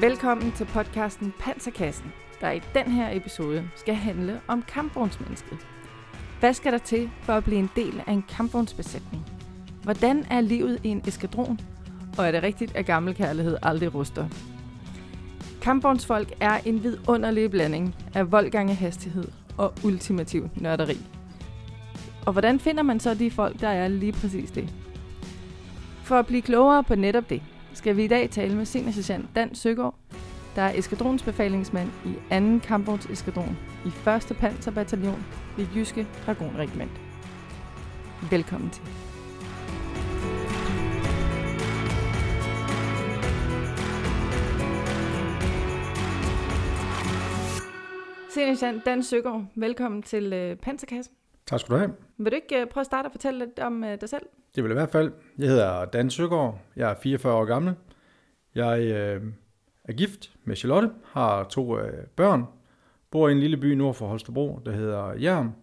Velkommen 0.00 0.52
til 0.52 0.64
podcasten 0.64 1.34
Panserkassen, 1.40 2.12
der 2.40 2.50
i 2.50 2.60
den 2.74 2.92
her 2.92 3.16
episode 3.16 3.68
skal 3.76 3.94
handle 3.94 4.40
om 4.48 4.62
kampvognsmennesket. 4.62 5.58
Hvad 6.40 6.54
skal 6.54 6.72
der 6.72 6.78
til 6.78 7.10
for 7.22 7.32
at 7.32 7.44
blive 7.44 7.58
en 7.58 7.70
del 7.76 8.02
af 8.06 8.12
en 8.12 8.24
kampvognsbesætning? 8.28 9.26
Hvordan 9.82 10.24
er 10.30 10.40
livet 10.40 10.80
i 10.84 10.88
en 10.88 11.02
eskadron? 11.06 11.60
Og 12.18 12.26
er 12.26 12.30
det 12.30 12.42
rigtigt, 12.42 12.76
at 12.76 12.86
gammel 12.86 13.14
kærlighed 13.14 13.56
aldrig 13.62 13.94
ruster? 13.94 14.28
Kampvognsfolk 15.62 16.32
er 16.40 16.58
en 16.64 16.82
vidunderlig 16.82 17.50
blanding 17.50 17.94
af 18.14 18.32
voldgange 18.32 18.74
hastighed 18.74 19.28
og 19.56 19.72
ultimativ 19.84 20.50
nørderi. 20.56 20.98
Og 22.26 22.32
hvordan 22.32 22.60
finder 22.60 22.82
man 22.82 23.00
så 23.00 23.14
de 23.14 23.30
folk, 23.30 23.60
der 23.60 23.68
er 23.68 23.88
lige 23.88 24.12
præcis 24.12 24.50
det? 24.50 24.74
For 26.02 26.16
at 26.16 26.26
blive 26.26 26.42
klogere 26.42 26.84
på 26.84 26.94
netop 26.94 27.30
det, 27.30 27.42
skal 27.78 27.96
vi 27.96 28.04
i 28.04 28.08
dag 28.08 28.30
tale 28.30 28.56
med 28.56 28.64
seniorsergeant 28.64 29.26
Dan 29.36 29.54
Søgaard, 29.54 29.94
der 30.56 30.62
er 30.62 30.78
eskadronsbefalingsmand 30.78 31.88
i 32.06 32.14
2. 32.60 32.66
kampvognseskadron 32.66 33.56
i 33.84 33.88
1. 33.88 34.36
Panserbataljon 34.40 35.24
ved 35.56 35.66
Jyske 35.76 36.06
Dragonregiment. 36.26 36.90
Velkommen 38.30 38.70
til. 38.70 38.82
Seniorsergeant 48.30 48.86
Dan 48.86 49.02
Søgaard, 49.02 49.44
velkommen 49.54 50.02
til 50.02 50.32
øh, 50.32 50.56
Panserkassen. 50.56 51.17
Tak 51.48 51.60
skal 51.60 51.74
du 51.74 51.78
have. 51.78 51.94
Vil 52.18 52.32
du 52.32 52.36
ikke 52.36 52.60
øh, 52.60 52.66
prøve 52.66 52.82
at 52.82 52.86
starte 52.86 53.06
og 53.06 53.12
fortælle 53.12 53.38
lidt 53.38 53.58
om 53.58 53.84
øh, 53.84 54.00
dig 54.00 54.08
selv? 54.08 54.22
Det 54.54 54.64
vil 54.64 54.70
i 54.70 54.74
hvert 54.74 54.90
fald. 54.90 55.12
Jeg 55.38 55.48
hedder 55.48 55.84
Dan 55.84 56.10
Søgaard. 56.10 56.60
Jeg 56.76 56.90
er 56.90 56.94
44 57.02 57.34
år 57.34 57.44
gammel. 57.44 57.74
Jeg 58.54 58.80
øh, 58.80 59.22
er 59.84 59.92
gift 59.92 60.32
med 60.44 60.56
Charlotte, 60.56 60.90
har 61.04 61.44
to 61.44 61.78
øh, 61.78 62.06
børn, 62.16 62.44
bor 63.10 63.28
i 63.28 63.32
en 63.32 63.38
lille 63.38 63.56
by 63.56 63.72
nord 63.72 63.94
for 63.94 64.06
Holstebro, 64.06 64.60
der 64.64 64.72
hedder 64.72 65.12
Jern. 65.12 65.54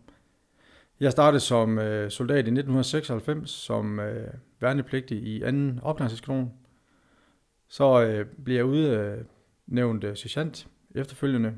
Jeg 1.00 1.12
startede 1.12 1.40
som 1.40 1.80
øh, 1.80 2.12
soldat 2.12 2.36
i 2.36 2.40
1996 2.40 3.50
som 3.50 4.00
øh, 4.00 4.34
værnepligtig 4.60 5.18
i 5.18 5.40
2. 5.40 5.48
opgangseskadron. 5.82 6.52
Så 7.68 8.04
øh, 8.04 8.26
blev 8.44 8.56
jeg 8.56 8.66
udnævnt 8.66 10.04
øh, 10.04 10.18
sergeant 10.18 10.68
efterfølgende 10.96 11.54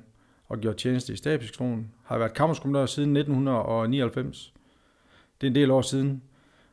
og 0.48 0.60
gjort 0.60 0.78
tjeneste 0.78 1.14
i 1.14 1.16
stabseskadronen. 1.16 1.92
Har 2.04 2.18
været 2.18 2.34
kammerskommandør 2.34 2.86
siden 2.86 3.18
1999. 3.18 4.54
Det 5.42 5.48
er 5.48 5.52
en 5.52 5.56
del 5.56 5.72
år 5.72 5.82
siden. 5.82 6.24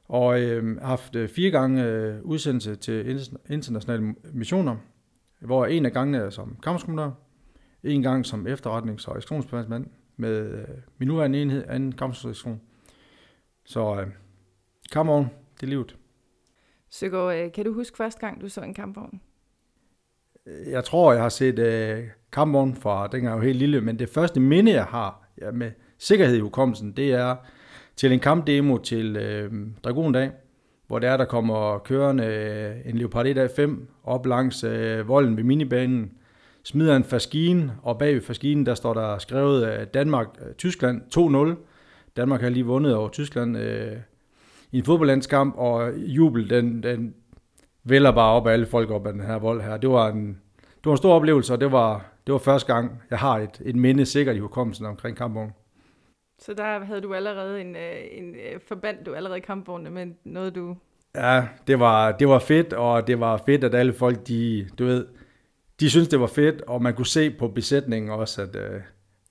Og 0.09 0.41
øh, 0.41 0.77
har 0.81 0.87
haft 0.87 1.17
øh, 1.17 1.29
fire 1.29 1.51
gange 1.51 1.85
øh, 1.85 2.23
udsendelse 2.23 2.77
til 2.77 3.21
internationale 3.51 4.15
missioner, 4.33 4.77
hvor 5.41 5.67
en 5.67 5.87
af 5.87 5.93
gangene 5.93 6.19
er 6.19 6.31
som 6.31 6.57
kammerskommandør, 6.63 7.11
en 7.83 8.03
gang 8.03 8.27
som 8.27 8.47
efterretnings- 8.47 9.09
og 9.09 9.17
ekstrationsbevægelsesmand 9.17 9.87
med 10.17 10.51
øh, 10.51 10.69
min 10.99 11.09
nuværende 11.09 11.43
enhed, 11.43 11.65
anden 11.69 11.93
kampsektion. 11.93 12.61
Så 13.65 14.01
øh, 14.01 14.07
kampvogn, 14.93 15.29
det 15.61 15.63
er 15.63 15.71
livet. 15.71 15.97
Søgaard, 16.91 17.37
øh, 17.37 17.53
kan 17.53 17.65
du 17.65 17.73
huske 17.73 17.97
første 17.97 18.21
gang, 18.21 18.41
du 18.41 18.49
så 18.49 18.61
en 18.61 18.75
kampvogn? 18.75 19.21
Jeg 20.47 20.85
tror, 20.85 21.13
jeg 21.13 21.23
har 21.23 21.29
set 21.29 21.59
øh, 21.59 22.05
kampvogn 22.33 22.77
fra 22.77 23.07
dengang 23.07 23.25
jeg 23.25 23.37
var 23.37 23.45
helt 23.45 23.59
lille, 23.59 23.81
men 23.81 23.99
det 23.99 24.09
første 24.09 24.41
minde, 24.41 24.73
jeg 24.73 24.85
har 24.85 25.29
ja, 25.41 25.51
med 25.51 25.71
sikkerhed 25.99 26.37
i 26.37 26.41
hukommelsen, 26.41 26.93
det 26.93 27.13
er 27.13 27.37
til 27.97 28.13
en 28.13 28.21
kampdemo 28.21 28.79
til 28.79 29.17
øh, 29.17 29.53
Dragondag, 29.85 30.31
hvor 30.87 30.99
der 30.99 31.11
er, 31.11 31.17
der 31.17 31.25
kommer 31.25 31.79
kørende 31.79 32.25
øh, 32.25 32.91
en 32.91 32.99
Leopard 32.99 33.27
1 33.27 33.51
5 33.57 33.89
op 34.05 34.27
langs 34.27 34.65
øh, 34.65 35.09
volden 35.09 35.37
ved 35.37 35.45
minibanen, 35.45 36.11
smider 36.65 36.97
en 36.97 37.05
faskine, 37.05 37.73
og 37.83 37.99
bag 37.99 38.15
ved 38.15 38.23
faskinen, 38.23 38.67
der 38.67 38.75
står 38.75 38.95
der 38.95 39.19
skrevet 39.19 39.69
øh, 39.69 39.87
Danmark-Tyskland 39.95 41.03
øh, 41.19 41.53
2-0. 41.53 41.57
Danmark 42.17 42.41
har 42.41 42.49
lige 42.49 42.67
vundet 42.67 42.95
over 42.95 43.09
Tyskland 43.09 43.59
øh, 43.59 43.97
i 44.73 44.79
en 44.79 44.85
fodboldlandskamp, 44.85 45.55
og 45.57 45.93
jubel, 45.97 46.51
den, 46.51 46.83
den 46.83 47.15
vælger 47.85 48.11
bare 48.11 48.33
op 48.33 48.47
af 48.47 48.53
alle 48.53 48.67
folk 48.67 48.91
op 48.91 49.07
af 49.07 49.13
den 49.13 49.23
her 49.23 49.39
vold 49.39 49.63
her. 49.63 49.77
Det 49.77 49.91
var 49.91 50.09
en, 50.09 50.29
det 50.61 50.85
var 50.85 50.91
en 50.91 50.97
stor 50.97 51.15
oplevelse, 51.15 51.53
og 51.53 51.61
det 51.61 51.73
var, 51.73 52.13
det 52.27 52.33
var 52.33 52.39
første 52.39 52.75
gang, 52.75 53.03
jeg 53.11 53.19
har 53.19 53.39
et, 53.39 53.61
et 53.65 53.77
minde 53.77 54.07
sikkert 54.07 54.37
i 54.37 54.39
hukommelsen 54.39 54.87
omkring 54.87 55.17
kampvognen. 55.17 55.53
Så 56.39 56.55
der 56.55 56.85
havde 56.85 57.01
du 57.01 57.15
allerede 57.15 57.61
en, 57.61 57.77
øh, 57.77 57.97
en 58.13 58.35
øh, 58.35 58.61
forband, 58.69 59.05
du 59.05 59.15
allerede 59.15 59.39
i 59.39 59.41
kampvognene 59.41 59.91
med 59.91 60.07
noget, 60.25 60.55
du... 60.55 60.77
Ja, 61.15 61.49
det 61.67 61.81
var, 61.81 62.13
det 62.13 62.29
var 62.29 62.39
fedt, 62.39 62.73
og 62.73 63.07
det 63.07 63.21
var 63.21 63.43
fedt, 63.47 63.65
at 63.65 63.75
alle 63.75 63.93
folk, 63.93 64.29
de, 64.29 64.69
du 64.79 64.85
ved, 64.85 65.07
de 65.81 65.91
synes 65.91 66.09
det 66.09 66.21
var 66.21 66.27
fedt, 66.27 66.63
og 66.63 66.83
man 66.83 66.95
kunne 66.95 67.07
se 67.07 67.31
på 67.31 67.49
besætningen 67.49 68.11
også, 68.11 68.43
at 68.43 68.57
øh, 68.57 68.81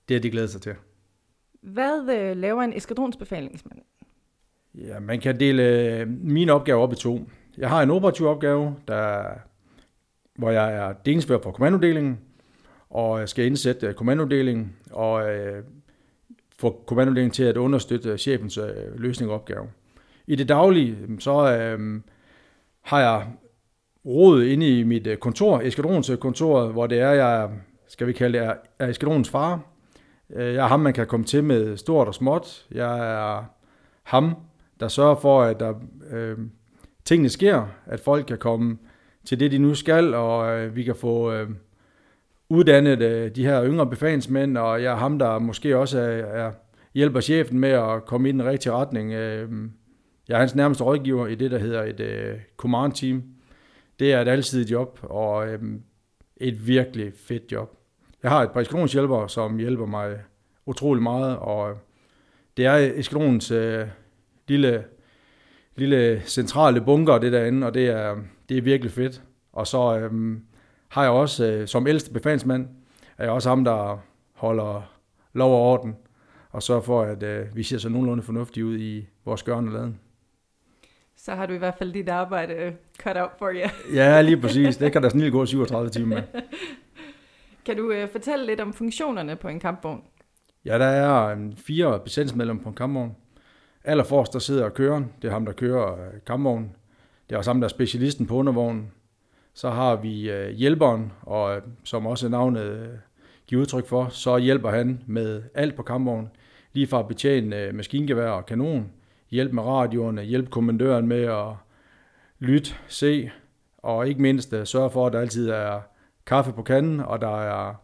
det 0.08 0.16
er 0.16 0.20
de 0.20 0.30
glæder 0.30 0.46
sig 0.46 0.60
til. 0.60 0.74
Hvad 1.62 2.14
øh, 2.14 2.36
laver 2.36 2.62
en 2.62 2.76
eskadronsbefalingsmand? 2.76 3.78
Ja, 4.74 5.00
man 5.00 5.20
kan 5.20 5.40
dele 5.40 5.62
øh, 5.62 6.08
min 6.08 6.48
opgave 6.48 6.82
op 6.82 6.92
i 6.92 6.96
to. 6.96 7.20
Jeg 7.58 7.68
har 7.68 7.82
en 7.82 7.90
operativ 7.90 8.26
opgave, 8.26 8.76
der, 8.88 9.24
hvor 10.38 10.50
jeg 10.50 10.74
er 10.74 10.92
delingsfører 10.92 11.38
på 11.38 11.50
kommandodelingen, 11.50 12.20
og 12.90 13.20
jeg 13.20 13.28
skal 13.28 13.46
indsætte 13.46 13.86
øh, 13.86 13.94
kommandodelingen, 13.94 14.76
og 14.90 15.34
øh, 15.34 15.64
få 16.58 16.84
kommandodelingen 16.86 17.32
til 17.32 17.44
at 17.44 17.56
understøtte 17.56 18.08
øh, 18.08 18.18
chefens 18.18 18.58
øh, 18.58 18.96
løsning 18.96 19.30
af 19.30 19.34
opgaven. 19.34 19.68
I 20.26 20.36
det 20.36 20.48
daglige, 20.48 20.96
så 21.18 21.56
øh, 21.56 22.00
har 22.82 23.00
jeg 23.00 23.26
råd 24.06 24.42
inde 24.42 24.78
i 24.78 24.82
mit 24.82 25.06
øh, 25.06 25.16
kontor, 25.16 25.60
eskadronskontoret, 25.60 26.72
hvor 26.72 26.86
det 26.86 27.00
er, 27.00 27.10
jeg, 27.10 27.50
skal 27.88 28.06
vi 28.06 28.12
kalde 28.12 28.38
det, 28.38 28.52
er, 28.78 28.88
eskadronens 28.88 29.30
far. 29.30 29.60
Jeg 30.30 30.54
er 30.54 30.66
ham, 30.66 30.80
man 30.80 30.92
kan 30.92 31.06
komme 31.06 31.26
til 31.26 31.44
med 31.44 31.76
stort 31.76 32.08
og 32.08 32.14
småt. 32.14 32.66
Jeg 32.70 33.12
er 33.14 33.44
ham, 34.02 34.34
der 34.80 34.88
sørger 34.88 35.14
for, 35.14 35.42
at 35.42 35.60
der, 35.60 35.74
øh, 36.10 36.38
tingene 37.04 37.28
sker, 37.28 37.66
at 37.86 38.00
folk 38.00 38.26
kan 38.26 38.38
komme 38.38 38.78
til 39.24 39.40
det, 39.40 39.52
de 39.52 39.58
nu 39.58 39.74
skal, 39.74 40.14
og 40.14 40.58
øh, 40.58 40.76
vi 40.76 40.82
kan 40.82 40.96
få 40.96 41.32
øh, 41.32 41.50
uddannet 42.48 43.02
øh, 43.02 43.30
de 43.34 43.46
her 43.46 43.64
yngre 43.64 43.86
befalingsmænd, 43.86 44.58
og 44.58 44.82
jeg 44.82 44.92
er 44.92 44.96
ham, 44.96 45.18
der 45.18 45.38
måske 45.38 45.76
også 45.76 45.98
er, 45.98 46.04
er 46.04 46.52
hjælper 46.94 47.20
chefen 47.20 47.58
med 47.58 47.70
at 47.70 48.04
komme 48.04 48.28
i 48.28 48.32
den 48.32 48.44
rigtige 48.44 48.72
retning. 48.72 49.12
Øh, 49.12 49.50
jeg 50.28 50.34
er 50.34 50.38
hans 50.38 50.54
nærmeste 50.54 50.84
rådgiver 50.84 51.26
i 51.26 51.34
det, 51.34 51.50
der 51.50 51.58
hedder 51.58 51.82
et 51.82 52.00
øh, 52.00 52.38
command 52.56 52.92
team. 52.92 53.22
Det 53.98 54.12
er 54.12 54.20
et 54.20 54.28
alsidigt 54.28 54.70
job, 54.70 54.98
og 55.02 55.48
øh, 55.48 55.58
et 56.36 56.66
virkelig 56.66 57.12
fedt 57.16 57.52
job. 57.52 57.76
Jeg 58.22 58.30
har 58.30 58.42
et 58.42 58.50
par 58.50 58.60
eskadronshjælpere, 58.60 59.28
som 59.28 59.58
hjælper 59.58 59.86
mig 59.86 60.18
utrolig 60.66 61.02
meget, 61.02 61.36
og 61.36 61.70
øh, 61.70 61.76
det 62.56 62.66
er 62.66 62.92
eskadronens 62.94 63.50
øh, 63.50 63.86
lille, 64.48 64.84
lille 65.76 66.22
centrale 66.26 66.80
bunker, 66.80 67.18
det 67.18 67.32
derinde, 67.32 67.66
og 67.66 67.74
det 67.74 67.86
er, 67.86 68.16
det 68.48 68.58
er 68.58 68.62
virkelig 68.62 68.92
fedt. 68.92 69.22
Og 69.52 69.66
så 69.66 69.98
øh, 69.98 70.38
har 70.88 71.02
jeg 71.02 71.10
også, 71.10 71.46
øh, 71.46 71.68
som 71.68 71.86
ældste 71.86 72.12
befalsmand, 72.12 72.68
er 73.18 73.24
jeg 73.24 73.32
også 73.32 73.48
ham, 73.48 73.64
der 73.64 73.98
holder 74.32 74.92
lov 75.32 75.52
og 75.54 75.72
orden, 75.72 75.96
og 76.50 76.62
sørger 76.62 76.82
for, 76.82 77.02
at 77.02 77.22
øh, 77.22 77.56
vi 77.56 77.62
ser 77.62 77.78
så 77.78 77.88
nogenlunde 77.88 78.22
fornuftigt 78.22 78.66
ud 78.66 78.78
i 78.78 79.06
vores 79.24 79.42
gørne 79.42 79.72
laden. 79.72 80.00
Så 81.16 81.34
har 81.34 81.46
du 81.46 81.54
i 81.54 81.58
hvert 81.58 81.74
fald 81.78 81.92
dit 81.92 82.08
arbejde 82.08 82.54
øh, 82.54 82.72
cut 83.02 83.16
out 83.16 83.30
for 83.38 83.48
jer. 83.48 83.68
ja, 83.94 84.22
lige 84.22 84.40
præcis. 84.40 84.76
Det 84.76 84.92
kan 84.92 85.02
der 85.02 85.08
snille 85.08 85.30
gå 85.30 85.46
37 85.46 85.90
timer 85.90 86.06
med. 86.06 86.22
Kan 87.66 87.76
du 87.76 87.90
øh, 87.90 88.08
fortælle 88.08 88.46
lidt 88.46 88.60
om 88.60 88.72
funktionerne 88.72 89.36
på 89.36 89.48
en 89.48 89.60
kampvogn? 89.60 90.02
Ja, 90.64 90.78
der 90.78 90.84
er 90.84 91.32
en 91.32 91.56
fire 91.56 92.00
besætningsmedlemmer 92.00 92.62
på 92.62 92.68
en 92.68 92.74
kampvogn. 92.74 93.16
Allerforrest, 93.84 94.32
der 94.32 94.38
sidder 94.38 94.68
køren. 94.68 95.12
Det 95.22 95.28
er 95.28 95.32
ham, 95.32 95.46
der 95.46 95.52
kører 95.52 95.92
øh, 95.92 96.20
kampvognen. 96.26 96.76
Det 97.28 97.34
er 97.34 97.38
også 97.38 97.50
ham, 97.50 97.60
der 97.60 97.66
er 97.66 97.70
specialisten 97.70 98.26
på 98.26 98.34
undervognen. 98.34 98.90
Så 99.54 99.70
har 99.70 99.96
vi 99.96 100.30
øh, 100.30 100.50
hjælperen, 100.50 101.12
og 101.22 101.56
øh, 101.56 101.62
som 101.84 102.06
også 102.06 102.28
navnet 102.28 102.62
øh, 102.62 102.88
giver 103.46 103.60
udtryk 103.60 103.86
for, 103.86 104.08
så 104.08 104.38
hjælper 104.38 104.70
han 104.70 105.02
med 105.06 105.42
alt 105.54 105.74
på 105.74 105.82
kampvognen. 105.82 106.30
Lige 106.72 106.86
fra 106.86 106.98
at 106.98 107.08
betjene 107.08 107.56
øh, 107.56 107.74
maskingevær 107.74 108.28
og 108.28 108.46
kanon, 108.46 108.92
hjælp 109.30 109.52
med 109.52 109.62
radioerne, 109.62 110.22
hjælp 110.22 110.50
kommandøren 110.50 111.08
med 111.08 111.22
at 111.22 111.52
lytte, 112.38 112.74
se, 112.88 113.30
og 113.78 114.08
ikke 114.08 114.22
mindst 114.22 114.52
øh, 114.52 114.66
sørge 114.66 114.90
for, 114.90 115.06
at 115.06 115.12
der 115.12 115.20
altid 115.20 115.50
er 115.50 115.80
kaffe 116.26 116.52
på 116.52 116.62
kanden, 116.62 117.00
og 117.00 117.20
der 117.20 117.40
er 117.40 117.74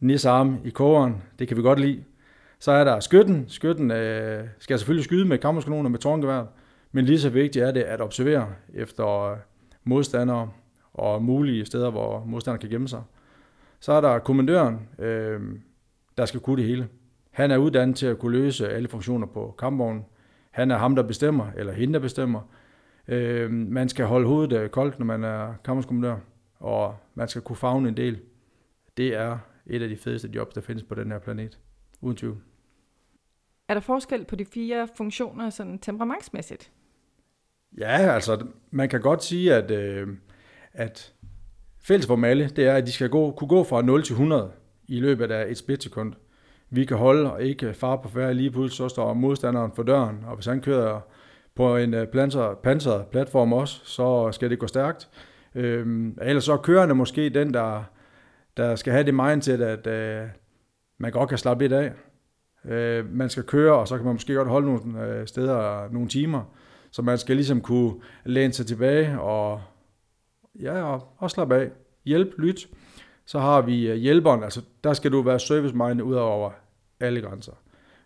nisarm 0.00 0.58
i 0.64 0.70
kogeren. 0.70 1.22
Det 1.38 1.48
kan 1.48 1.56
vi 1.56 1.62
godt 1.62 1.80
lide. 1.80 2.04
Så 2.62 2.72
er 2.72 2.84
der 2.84 3.00
skytten. 3.00 3.44
Skytten 3.48 3.90
øh, 3.90 4.44
skal 4.58 4.78
selvfølgelig 4.78 5.04
skyde 5.04 5.28
med 5.28 5.38
kammerskanoner 5.38 5.88
med 5.88 5.98
tårngevær, 5.98 6.44
men 6.92 7.04
lige 7.04 7.20
så 7.20 7.30
vigtigt 7.30 7.64
er 7.64 7.70
det 7.70 7.80
at 7.80 8.00
observere 8.00 8.48
efter 8.74 9.30
øh, 9.30 9.36
modstandere 9.84 10.50
og 10.92 11.22
mulige 11.22 11.64
steder, 11.64 11.90
hvor 11.90 12.24
modstanderen 12.24 12.60
kan 12.60 12.70
gemme 12.70 12.88
sig. 12.88 13.02
Så 13.80 13.92
er 13.92 14.00
der 14.00 14.18
kommandøren, 14.18 14.88
øh, 14.98 15.40
der 16.18 16.24
skal 16.24 16.40
kunne 16.40 16.56
det 16.56 16.64
hele. 16.64 16.88
Han 17.30 17.50
er 17.50 17.56
uddannet 17.56 17.96
til 17.96 18.06
at 18.06 18.18
kunne 18.18 18.32
løse 18.32 18.68
alle 18.68 18.88
funktioner 18.88 19.26
på 19.26 19.54
kampvognen. 19.58 20.04
Han 20.50 20.70
er 20.70 20.76
ham, 20.76 20.94
der 20.94 21.02
bestemmer, 21.02 21.46
eller 21.56 21.72
hende, 21.72 21.94
der 21.94 22.00
bestemmer. 22.00 22.40
Øh, 23.08 23.50
man 23.50 23.88
skal 23.88 24.06
holde 24.06 24.26
hovedet 24.26 24.52
øh, 24.52 24.70
koldt, 24.70 24.98
når 24.98 25.06
man 25.06 25.24
er 25.24 25.54
kammerskommandør, 25.64 26.16
og 26.60 26.96
man 27.14 27.28
skal 27.28 27.42
kunne 27.42 27.56
fagne 27.56 27.88
en 27.88 27.96
del. 27.96 28.20
Det 28.96 29.14
er 29.14 29.38
et 29.66 29.82
af 29.82 29.88
de 29.88 29.96
fedeste 29.96 30.30
jobs, 30.34 30.54
der 30.54 30.60
findes 30.60 30.82
på 30.82 30.94
den 30.94 31.10
her 31.10 31.18
planet. 31.18 31.58
Uden 32.00 32.16
tvivl. 32.16 32.51
Er 33.72 33.74
der 33.74 33.80
forskel 33.80 34.24
på 34.24 34.36
de 34.36 34.44
fire 34.44 34.88
funktioner 34.96 35.50
sådan 35.50 35.78
temperamentsmæssigt? 35.78 36.70
Ja, 37.78 38.14
altså 38.14 38.46
man 38.70 38.88
kan 38.88 39.00
godt 39.00 39.24
sige, 39.24 39.54
at, 39.54 39.70
øh, 39.70 40.08
at 40.72 41.12
fælles 41.84 42.06
for 42.06 42.14
dem 42.14 42.24
alle, 42.24 42.48
det 42.48 42.66
er, 42.66 42.74
at 42.74 42.86
de 42.86 42.92
skal 42.92 43.08
gå, 43.08 43.30
kunne 43.30 43.48
gå 43.48 43.64
fra 43.64 43.82
0 43.82 44.02
til 44.02 44.12
100 44.12 44.50
i 44.88 45.00
løbet 45.00 45.30
af 45.30 45.50
et 45.50 45.58
splitsekund. 45.58 46.12
Vi 46.70 46.84
kan 46.84 46.96
holde 46.96 47.32
og 47.32 47.42
ikke 47.42 47.74
fare 47.74 47.98
på 48.02 48.08
færre 48.08 48.34
lige 48.34 48.50
pludselig, 48.50 48.76
så 48.76 48.88
står 48.88 49.14
modstanderen 49.14 49.72
for 49.76 49.82
døren, 49.82 50.24
og 50.26 50.34
hvis 50.34 50.46
han 50.46 50.60
kører 50.60 51.00
på 51.54 51.76
en 51.76 51.94
øh, 51.94 52.06
planser, 52.06 52.42
panser, 52.42 52.62
panseret 52.62 53.06
platform 53.06 53.52
også, 53.52 53.80
så 53.84 54.32
skal 54.32 54.50
det 54.50 54.58
gå 54.58 54.66
stærkt. 54.66 55.08
Øhm, 55.54 56.18
ellers 56.22 56.44
så 56.44 56.52
er 56.52 56.56
kørende 56.56 56.94
måske 56.94 57.28
den, 57.28 57.54
der, 57.54 57.84
der 58.56 58.76
skal 58.76 58.92
have 58.92 59.04
det 59.04 59.14
mindset, 59.14 59.62
at 59.62 59.86
øh, 59.86 60.28
man 60.98 61.12
godt 61.12 61.28
kan 61.28 61.38
slappe 61.38 61.64
lidt 61.64 61.72
af. 61.72 61.92
Øh, 62.64 63.12
man 63.12 63.30
skal 63.30 63.42
køre, 63.42 63.74
og 63.74 63.88
så 63.88 63.96
kan 63.96 64.04
man 64.04 64.14
måske 64.14 64.34
godt 64.34 64.48
holde 64.48 64.66
nogle 64.66 65.06
øh, 65.06 65.26
steder 65.26 65.88
nogle 65.92 66.08
timer. 66.08 66.44
Så 66.90 67.02
man 67.02 67.18
skal 67.18 67.36
ligesom 67.36 67.60
kunne 67.60 67.94
læne 68.24 68.52
sig 68.52 68.66
tilbage 68.66 69.20
og, 69.20 69.62
ja, 70.60 70.82
og, 70.82 71.08
og 71.18 71.30
slappe 71.30 71.54
af. 71.54 71.70
Hjælp, 72.04 72.34
lyt. 72.38 72.68
Så 73.26 73.38
har 73.38 73.60
vi 73.62 73.90
øh, 73.90 73.96
hjælperen, 73.96 74.42
altså 74.42 74.62
der 74.84 74.92
skal 74.92 75.12
du 75.12 75.22
være 75.22 75.40
service-minded 75.40 76.04
ud 76.04 76.14
over 76.14 76.50
alle 77.00 77.20
grænser. 77.20 77.52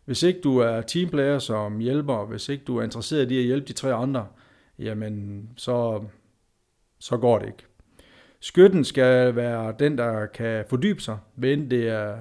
Hvis 0.05 0.23
ikke 0.23 0.41
du 0.41 0.59
er 0.59 0.81
teamplayer 0.81 1.39
som 1.39 1.79
hjælper, 1.79 2.27
hvis 2.27 2.49
ikke 2.49 2.65
du 2.65 2.79
er 2.79 2.83
interesseret 2.83 3.31
i 3.31 3.39
at 3.39 3.45
hjælpe 3.45 3.69
de 3.69 3.73
tre 3.73 3.95
andre, 3.95 4.27
jamen 4.79 5.49
så, 5.57 6.05
så 6.99 7.17
går 7.17 7.39
det 7.39 7.47
ikke. 7.47 7.65
Skytten 8.41 8.85
skal 8.85 9.37
være 9.37 9.75
den, 9.79 9.99
der 9.99 10.27
kan 10.27 10.65
fordybe 10.69 11.01
sig, 11.01 11.19
enten 11.37 11.71
det 11.71 11.89
er 11.89 12.17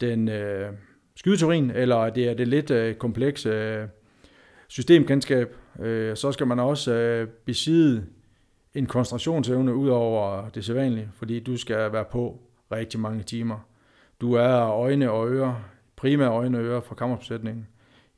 den 0.00 0.28
øh, 0.28 0.72
skydeteorien, 1.18 1.70
eller 1.70 2.10
det 2.10 2.28
er 2.28 2.34
det 2.34 2.48
lidt 2.48 2.70
øh, 2.70 2.94
komplekse 2.94 3.48
øh, 3.48 3.88
systemkendskab. 4.68 5.56
Øh, 5.80 6.16
så 6.16 6.32
skal 6.32 6.46
man 6.46 6.58
også 6.58 6.94
øh, 6.94 7.28
besidde 7.28 8.06
en 8.74 8.86
koncentrationsevne 8.86 9.74
ud 9.74 9.88
over 9.88 10.48
det 10.48 10.64
sædvanlige, 10.64 11.08
fordi 11.12 11.40
du 11.40 11.56
skal 11.56 11.92
være 11.92 12.04
på 12.04 12.40
rigtig 12.72 13.00
mange 13.00 13.22
timer. 13.22 13.68
Du 14.20 14.32
er 14.32 14.70
øjne 14.70 15.10
og 15.10 15.28
ører, 15.28 15.54
primære 15.96 16.28
øjne 16.28 16.58
og 16.58 16.64
ører 16.64 16.80
fra 16.80 16.94
kammeropsætningen 16.94 17.66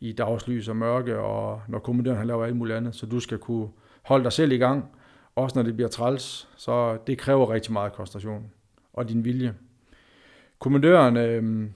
i 0.00 0.12
dagslys 0.12 0.69
og 0.69 0.76
mørke, 0.76 1.19
og 1.19 1.62
når 1.69 1.79
kommandøren 1.79 2.19
han 2.19 2.26
laver 2.26 2.44
alt 2.44 2.56
muligt 2.56 2.76
andet, 2.76 2.94
så 2.94 3.06
du 3.06 3.20
skal 3.20 3.38
kunne 3.38 3.69
holde 4.03 4.25
dig 4.25 4.32
selv 4.32 4.53
i 4.53 4.56
gang, 4.56 4.85
også 5.37 5.58
når 5.58 5.62
det 5.62 5.76
bliver 5.76 5.88
træls, 5.88 6.49
så 6.56 6.99
det 7.06 7.19
kræver 7.19 7.50
rigtig 7.50 7.73
meget 7.73 7.93
koncentration 7.93 8.50
og 8.93 9.08
din 9.08 9.25
vilje. 9.25 9.55
Kommandøren 10.58 11.17
øh, 11.17 11.70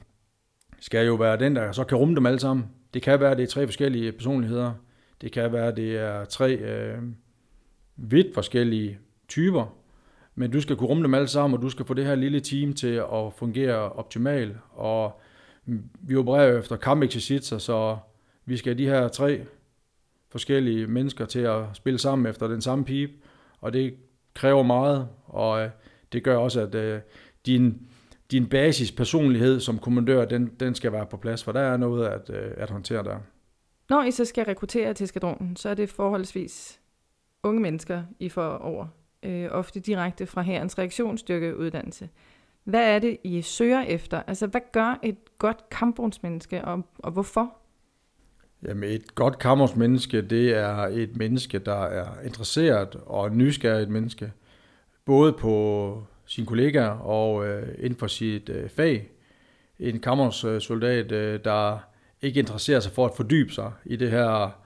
skal 0.80 1.06
jo 1.06 1.14
være 1.14 1.36
den, 1.36 1.56
der 1.56 1.72
så 1.72 1.84
kan 1.84 1.98
rumme 1.98 2.14
dem 2.14 2.26
alle 2.26 2.40
sammen. 2.40 2.66
Det 2.94 3.02
kan 3.02 3.20
være, 3.20 3.30
at 3.30 3.36
det 3.36 3.42
er 3.42 3.48
tre 3.48 3.66
forskellige 3.66 4.12
personligheder. 4.12 4.72
Det 5.20 5.32
kan 5.32 5.52
være, 5.52 5.68
at 5.68 5.76
det 5.76 5.96
er 5.96 6.24
tre 6.24 6.54
øh, 6.54 6.98
vidt 7.96 8.34
forskellige 8.34 8.98
typer. 9.28 9.76
Men 10.34 10.50
du 10.50 10.60
skal 10.60 10.76
kunne 10.76 10.88
rumme 10.88 11.02
dem 11.02 11.14
alle 11.14 11.28
sammen, 11.28 11.56
og 11.56 11.62
du 11.62 11.68
skal 11.70 11.86
få 11.86 11.94
det 11.94 12.06
her 12.06 12.14
lille 12.14 12.40
team 12.40 12.72
til 12.72 13.02
at 13.12 13.32
fungere 13.36 13.92
optimalt. 13.92 14.56
Og 14.70 15.20
vi 16.00 16.16
opererer 16.16 16.58
efter 16.58 16.76
kampeksercitser, 16.76 17.58
så 17.58 17.96
vi 18.44 18.56
skal 18.56 18.70
have 18.70 18.84
de 18.84 18.88
her 18.88 19.08
tre 19.08 19.46
forskellige 20.30 20.86
mennesker 20.86 21.26
til 21.26 21.40
at 21.40 21.62
spille 21.72 21.98
sammen 21.98 22.26
efter 22.26 22.48
den 22.48 22.60
samme 22.60 22.84
pipe, 22.84 23.12
og 23.60 23.72
det 23.72 23.94
kræver 24.34 24.62
meget, 24.62 25.08
og 25.26 25.64
øh, 25.64 25.70
det 26.12 26.22
gør 26.22 26.36
også, 26.36 26.60
at 26.60 26.74
øh, 26.74 27.00
din, 27.46 27.88
din 28.30 28.46
basis 28.46 28.92
personlighed 28.92 29.60
som 29.60 29.78
kommandør, 29.78 30.24
den, 30.24 30.46
den 30.60 30.74
skal 30.74 30.92
være 30.92 31.06
på 31.06 31.16
plads, 31.16 31.44
for 31.44 31.52
der 31.52 31.60
er 31.60 31.76
noget 31.76 32.06
at, 32.06 32.30
øh, 32.30 32.50
at 32.56 32.70
håndtere 32.70 33.04
der. 33.04 33.18
Når 33.90 34.02
I 34.02 34.10
så 34.10 34.24
skal 34.24 34.44
rekruttere 34.44 34.94
til 34.94 35.08
skadronen, 35.08 35.56
så 35.56 35.68
er 35.68 35.74
det 35.74 35.88
forholdsvis 35.88 36.80
unge 37.42 37.60
mennesker, 37.60 38.02
I 38.18 38.28
får 38.28 38.48
over, 38.48 38.86
øh, 39.22 39.48
ofte 39.50 39.80
direkte 39.80 40.26
fra 40.26 40.42
herrens 40.42 40.78
reaktionsstyrkeuddannelse. 40.78 42.08
Hvad 42.64 42.94
er 42.94 42.98
det, 42.98 43.16
I 43.24 43.42
søger 43.42 43.80
efter? 43.80 44.22
Altså, 44.26 44.46
hvad 44.46 44.60
gør 44.72 44.98
et 45.02 45.38
godt 45.38 45.68
kampvognsmenneske, 45.70 46.64
og, 46.64 46.82
og 46.98 47.12
hvorfor? 47.12 47.56
Jamen, 48.68 48.90
et 48.90 49.14
godt 49.14 49.38
kampvognsmenneske, 49.38 50.22
det 50.22 50.54
er 50.54 50.76
et 50.76 51.16
menneske, 51.16 51.58
der 51.58 51.82
er 51.84 52.20
interesseret 52.24 52.96
og 53.06 53.32
nysgerrigt 53.32 53.90
menneske. 53.90 54.32
Både 55.04 55.32
på 55.32 56.06
sine 56.34 56.46
kollegaer 56.46 56.88
og 56.88 57.46
øh, 57.46 57.68
inden 57.78 57.98
for 57.98 58.06
sit 58.06 58.48
øh, 58.48 58.68
fag. 58.68 59.10
En 59.78 60.00
kammersoldat, 60.00 61.12
øh, 61.12 61.40
der 61.44 61.78
ikke 62.22 62.40
interesserer 62.40 62.80
sig 62.80 62.92
for 62.92 63.06
at 63.06 63.12
fordybe 63.16 63.52
sig 63.52 63.72
i 63.84 63.96
det 63.96 64.10
her 64.10 64.58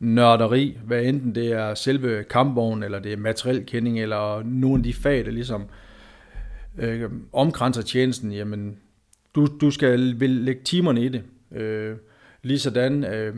nørderi, 0.00 0.78
hvad 0.84 1.02
enten 1.02 1.34
det 1.34 1.52
er 1.52 1.74
selve 1.74 2.24
kampvognen, 2.24 2.82
eller 2.82 2.98
det 2.98 3.12
er 3.12 3.16
materielkending, 3.16 4.00
eller 4.00 4.42
nogle 4.42 4.80
af 4.80 4.82
de 4.82 4.94
fag, 4.94 5.24
der 5.24 5.30
ligesom 5.30 5.66
øh, 6.78 7.10
omkranser 7.32 7.82
tjenesten, 7.82 8.32
jamen, 8.32 8.78
du, 9.34 9.48
du 9.60 9.70
skal 9.70 10.20
vil 10.20 10.30
lægge 10.30 10.62
timerne 10.64 11.04
i 11.04 11.08
det. 11.08 11.22
Øh, 11.52 11.96
ligesådan, 12.42 13.04
øh, 13.04 13.36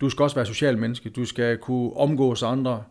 du 0.00 0.10
skal 0.10 0.22
også 0.22 0.36
være 0.36 0.46
social 0.46 0.78
menneske, 0.78 1.10
du 1.10 1.24
skal 1.24 1.58
kunne 1.58 1.96
omgås 1.96 2.42
andre, 2.42 2.82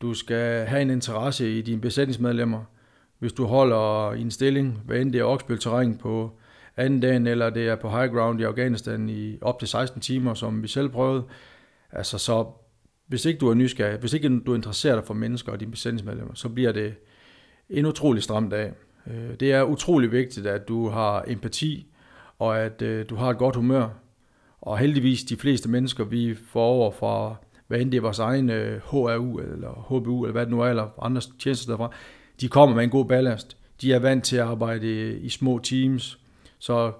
du 0.00 0.14
skal 0.14 0.66
have 0.66 0.82
en 0.82 0.90
interesse 0.90 1.58
i 1.58 1.62
dine 1.62 1.80
besætningsmedlemmer. 1.80 2.64
Hvis 3.20 3.32
du 3.32 3.44
holder 3.44 4.12
i 4.12 4.20
en 4.20 4.30
stilling, 4.30 4.80
hvad 4.84 5.00
end 5.00 5.12
det 5.12 5.20
er 5.20 5.24
oksbølterræn 5.24 5.98
på 5.98 6.38
anden 6.76 7.00
dagen, 7.00 7.26
eller 7.26 7.50
det 7.50 7.68
er 7.68 7.76
på 7.76 7.90
high 7.90 8.12
ground 8.12 8.40
i 8.40 8.44
Afghanistan 8.44 9.08
i 9.08 9.38
op 9.40 9.58
til 9.58 9.68
16 9.68 10.00
timer, 10.00 10.34
som 10.34 10.62
vi 10.62 10.68
selv 10.68 10.88
prøvede, 10.88 11.24
altså 11.92 12.18
så 12.18 12.46
hvis 13.06 13.24
ikke 13.24 13.38
du 13.38 13.48
er 13.48 13.54
nysgerrig, 13.54 13.98
hvis 13.98 14.12
ikke 14.12 14.40
du 14.40 14.54
interesserer 14.54 14.94
dig 14.94 15.04
for 15.04 15.14
mennesker 15.14 15.52
og 15.52 15.60
dine 15.60 15.70
besætningsmedlemmer, 15.70 16.34
så 16.34 16.48
bliver 16.48 16.72
det 16.72 16.94
en 17.70 17.86
utrolig 17.86 18.22
stram 18.22 18.50
dag. 18.50 18.72
Øh, 19.06 19.34
det 19.40 19.52
er 19.52 19.62
utrolig 19.62 20.12
vigtigt, 20.12 20.46
at 20.46 20.68
du 20.68 20.88
har 20.88 21.24
empati, 21.26 21.86
og 22.38 22.60
at 22.60 22.82
øh, 22.82 23.06
du 23.10 23.14
har 23.14 23.30
et 23.30 23.38
godt 23.38 23.56
humør. 23.56 23.88
Og 24.60 24.78
heldigvis 24.78 25.22
de 25.22 25.36
fleste 25.36 25.70
mennesker, 25.70 26.04
vi 26.04 26.34
får 26.34 26.66
over 26.66 26.90
fra, 26.90 27.36
hvad 27.68 27.80
end 27.80 27.92
det 27.92 27.98
er 27.98 28.02
vores 28.02 28.18
egen 28.18 28.50
øh, 28.50 28.80
HRU 28.80 29.38
eller 29.38 29.86
HBU, 29.88 30.24
eller 30.24 30.32
hvad 30.32 30.42
det 30.42 30.50
nu 30.50 30.60
er, 30.60 30.66
eller 30.66 31.04
andre 31.04 31.22
tjenester 31.40 31.72
derfra, 31.72 31.92
de 32.40 32.48
kommer 32.48 32.76
med 32.76 32.84
en 32.84 32.90
god 32.90 33.04
ballast. 33.04 33.56
De 33.80 33.92
er 33.92 33.98
vant 33.98 34.24
til 34.24 34.36
at 34.36 34.42
arbejde 34.42 35.18
i 35.18 35.28
små 35.28 35.58
teams, 35.58 36.18
så 36.58 36.92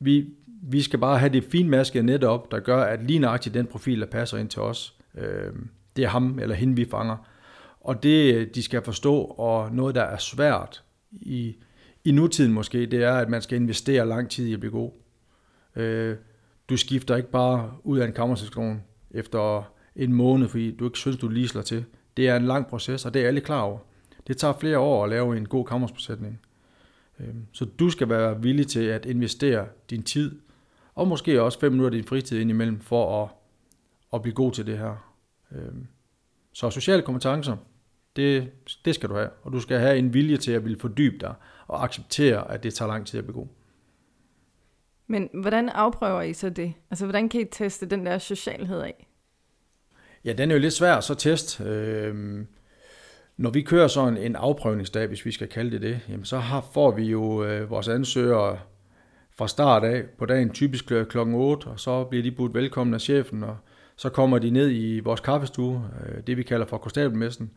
vi, 0.00 0.26
vi 0.62 0.82
skal 0.82 0.98
bare 0.98 1.18
have 1.18 1.32
det 1.32 1.44
finmaskede 1.44 2.04
net 2.04 2.24
op, 2.24 2.50
der 2.50 2.60
gør, 2.60 2.82
at 2.82 3.04
lige 3.04 3.18
nøjagtigt 3.18 3.54
den 3.54 3.66
profil, 3.66 4.00
der 4.00 4.06
passer 4.06 4.38
ind 4.38 4.48
til 4.48 4.62
os, 4.62 4.94
øh, 5.14 5.52
det 5.96 6.04
er 6.04 6.08
ham 6.08 6.38
eller 6.38 6.54
hende, 6.54 6.76
vi 6.76 6.84
fanger. 6.84 7.16
Og 7.80 8.02
det, 8.02 8.54
de 8.54 8.62
skal 8.62 8.82
forstå, 8.82 9.18
og 9.20 9.74
noget, 9.74 9.94
der 9.94 10.02
er 10.02 10.18
svært 10.18 10.82
i, 11.12 11.56
i 12.04 12.10
nutiden 12.10 12.52
måske, 12.52 12.86
det 12.86 13.02
er, 13.02 13.12
at 13.12 13.28
man 13.28 13.42
skal 13.42 13.56
investere 13.56 14.06
lang 14.08 14.30
tid 14.30 14.46
i 14.46 14.52
at 14.52 14.60
blive 14.60 14.72
god. 14.72 14.90
Øh, 15.76 16.16
du 16.68 16.76
skifter 16.76 17.16
ikke 17.16 17.30
bare 17.30 17.72
ud 17.84 17.98
af 17.98 18.06
en 18.06 18.12
kammerselskron 18.12 18.82
efter 19.10 19.72
en 19.96 20.12
måned, 20.12 20.48
fordi 20.48 20.76
du 20.76 20.84
ikke 20.84 20.98
synes, 20.98 21.16
du 21.16 21.28
lige 21.28 21.48
slår 21.48 21.62
til. 21.62 21.84
Det 22.16 22.28
er 22.28 22.36
en 22.36 22.44
lang 22.44 22.66
proces, 22.66 23.04
og 23.04 23.14
det 23.14 23.22
er 23.22 23.28
alle 23.28 23.40
klar 23.40 23.60
over. 23.60 23.78
Det 24.26 24.36
tager 24.36 24.54
flere 24.60 24.78
år 24.78 25.04
at 25.04 25.10
lave 25.10 25.36
en 25.36 25.48
god 25.48 25.64
kammersbesætning. 25.66 26.40
Øh, 27.20 27.34
så 27.52 27.64
du 27.64 27.90
skal 27.90 28.08
være 28.08 28.42
villig 28.42 28.66
til 28.66 28.84
at 28.84 29.06
investere 29.06 29.66
din 29.90 30.02
tid, 30.02 30.40
og 30.94 31.08
måske 31.08 31.42
også 31.42 31.60
fem 31.60 31.72
minutter 31.72 31.96
af 31.98 32.02
din 32.02 32.08
fritid 32.08 32.40
indimellem, 32.40 32.80
for 32.80 33.22
at, 33.22 33.28
at 34.12 34.22
blive 34.22 34.34
god 34.34 34.52
til 34.52 34.66
det 34.66 34.78
her. 34.78 35.14
Øh, 35.52 35.74
så 36.52 36.70
sociale 36.70 37.02
kompetencer, 37.02 37.56
det, 38.16 38.50
det 38.84 38.94
skal 38.94 39.08
du 39.08 39.14
have, 39.14 39.30
og 39.42 39.52
du 39.52 39.60
skal 39.60 39.78
have 39.78 39.98
en 39.98 40.14
vilje 40.14 40.36
til 40.36 40.52
at 40.52 40.64
ville 40.64 40.78
fordybe 40.78 41.18
dig 41.18 41.34
og 41.66 41.84
acceptere, 41.84 42.50
at 42.50 42.62
det 42.62 42.74
tager 42.74 42.88
lang 42.88 43.06
tid 43.06 43.18
at 43.18 43.26
begå. 43.26 43.48
Men 45.06 45.30
hvordan 45.32 45.68
afprøver 45.68 46.22
I 46.22 46.32
så 46.32 46.50
det? 46.50 46.74
Altså, 46.90 47.04
hvordan 47.04 47.28
kan 47.28 47.40
I 47.40 47.44
teste 47.44 47.86
den 47.86 48.06
der 48.06 48.18
socialhed 48.18 48.80
af? 48.80 49.06
Ja, 50.24 50.32
den 50.32 50.50
er 50.50 50.54
jo 50.54 50.60
lidt 50.60 50.72
svær 50.72 50.94
at 50.94 51.04
så 51.04 51.14
teste. 51.14 51.64
Øhm, 51.64 52.46
når 53.36 53.50
vi 53.50 53.62
kører 53.62 53.88
sådan 53.88 54.16
en 54.16 54.36
afprøvningsdag, 54.36 55.06
hvis 55.06 55.26
vi 55.26 55.32
skal 55.32 55.48
kalde 55.48 55.70
det 55.70 55.82
det, 55.82 56.00
jamen 56.08 56.24
så 56.24 56.38
har, 56.38 56.66
får 56.74 56.90
vi 56.90 57.04
jo 57.04 57.44
øh, 57.44 57.70
vores 57.70 57.88
ansøgere 57.88 58.58
fra 59.36 59.48
start 59.48 59.84
af 59.84 60.04
på 60.18 60.26
dagen, 60.26 60.50
typisk 60.50 60.92
øh, 60.92 61.06
kl. 61.06 61.18
8, 61.18 61.66
og 61.66 61.80
så 61.80 62.04
bliver 62.04 62.22
de 62.22 62.30
budt 62.30 62.54
velkommen 62.54 62.94
af 62.94 63.00
chefen, 63.00 63.42
og 63.42 63.56
så 63.96 64.08
kommer 64.08 64.38
de 64.38 64.50
ned 64.50 64.70
i 64.70 65.00
vores 65.00 65.20
kaffestue, 65.20 65.90
øh, 66.06 66.22
det 66.26 66.36
vi 66.36 66.42
kalder 66.42 66.66
for 66.66 66.78
konstabelmessen, 66.78 67.50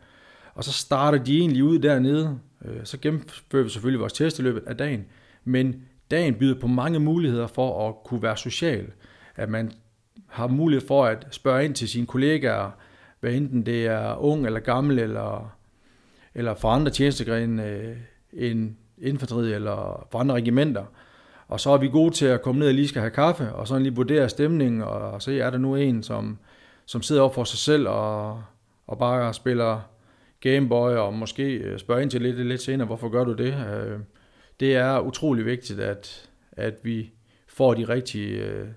og 0.54 0.64
så 0.64 0.74
starter 0.74 1.24
de 1.24 1.40
egentlig 1.40 1.64
ud 1.64 1.80
dernede. 1.80 2.40
Øh, 2.66 2.80
så 2.84 2.98
gennemfører 2.98 3.64
vi 3.64 3.70
selvfølgelig 3.70 4.00
vores 4.00 4.14
test 4.14 4.40
i 4.40 4.42
løbet 4.42 4.64
af 4.68 4.78
dagen. 4.78 5.06
Men 5.44 5.82
dagen 6.12 6.36
byder 6.36 6.60
på 6.60 6.68
mange 6.68 7.00
muligheder 7.00 7.48
for 7.48 7.90
at 7.90 7.96
kunne 8.06 8.22
være 8.22 8.38
social. 8.38 8.86
At 9.36 9.50
man 9.50 9.72
har 10.28 10.48
mulighed 10.48 10.88
for 10.88 11.06
at 11.06 11.28
spørge 11.32 11.66
ind 11.66 11.76
til 11.76 11.90
sine 11.90 12.08
kollegaer, 12.08 12.72
hvad 13.20 13.34
enten 13.34 13.66
det 13.66 13.86
er 13.86 14.16
ung 14.16 14.46
eller 14.46 14.60
gammel 14.60 15.00
eller, 15.00 15.57
eller 16.38 16.56
fra 16.56 16.76
andre 16.76 16.92
tjenestegrene 16.92 17.66
øh, 17.66 17.98
end 18.34 18.76
infanteri 18.98 19.54
eller 19.54 20.08
fra 20.12 20.20
andre 20.20 20.36
regimenter. 20.36 20.86
Og 21.48 21.60
så 21.60 21.70
er 21.70 21.78
vi 21.78 21.88
gode 21.88 22.14
til 22.14 22.26
at 22.26 22.42
komme 22.42 22.60
ned 22.60 22.68
og 22.68 22.74
lige 22.74 22.88
skal 22.88 23.02
have 23.02 23.12
kaffe, 23.12 23.54
og 23.54 23.68
så 23.68 23.80
lige 23.80 23.96
vurdere 23.96 24.30
stemningen, 24.30 24.82
og 24.82 25.22
se, 25.22 25.40
er 25.40 25.50
der 25.50 25.58
nu 25.58 25.76
en, 25.76 26.04
som, 26.04 26.38
som 26.86 27.02
sidder 27.02 27.22
op 27.22 27.36
for 27.36 27.44
sig 27.44 27.60
selv 27.60 27.88
og, 27.88 28.44
og 28.88 28.98
bare 28.98 29.34
spiller 29.34 29.82
Gameboy, 30.40 30.92
og 30.92 31.14
måske 31.14 31.54
øh, 31.54 31.80
spørger 31.80 32.02
ind 32.02 32.12
til 32.12 32.22
lidt, 32.22 32.48
lidt 32.48 32.62
senere, 32.62 32.88
hvorfor 32.88 33.10
gør 33.10 33.24
du 33.24 33.34
det? 33.34 33.54
Øh, 33.74 34.00
det 34.60 34.76
er 34.76 35.00
utrolig 35.00 35.46
vigtigt, 35.46 35.80
at, 35.80 36.30
at 36.52 36.74
vi 36.84 37.12
får 37.48 37.74
de 37.74 37.84
rigtige 37.84 38.44
øh, 38.44 38.68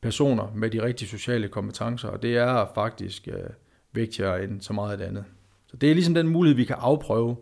personer 0.00 0.52
med 0.54 0.70
de 0.70 0.82
rigtige 0.82 1.08
sociale 1.08 1.48
kompetencer, 1.48 2.08
og 2.08 2.22
det 2.22 2.36
er 2.36 2.66
faktisk 2.74 3.28
øh, 3.28 3.50
vigtigere 3.92 4.44
end 4.44 4.60
så 4.60 4.72
meget 4.72 4.92
af 4.92 4.98
det 4.98 5.04
andet. 5.04 5.24
Så 5.70 5.76
det 5.76 5.90
er 5.90 5.94
ligesom 5.94 6.14
den 6.14 6.28
mulighed, 6.28 6.56
vi 6.56 6.64
kan 6.64 6.76
afprøve 6.78 7.36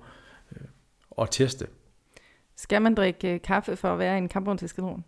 og 1.10 1.30
teste. 1.30 1.66
Skal 2.56 2.82
man 2.82 2.94
drikke 2.94 3.38
kaffe 3.38 3.76
for 3.76 3.88
at 3.88 3.98
være 3.98 4.18
en 4.18 4.28
kampvognseskadron? 4.28 5.04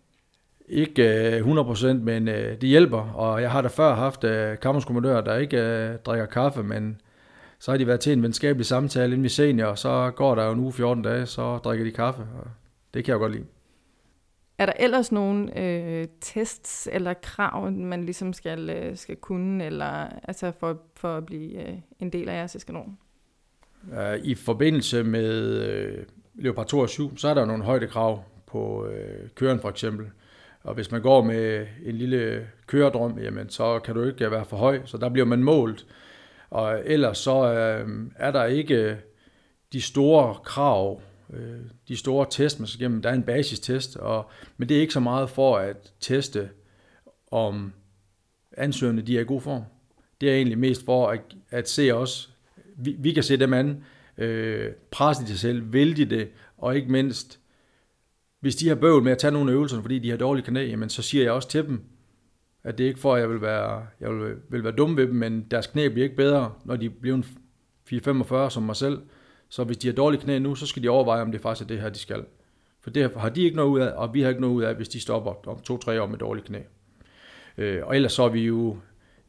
Ikke 0.67 1.39
100%, 1.39 1.87
men 1.93 2.27
det 2.27 2.63
hjælper, 2.63 3.01
og 3.01 3.41
jeg 3.41 3.51
har 3.51 3.61
da 3.61 3.67
før 3.67 3.95
haft 3.95 4.21
kampvognskommandører, 4.61 5.21
der 5.21 5.37
ikke 5.37 5.97
drikker 5.97 6.25
kaffe, 6.25 6.63
men 6.63 7.01
så 7.59 7.71
har 7.71 7.77
de 7.77 7.87
været 7.87 7.99
til 7.99 8.13
en 8.13 8.23
venskabelig 8.23 8.65
samtale 8.65 9.05
inden 9.05 9.23
vi 9.23 9.29
senior, 9.29 9.67
og 9.67 9.77
så 9.77 10.11
går 10.15 10.35
der 10.35 10.45
jo 10.45 10.51
en 10.51 10.59
uge 10.59 10.73
14 10.73 11.03
dage, 11.03 11.25
så 11.25 11.57
drikker 11.57 11.85
de 11.85 11.91
kaffe, 11.91 12.21
og 12.21 12.47
det 12.93 13.05
kan 13.05 13.11
jeg 13.11 13.19
godt 13.19 13.31
lide. 13.31 13.45
Er 14.57 14.65
der 14.65 14.73
ellers 14.79 15.11
nogle 15.11 15.59
øh, 15.59 16.07
tests 16.21 16.89
eller 16.91 17.13
krav, 17.13 17.71
man 17.71 18.05
ligesom 18.05 18.33
skal, 18.33 18.69
øh, 18.69 18.97
skal 18.97 19.15
kunne, 19.15 19.65
eller 19.65 20.09
altså 20.23 20.51
for, 20.51 20.81
for 20.95 21.17
at 21.17 21.25
blive 21.25 21.67
øh, 21.67 21.77
en 21.99 22.09
del 22.09 22.29
af 22.29 22.33
jeres 22.33 22.55
eskadron? 22.55 22.97
Øh, 23.93 24.19
I 24.23 24.35
forbindelse 24.35 25.03
med 25.03 25.61
øh, 25.63 26.05
Leopard 26.35 26.67
2 26.67 26.79
og 26.79 26.89
7, 26.89 27.17
så 27.17 27.27
er 27.27 27.33
der 27.33 27.45
nogle 27.45 27.63
højdekrav 27.63 28.23
på 28.47 28.87
øh, 28.87 29.29
køren 29.35 29.59
for 29.59 29.69
eksempel. 29.69 30.05
Og 30.63 30.73
hvis 30.73 30.91
man 30.91 31.01
går 31.01 31.23
med 31.23 31.67
en 31.85 31.95
lille 31.95 32.47
køredrøm, 32.67 33.19
jamen, 33.19 33.49
så 33.49 33.79
kan 33.79 33.95
du 33.95 34.03
ikke 34.03 34.31
være 34.31 34.45
for 34.45 34.57
høj, 34.57 34.81
så 34.85 34.97
der 34.97 35.09
bliver 35.09 35.25
man 35.25 35.43
målt. 35.43 35.85
Og 36.49 36.81
ellers 36.85 37.17
så 37.17 37.53
øh, 37.53 37.89
er 38.15 38.31
der 38.31 38.45
ikke 38.45 38.97
de 39.73 39.81
store 39.81 40.35
krav, 40.43 41.01
øh, 41.33 41.59
de 41.87 41.97
store 41.97 42.25
test, 42.29 42.59
man 42.59 42.67
skal 42.67 42.81
igennem. 42.81 43.01
Der 43.01 43.09
er 43.09 43.13
en 43.13 43.23
basistest, 43.23 43.97
og, 43.97 44.29
men 44.57 44.69
det 44.69 44.77
er 44.77 44.81
ikke 44.81 44.93
så 44.93 44.99
meget 44.99 45.29
for 45.29 45.57
at 45.57 45.93
teste, 45.99 46.49
om 47.31 47.73
ansøgerne 48.57 49.01
de 49.01 49.17
er 49.17 49.21
i 49.21 49.23
god 49.23 49.41
form. 49.41 49.63
Det 50.21 50.29
er 50.29 50.35
egentlig 50.35 50.57
mest 50.57 50.85
for 50.85 51.07
at, 51.07 51.21
at 51.49 51.69
se 51.69 51.91
os. 51.91 52.33
Vi, 52.79 52.95
vi 52.99 53.13
kan 53.13 53.23
se 53.23 53.37
dem 53.37 53.53
an, 53.53 53.83
øh, 54.17 54.71
presse 54.91 55.23
de 55.23 55.27
sig 55.27 55.39
selv, 55.39 55.73
vælge 55.73 56.05
det, 56.05 56.29
og 56.57 56.75
ikke 56.75 56.91
mindst, 56.91 57.39
hvis 58.39 58.55
de 58.55 58.67
har 58.67 58.75
bøvl 58.75 59.03
med 59.03 59.11
at 59.11 59.17
tage 59.17 59.31
nogle 59.31 59.51
øvelser, 59.51 59.81
fordi 59.81 59.99
de 59.99 60.09
har 60.09 60.17
dårlige 60.17 60.45
knæ, 60.45 60.65
jamen, 60.65 60.89
så 60.89 61.01
siger 61.01 61.23
jeg 61.23 61.31
også 61.31 61.49
til 61.49 61.67
dem, 61.67 61.81
at 62.63 62.77
det 62.77 62.83
er 62.83 62.87
ikke 62.87 62.99
for, 62.99 63.15
at 63.15 63.21
jeg 63.21 63.29
vil 63.29 63.41
være, 63.41 63.85
jeg 63.99 64.09
vil, 64.11 64.35
vil 64.49 64.63
være 64.63 64.73
dum 64.73 64.97
ved 64.97 65.07
dem, 65.07 65.15
men 65.15 65.45
deres 65.51 65.67
knæ 65.67 65.87
bliver 65.87 66.03
ikke 66.03 66.15
bedre, 66.15 66.53
når 66.65 66.75
de 66.75 66.89
bliver 66.89 67.21
4-45 68.47 68.49
som 68.49 68.63
mig 68.63 68.75
selv. 68.75 69.01
Så 69.49 69.63
hvis 69.63 69.77
de 69.77 69.87
har 69.87 69.93
dårlige 69.93 70.21
knæ 70.21 70.39
nu, 70.39 70.55
så 70.55 70.67
skal 70.67 70.83
de 70.83 70.89
overveje, 70.89 71.21
om 71.21 71.31
det 71.31 71.41
faktisk 71.41 71.63
er 71.63 71.67
det 71.67 71.81
her, 71.81 71.89
de 71.89 71.99
skal. 71.99 72.25
For 72.81 72.89
det 72.89 73.11
har 73.17 73.29
de 73.29 73.41
ikke 73.41 73.55
noget 73.55 73.69
ud 73.69 73.79
af, 73.79 73.91
og 73.95 74.13
vi 74.13 74.21
har 74.21 74.29
ikke 74.29 74.41
noget 74.41 74.55
ud 74.55 74.63
af, 74.63 74.75
hvis 74.75 74.89
de 74.89 74.99
stopper 74.99 75.49
om 75.49 75.59
to-tre 75.59 76.01
år 76.01 76.07
med 76.07 76.17
dårlige 76.17 76.45
knæ. 76.45 76.59
Øh, 77.57 77.81
og 77.85 77.95
ellers 77.95 78.13
så 78.13 78.23
er 78.23 78.29
vi 78.29 78.45
jo 78.45 78.77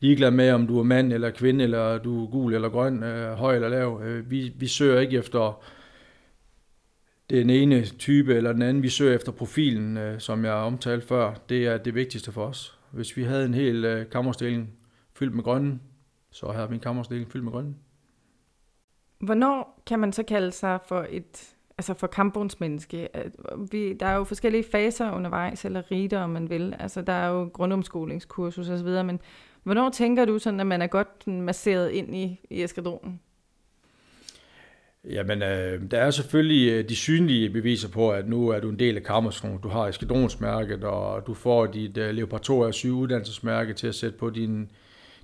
ligeglad 0.01 0.31
med, 0.31 0.51
om 0.51 0.67
du 0.67 0.79
er 0.79 0.83
mand 0.83 1.13
eller 1.13 1.31
kvinde, 1.31 1.65
eller 1.65 1.99
du 1.99 2.25
er 2.25 2.31
gul 2.31 2.55
eller 2.55 2.69
grøn, 2.69 3.03
øh, 3.03 3.33
høj 3.33 3.55
eller 3.55 3.69
lav. 3.69 4.01
Øh, 4.05 4.31
vi, 4.31 4.53
vi 4.57 4.67
søger 4.67 5.01
ikke 5.01 5.19
efter 5.19 5.63
den 7.31 7.51
ene 7.51 7.85
type 7.85 8.35
eller 8.35 8.53
den 8.53 8.63
anden. 8.63 8.83
Vi 8.83 8.89
søger 8.89 9.15
efter 9.15 9.33
profilen, 9.33 9.97
øh, 9.97 10.21
som 10.21 10.45
jeg 10.45 10.53
omtalte 10.53 11.07
før. 11.07 11.35
Det 11.49 11.67
er 11.67 11.79
det 11.79 11.95
vigtigste 11.95 12.33
for 12.33 12.47
os. 12.47 12.79
Hvis 12.91 13.17
vi 13.17 13.23
havde 13.23 13.45
en 13.45 13.55
hel 13.55 13.85
øh, 13.85 14.11
kammerstilling 14.11 14.71
fyldt 15.15 15.35
med 15.35 15.45
grønne, 15.45 15.81
så 16.31 16.47
havde 16.47 16.69
vi 16.69 16.75
en 16.75 16.81
kammerstilling 16.81 17.33
fyldt 17.33 17.45
med 17.45 17.53
grønne. 17.53 17.75
Hvornår 19.21 19.83
kan 19.87 19.99
man 19.99 20.13
så 20.13 20.23
kalde 20.23 20.53
sig 20.53 20.79
for 20.89 21.07
et 21.11 21.55
altså 21.79 21.95
for 21.95 22.07
kampvognsmenneske? 22.07 23.09
Øh, 23.15 23.73
vi, 23.73 23.93
der 23.93 24.07
er 24.07 24.17
jo 24.17 24.25
forskellige 24.25 24.65
faser 24.73 25.13
undervejs, 25.13 25.65
eller 25.65 25.91
riter, 25.91 26.21
om 26.21 26.31
man 26.31 26.51
vil. 26.51 26.75
Altså, 26.79 27.03
der 27.03 27.13
er 27.13 27.29
jo 27.29 27.51
grundomskolingskursus 27.53 28.69
osv., 28.69 28.89
men 28.89 29.21
hvornår 29.63 29.91
tænker 29.91 30.25
du 30.25 30.39
sådan, 30.39 30.61
at 30.61 30.67
man 30.67 30.83
er 30.83 30.87
godt 30.87 31.27
masseret 31.27 31.91
ind 31.91 32.15
i, 32.15 32.41
i 32.51 32.63
eskadronen? 32.63 33.21
Jamen, 35.05 35.43
øh, 35.43 35.91
der 35.91 35.99
er 35.99 36.11
selvfølgelig 36.11 36.73
øh, 36.73 36.89
de 36.89 36.97
synlige 36.97 37.51
beviser 37.51 37.89
på, 37.89 38.11
at 38.11 38.29
nu 38.29 38.49
er 38.49 38.61
du 38.61 38.69
en 38.69 38.79
del 38.79 38.97
af 38.97 39.03
kammerskolen. 39.03 39.59
Du 39.59 39.69
har 39.69 39.89
eskadronsmærket, 39.89 40.85
og 40.85 41.27
du 41.27 41.35
får 41.35 41.67
dit 41.67 41.97
øh, 41.97 42.09
uh, 42.09 42.15
Leopard 42.15 42.41
2 42.41 42.63
af 42.63 42.75
7 42.75 42.99
uddannelsesmærke 42.99 43.73
til 43.75 43.87
at 43.87 43.95
sætte 43.95 44.19
på 44.19 44.31
din, 44.31 44.71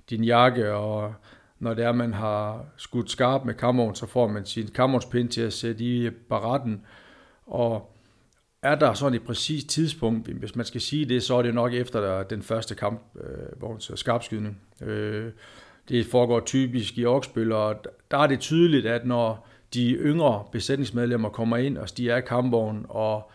din 0.09 0.23
jakke, 0.23 0.73
og 0.73 1.13
når 1.59 1.73
det 1.73 1.85
er, 1.85 1.91
man 1.91 2.13
har 2.13 2.65
skudt 2.77 3.11
skarp 3.11 3.45
med 3.45 3.53
kammeren, 3.53 3.95
så 3.95 4.05
får 4.05 4.27
man 4.27 4.45
sin 4.45 4.67
kammerspind 4.67 5.29
til 5.29 5.41
at 5.41 5.53
sætte 5.53 5.83
i 5.83 6.09
baretten. 6.09 6.81
Og 7.45 7.96
er 8.61 8.75
der 8.75 8.93
sådan 8.93 9.13
et 9.13 9.23
præcist 9.23 9.69
tidspunkt, 9.69 10.27
hvis 10.27 10.55
man 10.55 10.65
skal 10.65 10.81
sige 10.81 11.05
det, 11.05 11.23
så 11.23 11.35
er 11.35 11.41
det 11.41 11.53
nok 11.53 11.73
efter 11.73 12.23
den 12.23 12.41
første 12.41 12.75
kamp, 12.75 13.01
øh, 13.15 13.59
hvor 13.59 13.95
skarpskydning. 13.95 14.61
Øh, 14.81 15.31
det 15.89 16.05
foregår 16.05 16.39
typisk 16.39 16.97
i 16.97 17.05
Oksbøl, 17.05 17.51
og 17.51 17.75
der 18.11 18.17
er 18.17 18.27
det 18.27 18.39
tydeligt, 18.39 18.85
at 18.85 19.05
når 19.05 19.47
de 19.73 19.93
yngre 19.93 20.43
besætningsmedlemmer 20.51 21.29
kommer 21.29 21.57
ind 21.57 21.77
og 21.77 21.89
stiger 21.89 22.15
af 22.15 22.25
kampvognen 22.25 22.85
og 22.89 23.31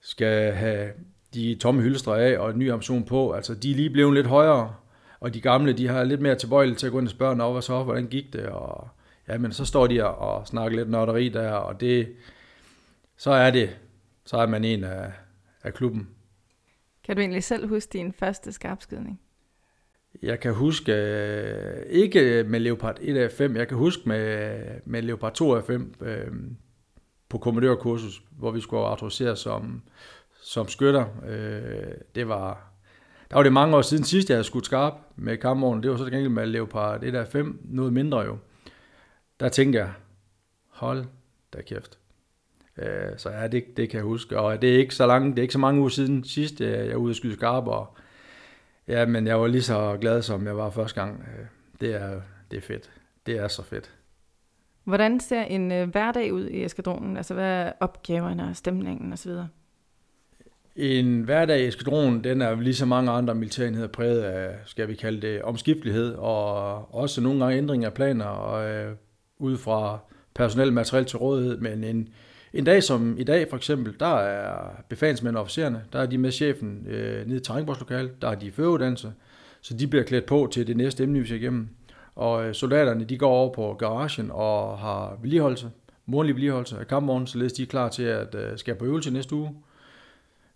skal 0.00 0.52
have 0.52 0.90
de 1.34 1.54
tomme 1.54 1.82
hylstre 1.82 2.22
af 2.22 2.38
og 2.38 2.50
en 2.50 2.58
ny 2.58 2.72
ambition 2.72 3.04
på. 3.04 3.32
Altså, 3.32 3.54
de 3.54 3.70
er 3.70 3.74
lige 3.74 3.90
blevet 3.90 4.14
lidt 4.14 4.26
højere, 4.26 4.74
og 5.20 5.34
de 5.34 5.40
gamle, 5.40 5.72
de 5.72 5.88
har 5.88 6.04
lidt 6.04 6.20
mere 6.20 6.34
tilbøjelighed 6.34 6.78
til 6.78 6.86
at 6.86 6.92
gå 6.92 6.98
ind 6.98 7.06
og 7.06 7.10
spørge, 7.10 7.36
Nå, 7.36 7.52
hvad 7.52 7.62
så, 7.62 7.82
hvordan 7.82 8.06
gik 8.06 8.32
det? 8.32 8.46
Og, 8.46 8.88
ja, 9.28 9.38
men 9.38 9.52
så 9.52 9.64
står 9.64 9.86
de 9.86 10.06
og 10.06 10.46
snakker 10.46 10.78
lidt 10.78 10.90
nørderi 10.90 11.28
der, 11.28 11.50
og 11.50 11.80
det, 11.80 12.08
så 13.16 13.30
er 13.30 13.50
det, 13.50 13.76
så 14.24 14.36
er 14.36 14.46
man 14.46 14.64
en 14.64 14.84
af, 14.84 15.12
af 15.62 15.74
klubben. 15.74 16.08
Kan 17.04 17.16
du 17.16 17.20
egentlig 17.20 17.44
selv 17.44 17.68
huske 17.68 17.92
din 17.92 18.12
første 18.12 18.52
skarpskydning? 18.52 19.20
Jeg 20.22 20.40
kan 20.40 20.54
huske, 20.54 20.92
øh, 20.92 21.86
ikke 21.86 22.44
med 22.48 22.60
Leopard 22.60 22.98
1 23.00 23.16
af 23.16 23.30
5, 23.30 23.56
jeg 23.56 23.68
kan 23.68 23.76
huske 23.76 24.02
med, 24.08 24.60
med 24.84 25.02
Leopard 25.02 25.34
2 25.34 25.54
af 25.54 25.64
5 25.64 25.94
øh, 26.00 26.26
på 27.28 27.38
kommandørkursus, 27.38 28.22
hvor 28.30 28.50
vi 28.50 28.60
skulle 28.60 28.82
autorisere 28.82 29.36
som, 29.36 29.82
som 30.42 30.68
skytter. 30.68 31.06
Øh, 31.28 31.94
det 32.14 32.28
var, 32.28 32.72
der 33.30 33.36
var 33.36 33.42
det 33.42 33.52
mange 33.52 33.76
år 33.76 33.82
siden 33.82 34.04
sidst, 34.04 34.28
jeg 34.30 34.36
havde 34.36 34.44
skudt 34.44 34.64
skarp 34.64 34.94
med 35.16 35.36
kampvognen. 35.36 35.82
Det 35.82 35.90
var 35.90 35.96
så 35.96 36.04
gengæld 36.04 36.28
med 36.28 36.46
Leopard 36.46 37.02
1 37.04 37.14
af 37.14 37.28
5, 37.28 37.60
noget 37.64 37.92
mindre 37.92 38.20
jo. 38.20 38.38
Der 39.40 39.48
tænkte 39.48 39.78
jeg, 39.78 39.92
hold 40.68 41.04
da 41.52 41.62
kæft. 41.62 41.98
Øh, 42.78 43.16
så 43.16 43.30
ja, 43.30 43.48
det, 43.48 43.76
det 43.76 43.90
kan 43.90 43.96
jeg 43.96 44.04
huske. 44.04 44.38
Og 44.38 44.62
det 44.62 44.74
er 44.74 44.78
ikke 44.78 44.94
så 44.94 45.06
langt, 45.06 45.36
det 45.36 45.38
er 45.38 45.42
ikke 45.42 45.52
så 45.52 45.58
mange 45.58 45.80
uger 45.80 45.88
siden 45.88 46.24
sidst, 46.24 46.60
jeg 46.60 46.86
er 46.86 46.96
ude 46.96 47.10
at 47.10 47.16
skyde 47.16 47.34
skarp, 47.34 47.66
og 47.66 47.96
Ja, 48.88 49.06
men 49.06 49.26
jeg 49.26 49.40
var 49.40 49.46
lige 49.46 49.62
så 49.62 49.98
glad, 50.00 50.22
som 50.22 50.46
jeg 50.46 50.56
var 50.56 50.70
første 50.70 51.00
gang. 51.00 51.20
Øh, 51.20 51.46
det 51.80 51.94
er, 51.94 52.20
det 52.50 52.56
er 52.56 52.60
fedt. 52.60 52.90
Det 53.26 53.38
er 53.38 53.48
så 53.48 53.62
fedt. 53.62 53.90
Hvordan 54.84 55.20
ser 55.20 55.42
en 55.42 55.72
øh, 55.72 55.88
hverdag 55.88 56.32
ud 56.32 56.48
i 56.48 56.64
eskadronen? 56.64 57.16
Altså, 57.16 57.34
hvad 57.34 57.44
er 57.44 57.72
opgaverne 57.80 58.48
og 58.48 58.56
stemningen 58.56 59.12
osv.? 59.12 59.32
En 60.76 61.22
hverdag 61.22 61.60
i 61.60 61.66
eskadronen, 61.66 62.24
den 62.24 62.42
er 62.42 62.54
lige 62.54 62.74
så 62.74 62.86
mange 62.86 63.10
andre 63.10 63.34
militærenheder 63.34 63.88
præget 63.88 64.22
af, 64.22 64.54
skal 64.64 64.88
vi 64.88 64.94
kalde 64.94 65.20
det, 65.20 65.42
omskiftelighed, 65.42 66.14
og 66.14 66.94
også 66.94 67.20
nogle 67.20 67.40
gange 67.40 67.58
ændring 67.58 67.84
af 67.84 67.94
planer, 67.94 68.24
og 68.24 68.70
øh, 68.70 68.94
ud 69.38 69.56
fra 69.56 69.98
personel 70.34 70.72
materiel 70.72 71.04
til 71.04 71.18
rådighed, 71.18 71.58
men 71.58 71.84
en, 71.84 72.08
en 72.54 72.64
dag 72.64 72.82
som 72.82 73.18
i 73.18 73.24
dag 73.24 73.46
for 73.50 73.56
eksempel, 73.56 73.94
der 74.00 74.16
er 74.16 74.70
befalingsmænd 74.88 75.36
og 75.36 75.42
officererne, 75.42 75.84
der 75.92 75.98
er 75.98 76.06
de 76.06 76.18
med 76.18 76.32
chefen 76.32 76.86
øh, 76.88 77.26
nede 77.26 77.36
i 77.36 77.40
terrænbordslokalet, 77.40 78.22
der 78.22 78.28
er 78.28 78.34
de 78.34 78.52
føreuddannelse, 78.52 79.12
så 79.60 79.76
de 79.76 79.86
bliver 79.86 80.04
klædt 80.04 80.26
på 80.26 80.48
til 80.52 80.66
det 80.66 80.76
næste 80.76 81.02
emne, 81.02 81.20
vi 81.20 81.26
skal 81.26 81.40
igennem. 81.40 81.68
Og 82.14 82.46
øh, 82.46 82.54
soldaterne, 82.54 83.04
de 83.04 83.18
går 83.18 83.30
over 83.30 83.52
på 83.54 83.74
garagen 83.74 84.30
og 84.30 84.78
har 84.78 85.18
vedligeholdelse, 85.22 85.70
morgenlig 86.06 86.34
vedligeholdelse 86.34 86.78
af 86.78 86.86
kampvognen, 86.86 87.26
således 87.26 87.52
de 87.52 87.62
er 87.62 87.66
klar 87.66 87.88
til 87.88 88.02
at 88.02 88.34
øh, 88.34 88.58
skal 88.58 88.74
på 88.74 88.84
øvelse 88.84 89.10
næste 89.10 89.34
uge. 89.34 89.54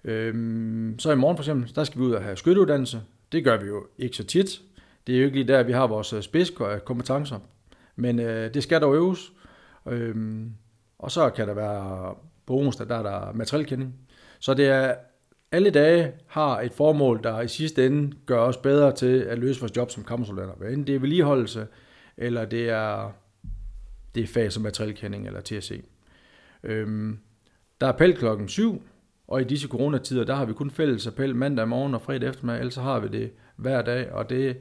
Øhm, 0.04 0.98
så 0.98 1.12
i 1.12 1.16
morgen 1.16 1.36
for 1.36 1.42
eksempel, 1.42 1.74
der 1.74 1.84
skal 1.84 2.00
vi 2.00 2.04
ud 2.04 2.12
og 2.12 2.22
have 2.22 2.36
skytteuddannelse. 2.36 3.00
Det 3.32 3.44
gør 3.44 3.56
vi 3.60 3.66
jo 3.66 3.86
ikke 3.98 4.16
så 4.16 4.24
tit. 4.24 4.60
Det 5.06 5.14
er 5.14 5.18
jo 5.18 5.24
ikke 5.24 5.36
lige 5.36 5.48
der, 5.48 5.62
vi 5.62 5.72
har 5.72 5.86
vores 5.86 6.12
øh, 6.12 6.22
spidskompetencer. 6.22 7.38
Men 7.96 8.18
øh, 8.18 8.54
det 8.54 8.62
skal 8.62 8.80
dog 8.80 8.94
øves. 8.94 9.32
Øhm, 9.88 10.52
og 10.98 11.10
så 11.10 11.30
kan 11.30 11.48
der 11.48 11.54
være 11.54 12.14
på 12.46 12.54
onsdag, 12.54 12.88
der 12.88 12.96
er 12.96 13.02
der 13.02 13.32
materielkending. 13.32 13.94
Så 14.38 14.54
det 14.54 14.66
er, 14.66 14.94
alle 15.52 15.70
dage 15.70 16.12
har 16.26 16.60
et 16.60 16.72
formål, 16.72 17.20
der 17.22 17.40
i 17.40 17.48
sidste 17.48 17.86
ende 17.86 18.16
gør 18.26 18.38
os 18.38 18.56
bedre 18.56 18.92
til 18.92 19.18
at 19.18 19.38
løse 19.38 19.60
vores 19.60 19.76
job 19.76 19.90
som 19.90 20.04
kammersoldater. 20.04 20.54
Hvad 20.54 20.68
enten 20.68 20.86
det 20.86 20.94
er 20.94 20.98
vedligeholdelse, 20.98 21.66
eller 22.16 22.44
det 22.44 22.68
er, 22.68 23.12
det 24.14 24.22
er 24.22 24.26
fag 24.26 24.52
som 24.52 24.62
materielkending 24.62 25.26
eller 25.26 25.40
TSC. 25.40 25.84
Øhm, 26.62 27.18
der 27.80 27.86
er 27.86 27.92
appel 27.92 28.16
klokken 28.16 28.48
7, 28.48 28.82
og 29.28 29.40
i 29.40 29.44
disse 29.44 29.68
coronatider, 29.68 30.24
der 30.24 30.34
har 30.34 30.44
vi 30.44 30.52
kun 30.52 30.70
fælles 30.70 31.06
appel 31.06 31.36
mandag 31.36 31.68
morgen 31.68 31.94
og 31.94 32.02
fredag 32.02 32.28
eftermiddag, 32.28 32.60
ellers 32.60 32.76
har 32.76 33.00
vi 33.00 33.08
det 33.08 33.32
hver 33.56 33.82
dag, 33.82 34.12
og 34.12 34.30
det 34.30 34.56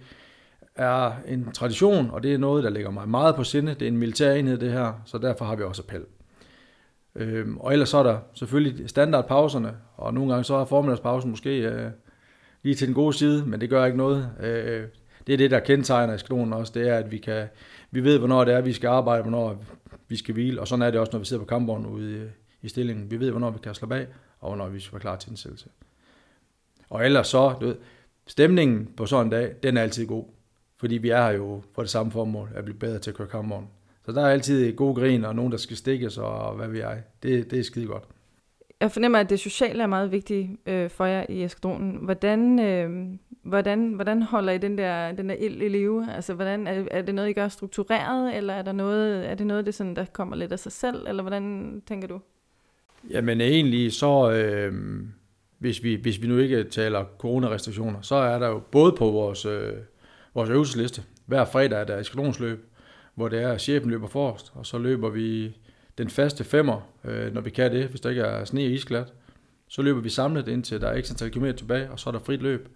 er 0.76 1.12
en 1.28 1.52
tradition, 1.52 2.10
og 2.12 2.24
det 2.24 2.34
er 2.34 2.38
noget, 2.38 2.64
der 2.64 2.70
ligger 2.70 2.92
mig 2.92 3.10
meget 3.10 3.36
på 3.36 3.44
sinde. 3.44 3.74
Det 3.74 3.82
er 3.82 3.88
en 3.88 3.98
militær 3.98 4.34
enhed, 4.34 4.58
det 4.58 4.72
her, 4.72 5.02
så 5.06 5.18
derfor 5.18 5.46
har 5.46 5.56
vi 5.56 5.64
også 5.64 5.82
appel. 5.82 6.06
Øhm, 7.16 7.58
og 7.58 7.74
ellers 7.74 7.90
så 7.90 7.98
er 7.98 8.04
der 8.04 8.20
selvfølgelig 8.34 8.90
standardpauserne, 8.90 9.74
og 9.98 10.14
nogle 10.14 10.32
gange 10.32 10.44
så 10.44 10.56
er 10.56 10.66
formiddagspausen 10.66 11.30
måske 11.30 11.60
øh, 11.60 11.92
lige 12.64 12.76
til 12.76 12.88
den 12.88 12.96
gode 12.96 13.14
side, 13.14 13.46
men 13.46 13.62
det 13.62 13.70
gør 13.70 13.86
ikke 13.86 13.98
noget. 13.98 14.30
Øh, 14.40 14.84
det 15.28 15.34
er 15.34 15.38
det, 15.38 15.52
der 15.52 15.60
kendetegner 15.60 16.18
skronen 16.18 16.54
også, 16.54 16.72
det 16.76 16.90
er, 16.90 16.98
at 16.98 17.12
vi, 17.12 17.18
kan, 17.18 17.48
vi 17.92 18.04
ved, 18.04 18.20
hvornår 18.20 18.44
det 18.44 18.54
er, 18.54 18.62
vi 18.62 18.74
skal 18.74 18.88
arbejde, 18.88 19.22
hvornår 19.22 19.64
vi 20.08 20.16
skal 20.16 20.34
hvile, 20.34 20.62
og 20.62 20.68
sådan 20.68 20.82
er 20.82 20.92
det 20.92 21.00
også, 21.00 21.12
når 21.12 21.20
vi 21.20 21.26
sidder 21.26 21.44
på 21.44 21.48
kampvognen 21.48 21.90
ude 21.90 22.18
i, 22.18 22.28
i 22.62 22.70
stillingen. 22.70 23.12
Vi 23.12 23.20
ved, 23.20 23.32
hvornår 23.32 23.52
vi 23.52 23.60
kan 23.64 23.76
slappe 23.76 23.96
af, 23.96 24.08
og 24.40 24.50
hvornår 24.50 24.70
vi 24.70 24.80
skal 24.80 24.94
være 24.94 25.02
klar 25.02 25.16
til 25.16 25.30
indsættelse. 25.30 25.70
Og 26.90 27.06
ellers 27.06 27.28
så, 27.28 27.56
du 27.62 27.66
ved, 27.66 27.76
stemningen 28.28 28.90
på 28.98 29.06
sådan 29.06 29.26
en 29.26 29.32
dag, 29.32 29.56
den 29.64 29.78
er 29.78 29.82
altid 29.82 30.08
god, 30.08 30.26
fordi 30.78 30.98
vi 30.98 31.10
er 31.10 31.22
her 31.22 31.32
jo 31.32 31.62
for 31.76 31.82
det 31.82 31.92
samme 31.92 32.12
formål, 32.12 32.50
at 32.56 32.64
blive 32.64 32.78
bedre 32.78 33.00
til 33.00 33.12
at 33.12 33.18
køre 33.18 33.28
kampvognen. 33.28 33.70
Så 34.06 34.12
der 34.12 34.22
er 34.22 34.30
altid 34.30 34.76
god 34.76 34.96
grin, 34.96 35.26
og 35.26 35.36
nogen, 35.36 35.52
der 35.52 35.58
skal 35.58 35.78
stikkes, 35.78 36.18
og 36.18 36.56
hvad 36.56 36.68
vi 36.68 36.80
er. 36.80 36.96
Det, 37.24 37.52
det 37.52 37.60
er 37.60 37.64
skide 37.64 37.86
godt. 37.86 38.04
Jeg 38.82 38.92
fornemmer, 38.92 39.20
at 39.20 39.30
det 39.30 39.40
sociale 39.40 39.84
er 39.84 39.88
meget 39.88 40.12
vigtigt 40.12 40.50
øh, 40.66 40.90
for 40.90 41.06
jer 41.06 41.26
i 41.30 41.44
eskadronen. 41.44 42.00
Hvordan, 42.02 42.60
øh, 42.60 42.90
hvordan, 43.44 43.94
hvordan 43.94 44.22
holder 44.22 44.54
I 44.54 44.58
den 44.58 44.78
der, 44.78 45.12
den 45.12 45.30
der 45.30 45.36
ild 45.36 45.62
i 45.62 45.68
live? 45.68 46.14
Altså, 46.16 46.34
hvordan, 46.34 46.68
er, 46.68 46.86
er 46.92 47.02
det 47.02 47.16
noget, 47.16 47.30
I 47.30 47.34
gør 47.34 47.48
struktureret, 47.48 48.38
eller 48.38 48.54
er, 48.54 48.62
der 48.62 48.72
noget, 48.72 49.30
er 49.30 49.36
det 49.36 49.48
noget, 49.48 49.66
det 49.66 49.74
sådan, 49.74 49.96
der 49.96 50.06
kommer 50.06 50.36
lidt 50.36 50.52
af 50.52 50.60
sig 50.60 50.72
selv, 50.72 51.06
eller 51.08 51.24
hvordan 51.24 51.82
tænker 51.88 52.08
du? 52.08 52.20
Jamen 53.10 53.42
egentlig 53.42 53.94
så, 53.94 54.32
øh, 54.32 54.74
hvis, 55.60 55.84
vi, 55.84 55.96
hvis 55.96 56.22
vi 56.22 56.28
nu 56.28 56.38
ikke 56.38 56.64
taler 56.64 57.06
coronarestriktioner, 57.18 58.02
så 58.02 58.16
er 58.16 58.40
der 58.40 58.48
jo 58.48 58.62
både 58.72 58.92
på 58.92 59.12
vores, 59.12 59.46
øh, 59.46 59.74
vores 60.34 60.50
øvelsesliste, 60.50 61.04
hver 61.26 61.46
fredag 61.46 61.80
er 61.80 61.84
der 61.84 62.00
eskadronsløb, 62.00 62.66
hvor 63.16 63.30
det 63.30 63.42
er, 63.42 63.52
at 63.52 63.62
chefen 63.62 63.90
løber 63.90 64.08
forrest, 64.08 64.52
og 64.56 64.66
så 64.66 64.78
løber 64.78 65.10
vi 65.10 65.58
den 65.98 66.10
faste 66.10 66.44
femmer, 66.44 66.82
øh, 67.04 67.34
når 67.34 67.42
vi 67.42 67.50
kan 67.50 67.72
det, 67.72 67.88
hvis 67.88 68.02
der 68.02 68.10
ikke 68.10 68.22
er 68.22 68.46
sne 68.46 68.62
og 68.62 68.72
isglat. 68.72 69.14
Så 69.68 69.82
løber 69.82 70.02
vi 70.02 70.10
samlet 70.10 70.48
indtil 70.48 70.82
der 70.82 70.88
er 70.88 70.94
ekstra 70.94 71.14
antal 71.14 71.32
kilometer 71.32 71.58
tilbage, 71.58 71.92
og 71.92 72.00
så 72.00 72.10
er 72.10 72.12
der 72.12 72.20
frit 72.20 72.42
løb. 72.42 72.70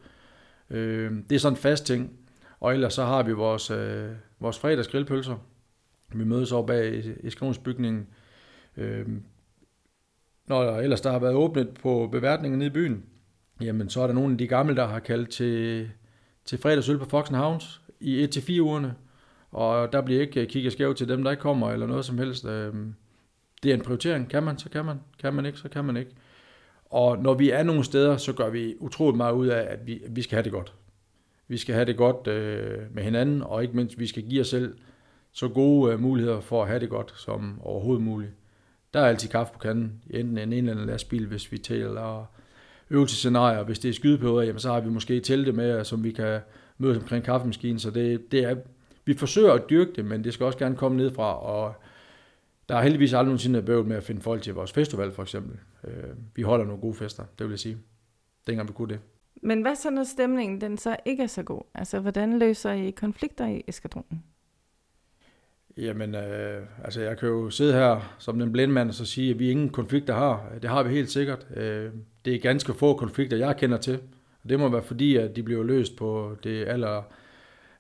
Øh, 0.70 1.12
det 1.30 1.36
er 1.36 1.40
sådan 1.40 1.58
en 1.58 1.62
fast 1.62 1.86
ting. 1.86 2.20
Og 2.60 2.74
ellers 2.74 2.94
så 2.94 3.04
har 3.04 3.24
vi 3.24 3.32
vores, 3.32 3.72
øh, 3.72 4.10
vores 4.40 4.60
fredagsgrillpølser. 4.60 5.36
Vi 6.14 6.24
mødes 6.24 6.52
over 6.52 6.68
bag 6.68 7.04
eskalonsbygningen. 7.24 8.08
Øh, 8.78 9.08
når 10.48 10.64
der 10.64 10.78
ellers 10.78 11.02
der 11.02 11.12
har 11.12 11.20
været 11.20 11.34
åbnet 11.34 11.70
på 11.70 12.10
beværtningen 12.12 12.60
nede 12.60 12.70
i 12.70 12.74
byen, 12.74 13.04
jamen 13.62 13.90
så 13.90 14.02
er 14.02 14.08
der 14.08 14.14
nogle 14.14 14.32
af 14.32 14.38
de 14.38 14.48
gamle, 14.48 14.76
der 14.76 14.88
har 14.88 15.00
kaldt 15.00 15.30
til, 15.30 15.90
til 16.46 16.58
fredagsøl 16.58 16.98
på 16.98 17.06
Foxen 17.06 17.36
Hounds 17.36 17.82
i 18.00 18.24
1-4 18.24 18.60
ugerne. 18.60 18.96
Og 19.52 19.94
der 19.94 20.02
bliver 20.02 20.22
ikke 20.22 20.42
øh, 20.42 20.48
kigget 20.48 20.74
skævt 20.74 20.98
til 20.98 21.08
dem, 21.08 21.24
der 21.24 21.32
ikke 21.32 21.42
kommer, 21.42 21.72
eller 21.72 21.88
noget 21.88 22.06
som 22.06 22.18
helst. 22.18 22.46
Øh, 22.46 22.74
det 23.64 23.72
er 23.72 23.76
en 23.76 23.82
prioritering. 23.82 24.30
Kan 24.30 24.44
man, 24.44 24.58
så 24.58 24.70
kan 24.70 24.86
man. 24.86 25.00
Kan 25.22 25.34
man 25.34 25.46
ikke, 25.46 25.58
så 25.58 25.70
kan 25.70 25.86
man 25.86 25.98
ikke. 25.98 26.12
Og 26.86 27.18
når 27.18 27.34
vi 27.34 27.50
er 27.50 27.64
nogle 27.64 27.84
steder, 27.84 28.18
så 28.18 28.34
gør 28.34 28.50
vi 28.50 28.76
utroligt 28.80 29.18
meget 29.18 29.34
ud 29.34 29.48
af, 29.48 29.68
at 29.70 29.88
vi, 29.88 30.02
vi 30.10 30.22
skal 30.22 30.36
have 30.36 30.44
det 30.44 30.52
godt. 30.52 30.74
Vi 31.48 31.58
skal 31.58 31.76
have 31.76 31.86
det 31.86 31.98
godt 31.98 32.28
øh, 32.28 32.96
med 32.96 33.04
hinanden, 33.04 33.44
og 33.44 33.64
ikke 33.64 33.76
mindst, 33.76 34.00
vi 34.00 34.08
skal 34.08 34.24
give 34.24 34.42
os 34.42 34.48
selv 34.48 34.78
så 35.32 35.48
gode 35.48 35.94
øh, 35.94 36.00
muligheder 36.00 36.40
for 36.40 36.62
at 36.62 36.68
have 36.68 36.80
det 36.80 36.90
godt 36.90 37.14
som 37.16 37.60
overhovedet 37.62 38.04
muligt. 38.04 38.32
Der 38.94 39.00
er 39.00 39.06
altid 39.06 39.30
kaffe 39.30 39.54
på 39.54 39.60
kanden, 39.60 40.02
enten 40.10 40.38
en 40.38 40.54
eller 40.54 40.72
anden 40.72 40.86
lastbil, 40.86 41.28
hvis 41.28 41.52
vi 41.52 41.58
taler 41.58 42.26
øvelsescenarier. 42.90 43.64
Hvis 43.64 43.80
det 43.80 43.90
er 43.90 43.94
skydeperioder, 43.94 44.42
jamen, 44.42 44.60
så 44.60 44.74
har 44.74 44.80
vi 44.80 44.90
måske 44.90 45.20
telte 45.20 45.52
med, 45.52 45.84
som 45.84 46.04
vi 46.04 46.12
kan 46.12 46.40
mødes 46.78 46.98
omkring 46.98 47.24
kaffemaskinen. 47.24 47.80
Så 47.80 47.92
det, 47.92 48.32
det 48.32 48.44
er, 48.44 48.56
vi 49.10 49.14
forsøger 49.14 49.54
at 49.54 49.70
dyrke 49.70 49.92
det, 49.96 50.06
men 50.06 50.24
det 50.24 50.34
skal 50.34 50.46
også 50.46 50.58
gerne 50.60 50.76
komme 50.76 50.98
ned 50.98 51.14
fra, 51.14 51.40
og 51.40 51.74
der 52.70 52.76
er 52.76 52.82
heldigvis 52.82 53.14
aldrig 53.14 53.26
nogensinde 53.26 53.62
bøvl 53.62 53.86
med 53.86 53.98
at 53.98 54.04
finde 54.04 54.22
folk 54.22 54.42
til 54.42 54.54
vores 54.54 54.72
festival, 54.72 55.12
for 55.12 55.24
eksempel. 55.24 55.58
Øh, 55.84 55.94
vi 56.36 56.42
holder 56.42 56.66
nogle 56.66 56.82
gode 56.82 56.94
fester, 56.94 57.24
det 57.40 57.46
vil 57.46 57.52
jeg 57.52 57.60
sige. 57.60 57.78
Dengang 58.48 58.68
vi 58.68 58.74
kunne 58.74 58.90
det. 58.90 59.00
Men 59.42 59.62
hvad 59.62 59.76
så, 59.76 59.90
når 59.90 60.04
stemningen 60.04 60.62
den 60.62 60.78
så 60.78 60.98
ikke 61.06 61.24
er 61.24 61.28
så 61.28 61.44
god? 61.44 61.62
Altså, 61.76 62.00
hvordan 62.00 62.40
løser 62.40 62.72
I 62.72 62.90
konflikter 62.90 63.48
i 63.48 63.64
eskadronen? 63.68 64.24
Jamen, 65.78 66.16
øh, 66.16 66.64
altså 66.84 67.02
jeg 67.02 67.18
kan 67.18 67.30
jo 67.30 67.50
sidde 67.50 67.74
her 67.74 68.16
som 68.20 68.40
den 68.40 68.52
blinde 68.52 68.74
mand 68.74 68.90
og 68.90 68.96
så 68.96 69.06
sige, 69.06 69.32
at 69.32 69.40
vi 69.40 69.52
ingen 69.52 69.70
konflikter 69.70 70.14
har. 70.14 70.52
Det 70.62 70.70
har 70.70 70.84
vi 70.84 70.90
helt 70.90 71.12
sikkert. 71.12 71.48
Øh, 71.56 71.92
det 72.26 72.36
er 72.36 72.40
ganske 72.40 72.74
få 72.74 72.94
konflikter, 72.94 73.38
jeg 73.38 73.58
kender 73.58 73.78
til. 73.78 74.00
Og 74.44 74.50
det 74.50 74.60
må 74.60 74.70
være 74.70 74.84
fordi, 74.84 75.16
at 75.16 75.36
de 75.36 75.44
bliver 75.44 75.64
løst 75.64 75.96
på 75.96 76.36
det 76.44 76.68
aller 76.68 77.04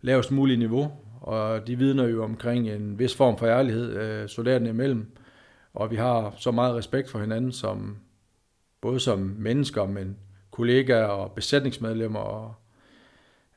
lavest 0.01 0.31
mulige 0.31 0.57
niveau 0.57 0.91
og 1.21 1.67
de 1.67 1.77
vidner 1.77 2.07
jo 2.07 2.23
omkring 2.23 2.69
en 2.69 2.99
vis 2.99 3.15
form 3.15 3.37
for 3.37 3.47
ærlighed 3.47 3.95
øh, 3.95 4.29
soldaterne 4.29 4.69
imellem, 4.69 5.11
og 5.73 5.91
vi 5.91 5.95
har 5.95 6.33
så 6.37 6.51
meget 6.51 6.75
respekt 6.75 7.09
for 7.09 7.19
hinanden, 7.19 7.51
som 7.51 7.97
både 8.81 8.99
som 8.99 9.19
mennesker, 9.19 9.85
men 9.85 10.17
kollegaer 10.51 11.05
og 11.05 11.31
besætningsmedlemmer, 11.31 12.19
og 12.19 12.53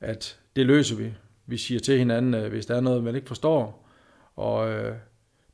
at 0.01 0.39
det 0.57 0.67
løser 0.67 0.97
vi. 0.97 1.13
Vi 1.47 1.57
siger 1.57 1.81
til 1.81 1.99
hinanden, 1.99 2.35
øh, 2.35 2.49
hvis 2.51 2.67
der 2.67 2.75
er 2.75 2.81
noget, 2.81 3.05
man 3.05 3.15
ikke 3.15 3.29
forstår, 3.29 3.89
og 4.37 4.71
øh, 4.71 4.95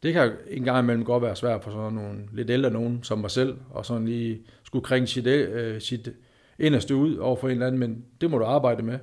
det 0.02 0.12
kan 0.12 0.32
en 0.50 0.64
gang 0.64 0.78
imellem 0.84 1.04
godt 1.04 1.22
være 1.22 1.36
svært 1.36 1.64
for 1.64 1.70
sådan 1.70 1.92
nogle 1.92 2.28
lidt 2.32 2.50
ældre 2.50 2.70
nogen 2.70 3.02
som 3.02 3.18
mig 3.18 3.30
selv, 3.30 3.56
og 3.70 3.86
sådan 3.86 4.04
lige 4.04 4.42
skulle 4.62 4.84
kringe 4.84 5.06
sit, 5.06 5.26
øh, 5.26 5.80
sit 5.80 6.08
inderste 6.58 6.96
ud 6.96 7.16
over 7.16 7.36
for 7.36 7.48
en 7.48 7.52
eller 7.52 7.66
anden, 7.66 7.78
men 7.78 8.04
det 8.20 8.30
må 8.30 8.38
du 8.38 8.44
arbejde 8.44 8.82
med. 8.82 8.98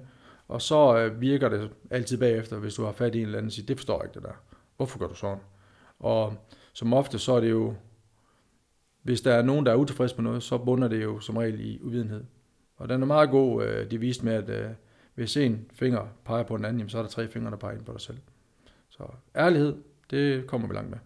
Og 0.48 0.62
så 0.62 0.98
øh, 0.98 1.22
virker 1.22 1.50
det 1.50 1.72
altid 1.90 2.18
bagefter, 2.18 2.60
hvis 2.60 2.76
du 2.76 2.84
har 2.84 2.92
fat 2.92 3.16
i 3.16 3.18
en 3.18 3.26
eller 3.26 3.38
anden, 3.38 3.48
og 3.48 3.52
siger, 3.52 3.66
det 3.66 3.78
forstår 3.78 3.98
jeg 3.98 4.06
ikke 4.06 4.14
det 4.14 4.24
der. 4.24 4.34
Hvorfor 4.78 5.00
gør 5.00 5.08
du 5.08 5.16
sådan? 5.16 5.44
Og 6.00 6.34
som 6.74 6.94
ofte, 6.94 7.20
så 7.20 7.34
er 7.34 7.40
det 7.40 7.50
jo, 7.50 7.76
hvis 9.02 9.22
der 9.22 9.34
er 9.34 9.42
nogen, 9.42 9.66
der 9.66 9.72
er 9.72 9.76
utilfreds 9.76 10.18
med 10.18 10.24
noget, 10.24 10.44
så 10.44 10.58
bunder 10.58 10.88
det 10.88 11.04
jo 11.04 11.20
som 11.20 11.38
regel 11.38 11.60
i 11.60 11.80
uvidenhed. 11.82 12.24
Og 12.78 12.90
den 12.90 13.02
er 13.02 13.06
meget 13.06 13.30
god, 13.30 13.64
øh, 13.64 13.92
de 13.92 14.00
viste 14.00 14.26
med, 14.26 14.34
at 14.34 14.50
øh, 14.50 14.70
hvis 15.16 15.38
en 15.38 15.66
finger 15.74 16.08
peger 16.26 16.44
på 16.44 16.56
en 16.56 16.66
anden, 16.66 16.80
jamen, 16.80 16.90
så 16.90 16.98
er 16.98 17.02
der 17.02 17.10
tre 17.10 17.28
fingre, 17.28 17.52
der 17.52 17.58
peger 17.58 17.76
ind 17.76 17.86
på 17.86 17.92
dig 17.92 18.02
selv. 18.02 18.18
Så 18.90 19.04
ærlighed, 19.36 19.76
det 20.10 20.48
kommer 20.48 20.68
vi 20.68 20.74
langt 20.74 20.90
med. 20.90 20.98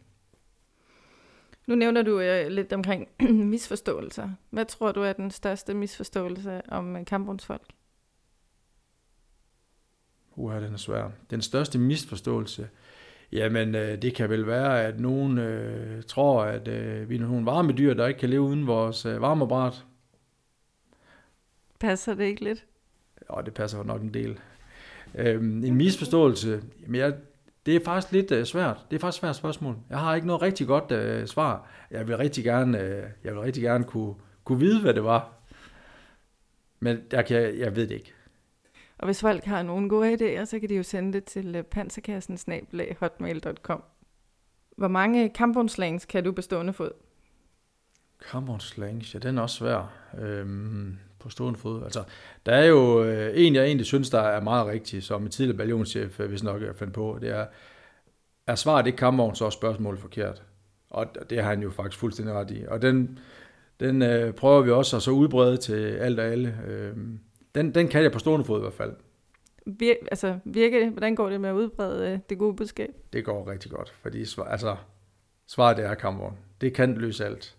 Nu 1.67 1.75
nævner 1.75 2.01
du 2.01 2.19
øh, 2.19 2.47
lidt 2.47 2.73
omkring 2.73 3.07
misforståelser. 3.53 4.29
Hvad 4.49 4.65
tror 4.65 4.91
du 4.91 5.01
er 5.01 5.13
den 5.13 5.31
største 5.31 5.73
misforståelse 5.73 6.61
om 6.67 6.95
øh, 6.95 7.05
kampvognsfolk? 7.05 7.69
Uha, 10.39 10.59
den 10.59 10.73
er 10.73 10.77
svær. 10.77 11.09
Den 11.29 11.41
største 11.41 11.79
misforståelse, 11.79 12.69
jamen 13.31 13.75
øh, 13.75 14.01
det 14.01 14.15
kan 14.15 14.29
vel 14.29 14.47
være, 14.47 14.85
at 14.85 14.99
nogen 14.99 15.37
øh, 15.37 16.03
tror, 16.03 16.43
at 16.43 16.67
øh, 16.67 17.09
vi 17.09 17.15
er 17.15 17.19
nogle 17.19 17.45
varme 17.45 17.73
dyr, 17.73 17.93
der 17.93 18.07
ikke 18.07 18.19
kan 18.19 18.29
leve 18.29 18.41
uden 18.41 18.67
vores 18.67 19.05
øh, 19.05 19.21
varmeapparat. 19.21 19.85
Passer 21.79 22.13
det 22.13 22.23
ikke 22.23 22.43
lidt? 22.43 22.65
Ja, 23.29 23.41
det 23.41 23.53
passer 23.53 23.83
nok 23.83 24.01
en 24.01 24.13
del. 24.13 24.39
Øhm, 25.15 25.63
en 25.63 25.75
misforståelse, 25.75 26.61
jamen 26.81 26.95
jeg, 26.95 27.13
det 27.65 27.75
er 27.75 27.79
faktisk 27.85 28.13
lidt 28.13 28.31
øh, 28.31 28.45
svært. 28.45 28.85
Det 28.91 28.95
er 28.95 28.99
faktisk 28.99 29.17
et 29.17 29.21
svært 29.21 29.35
spørgsmål. 29.35 29.75
Jeg 29.89 29.99
har 29.99 30.15
ikke 30.15 30.27
noget 30.27 30.41
rigtig 30.41 30.67
godt 30.67 30.91
øh, 30.91 31.27
svar. 31.27 31.67
Jeg 31.91 32.07
vil 32.07 32.17
rigtig 32.17 32.43
gerne, 32.43 32.79
øh, 32.79 33.03
jeg 33.23 33.33
vil 33.33 33.41
rigtig 33.41 33.63
gerne 33.63 33.83
kunne, 33.83 34.13
kunne 34.43 34.59
vide, 34.59 34.81
hvad 34.81 34.93
det 34.93 35.03
var. 35.03 35.33
Men 36.79 36.97
jeg, 37.11 37.25
kan, 37.25 37.59
jeg 37.59 37.75
ved 37.75 37.87
det 37.87 37.95
ikke. 37.95 38.13
Og 38.99 39.05
hvis 39.05 39.21
folk 39.21 39.43
har 39.43 39.63
nogle 39.63 39.89
gode 39.89 40.13
idéer, 40.13 40.45
så 40.45 40.59
kan 40.59 40.69
de 40.69 40.75
jo 40.75 40.83
sende 40.83 41.13
det 41.13 41.23
til 41.23 41.55
øh, 41.55 41.63
panserkassen 41.63 42.39
hotmail.com. 42.99 43.83
Hvor 44.77 44.87
mange 44.87 45.29
kampvognslangs 45.29 46.05
kan 46.05 46.23
du 46.23 46.31
bestående 46.31 46.73
fod? 46.73 46.91
Kampvognslangs, 48.31 49.13
ja, 49.13 49.19
den 49.19 49.37
er 49.37 49.41
også 49.41 49.55
svær 49.55 49.93
øhm, 50.19 50.97
på 51.19 51.29
stående 51.29 51.59
fod. 51.59 51.83
Altså, 51.83 52.03
der 52.45 52.51
er 52.51 52.65
jo 52.65 53.03
øh, 53.03 53.31
en, 53.35 53.55
jeg 53.55 53.65
egentlig 53.65 53.85
synes, 53.85 54.09
der 54.09 54.21
er 54.21 54.41
meget 54.41 54.67
rigtig, 54.67 55.03
som 55.03 55.23
en 55.23 55.31
tidligere 55.31 55.57
ballonchef, 55.57 56.19
øh, 56.19 56.29
hvis 56.29 56.43
nok 56.43 56.61
jeg 56.61 56.75
fandt 56.75 56.93
på, 56.93 57.17
det 57.21 57.29
er, 57.29 57.45
er 58.47 58.55
svaret 58.55 58.87
ikke 58.87 58.97
kampvogn, 58.97 59.35
så 59.35 59.45
er 59.45 59.49
spørgsmålet 59.49 59.99
forkert. 59.99 60.43
Og 60.89 61.07
det 61.29 61.43
har 61.43 61.49
han 61.49 61.61
jo 61.61 61.71
faktisk 61.71 61.99
fuldstændig 61.99 62.35
ret 62.35 62.51
i. 62.51 62.65
Og 62.67 62.81
den, 62.81 63.19
den 63.79 64.01
øh, 64.01 64.33
prøver 64.33 64.61
vi 64.61 64.71
også 64.71 64.95
at 64.95 65.01
så 65.01 65.11
udbrede 65.11 65.57
til 65.57 65.73
alt 65.73 66.19
og 66.19 66.25
alle. 66.25 66.57
Øh, 66.67 66.97
den, 67.55 67.75
den 67.75 67.87
kan 67.87 68.03
jeg 68.03 68.11
på 68.11 68.19
stående 68.19 68.45
fod 68.45 68.59
i 68.59 68.61
hvert 68.61 68.73
fald. 68.73 68.93
Vir, 69.65 69.93
altså, 70.11 70.39
virker 70.45 70.79
det? 70.79 70.91
Hvordan 70.91 71.15
går 71.15 71.29
det 71.29 71.41
med 71.41 71.49
at 71.49 71.53
udbrede 71.53 72.11
øh, 72.11 72.19
det 72.29 72.37
gode 72.37 72.55
budskab? 72.55 72.89
Det 73.13 73.25
går 73.25 73.51
rigtig 73.51 73.71
godt, 73.71 73.93
fordi 74.01 74.25
svar, 74.25 74.43
altså, 74.43 74.75
svaret 75.47 75.77
det 75.77 75.85
er 75.85 75.93
kampvogn. 75.93 76.37
Det 76.61 76.73
kan 76.73 76.93
løse 76.93 77.25
alt. 77.25 77.57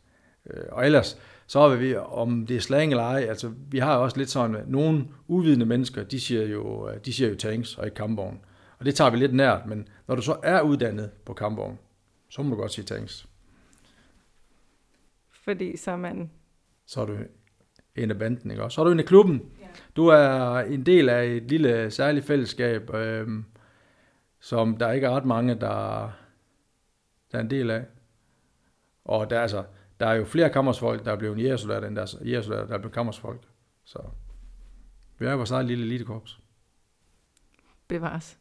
Øh, 0.50 0.64
og 0.72 0.86
ellers, 0.86 1.18
så 1.46 1.58
er 1.60 1.76
vi, 1.76 1.96
om 1.96 2.46
det 2.46 2.56
er 2.56 2.60
slang 2.60 2.90
eller 2.90 3.04
ej, 3.04 3.20
altså 3.28 3.52
vi 3.70 3.78
har 3.78 3.96
også 3.96 4.18
lidt 4.18 4.30
sådan, 4.30 4.56
at 4.56 4.68
nogle 4.68 5.08
uvidende 5.28 5.66
mennesker, 5.66 6.04
de 6.04 6.20
siger 6.20 6.46
jo, 6.46 6.90
de 7.04 7.12
siger 7.12 7.30
jo 7.30 7.36
tanks 7.36 7.78
og 7.78 7.84
ikke 7.84 7.94
kampvogn. 7.94 8.40
Og 8.78 8.86
det 8.86 8.94
tager 8.94 9.10
vi 9.10 9.16
lidt 9.16 9.34
nært, 9.34 9.66
men 9.66 9.88
når 10.06 10.14
du 10.14 10.22
så 10.22 10.36
er 10.42 10.60
uddannet 10.60 11.10
på 11.24 11.34
kampvogn, 11.34 11.78
så 12.28 12.42
må 12.42 12.54
du 12.54 12.60
godt 12.60 12.72
sige 12.72 12.86
thanks. 12.86 13.26
Fordi 15.44 15.76
så 15.76 15.90
er 15.90 15.96
man... 15.96 16.30
Så 16.86 17.00
er 17.00 17.04
du 17.04 17.16
en 17.96 18.10
af 18.10 18.18
banden, 18.18 18.50
ikke 18.50 18.62
også? 18.62 18.74
Så 18.74 18.80
er 18.80 18.84
du 18.84 18.90
en 18.90 19.00
af 19.00 19.06
klubben. 19.06 19.42
Du 19.96 20.06
er 20.06 20.58
en 20.58 20.86
del 20.86 21.08
af 21.08 21.24
et 21.24 21.42
lille 21.42 21.90
særligt 21.90 22.26
fællesskab, 22.26 22.94
øh, 22.94 23.28
som 24.40 24.76
der 24.76 24.92
ikke 24.92 25.06
er 25.06 25.10
ret 25.10 25.24
mange, 25.24 25.54
der, 25.54 26.10
der 27.32 27.38
er 27.38 27.42
en 27.42 27.50
del 27.50 27.70
af. 27.70 27.84
Og 29.04 29.30
der, 29.30 29.40
altså, 29.40 29.64
der 30.00 30.06
er 30.06 30.14
jo 30.14 30.24
flere 30.24 30.50
kammersfolk, 30.50 31.04
der 31.04 31.12
er 31.12 31.16
blevet 31.16 31.38
jægersoldater, 31.38 31.88
end 31.88 31.96
der 31.96 32.02
er 32.02 32.24
jægersoldater, 32.24 32.66
der 32.66 32.74
er 32.74 32.78
blevet 32.78 32.94
kammersfolk. 32.94 33.40
Så 33.84 33.98
vi 35.18 35.26
er 35.26 35.34
vores 35.34 35.50
eget 35.50 35.66
lille 35.66 35.84
elitekorps. 35.84 36.40
Bevares. 37.88 38.38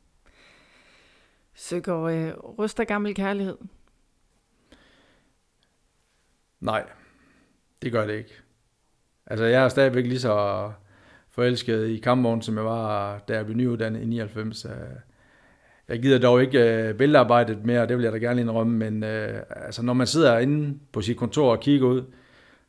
Søger 1.53 2.03
øh, 2.03 2.33
ryster 2.37 2.83
gammel 2.83 3.15
kærlighed? 3.15 3.57
Nej, 6.59 6.89
det 7.81 7.91
gør 7.91 8.05
det 8.05 8.13
ikke. 8.13 8.33
Altså, 9.25 9.45
jeg 9.45 9.63
er 9.63 9.69
stadigvæk 9.69 10.05
lige 10.05 10.19
så 10.19 10.71
forelsket 11.31 11.87
i 11.87 11.97
kampvognen, 11.97 12.41
som 12.41 12.57
jeg 12.57 12.65
var, 12.65 13.19
da 13.27 13.33
jeg 13.33 13.45
blev 13.45 13.57
nyuddannet 13.57 14.01
i 14.01 14.05
99. 14.05 14.65
Øh, 14.65 14.71
jeg 15.87 16.01
gider 16.01 16.19
dog 16.19 16.41
ikke 16.41 16.59
øh, 16.59 16.93
billedarbejdet 16.93 17.65
mere, 17.65 17.87
det 17.87 17.97
vil 17.97 18.03
jeg 18.03 18.13
da 18.13 18.17
gerne 18.17 18.41
indrømme, 18.41 18.77
men 18.77 19.03
øh, 19.03 19.39
altså, 19.49 19.81
når 19.81 19.93
man 19.93 20.07
sidder 20.07 20.39
inde 20.39 20.79
på 20.91 21.01
sit 21.01 21.17
kontor 21.17 21.51
og 21.51 21.59
kigger 21.59 21.87
ud 21.87 22.03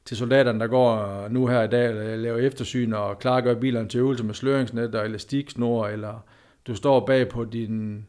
til 0.04 0.16
soldaterne, 0.16 0.60
der 0.60 0.66
går 0.66 1.28
nu 1.28 1.46
her 1.46 1.62
i 1.62 1.68
dag, 1.68 2.18
laver 2.18 2.38
eftersyn 2.38 2.92
og 2.92 3.18
klargør 3.18 3.54
bilerne 3.54 3.88
til 3.88 4.00
øvelse 4.00 4.24
med 4.24 4.34
sløringsnet 4.34 4.94
og 4.94 5.06
elastiksnor, 5.06 5.86
eller 5.86 6.24
du 6.66 6.74
står 6.74 7.06
bag 7.06 7.28
på 7.28 7.44
din 7.44 8.06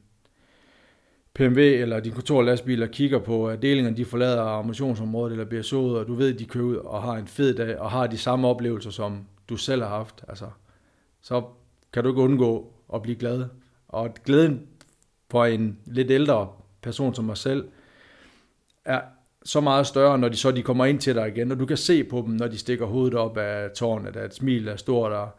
PMV 1.33 1.57
eller 1.57 1.99
din 1.99 2.11
kontorlastbil 2.11 2.83
og 2.83 2.89
kigger 2.89 3.19
på, 3.19 3.47
at 3.47 3.61
delingerne 3.61 3.97
de 3.97 4.05
forlader 4.05 4.41
ammunitionsområdet 4.41 5.31
eller 5.31 5.45
bliver 5.45 5.63
sået, 5.63 5.99
og 5.99 6.07
du 6.07 6.13
ved, 6.13 6.33
at 6.33 6.39
de 6.39 6.45
kører 6.45 6.65
ud 6.65 6.75
og 6.75 7.03
har 7.03 7.13
en 7.13 7.27
fed 7.27 7.53
dag, 7.53 7.79
og 7.79 7.91
har 7.91 8.07
de 8.07 8.17
samme 8.17 8.47
oplevelser, 8.47 8.89
som 8.89 9.25
du 9.51 9.57
selv 9.57 9.81
har 9.81 9.89
haft, 9.89 10.23
altså, 10.27 10.45
så 11.21 11.43
kan 11.93 12.03
du 12.03 12.09
ikke 12.09 12.21
undgå 12.21 12.73
at 12.93 13.01
blive 13.01 13.15
glad. 13.15 13.45
Og 13.87 14.13
glæden 14.25 14.67
for 15.31 15.45
en 15.45 15.79
lidt 15.85 16.11
ældre 16.11 16.49
person 16.81 17.15
som 17.15 17.25
mig 17.25 17.37
selv, 17.37 17.67
er 18.85 19.01
så 19.43 19.61
meget 19.61 19.87
større, 19.87 20.17
når 20.17 20.29
de 20.29 20.37
så 20.37 20.51
de 20.51 20.63
kommer 20.63 20.85
ind 20.85 20.99
til 20.99 21.15
dig 21.15 21.27
igen, 21.27 21.51
og 21.51 21.59
du 21.59 21.65
kan 21.65 21.77
se 21.77 22.03
på 22.03 22.23
dem, 22.27 22.33
når 22.33 22.47
de 22.47 22.57
stikker 22.57 22.85
hovedet 22.85 23.13
op 23.13 23.37
af 23.37 23.71
tårnet, 23.71 24.15
at 24.15 24.35
smil 24.35 24.67
er 24.67 24.75
stort, 24.75 25.11
og 25.11 25.29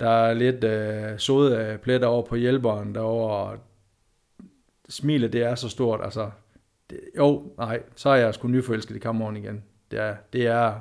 der 0.00 0.08
er 0.08 0.34
lidt 0.34 0.64
øh, 0.64 1.18
sode 1.18 1.78
pletter 1.82 2.08
over 2.08 2.22
på 2.22 2.36
hjælperen 2.36 2.94
derovre, 2.94 3.58
smilet 4.88 5.32
det 5.32 5.42
er 5.42 5.54
så 5.54 5.68
stort, 5.68 6.00
altså, 6.04 6.30
det, 6.90 7.00
jo, 7.16 7.52
nej, 7.58 7.82
så 7.96 8.08
er 8.08 8.16
jeg 8.16 8.34
sgu 8.34 8.48
nyforelsket 8.48 8.96
i 8.96 8.98
kammeren 8.98 9.36
igen. 9.36 9.64
Det 9.90 9.98
er, 9.98 10.16
det 10.32 10.46
er, 10.46 10.80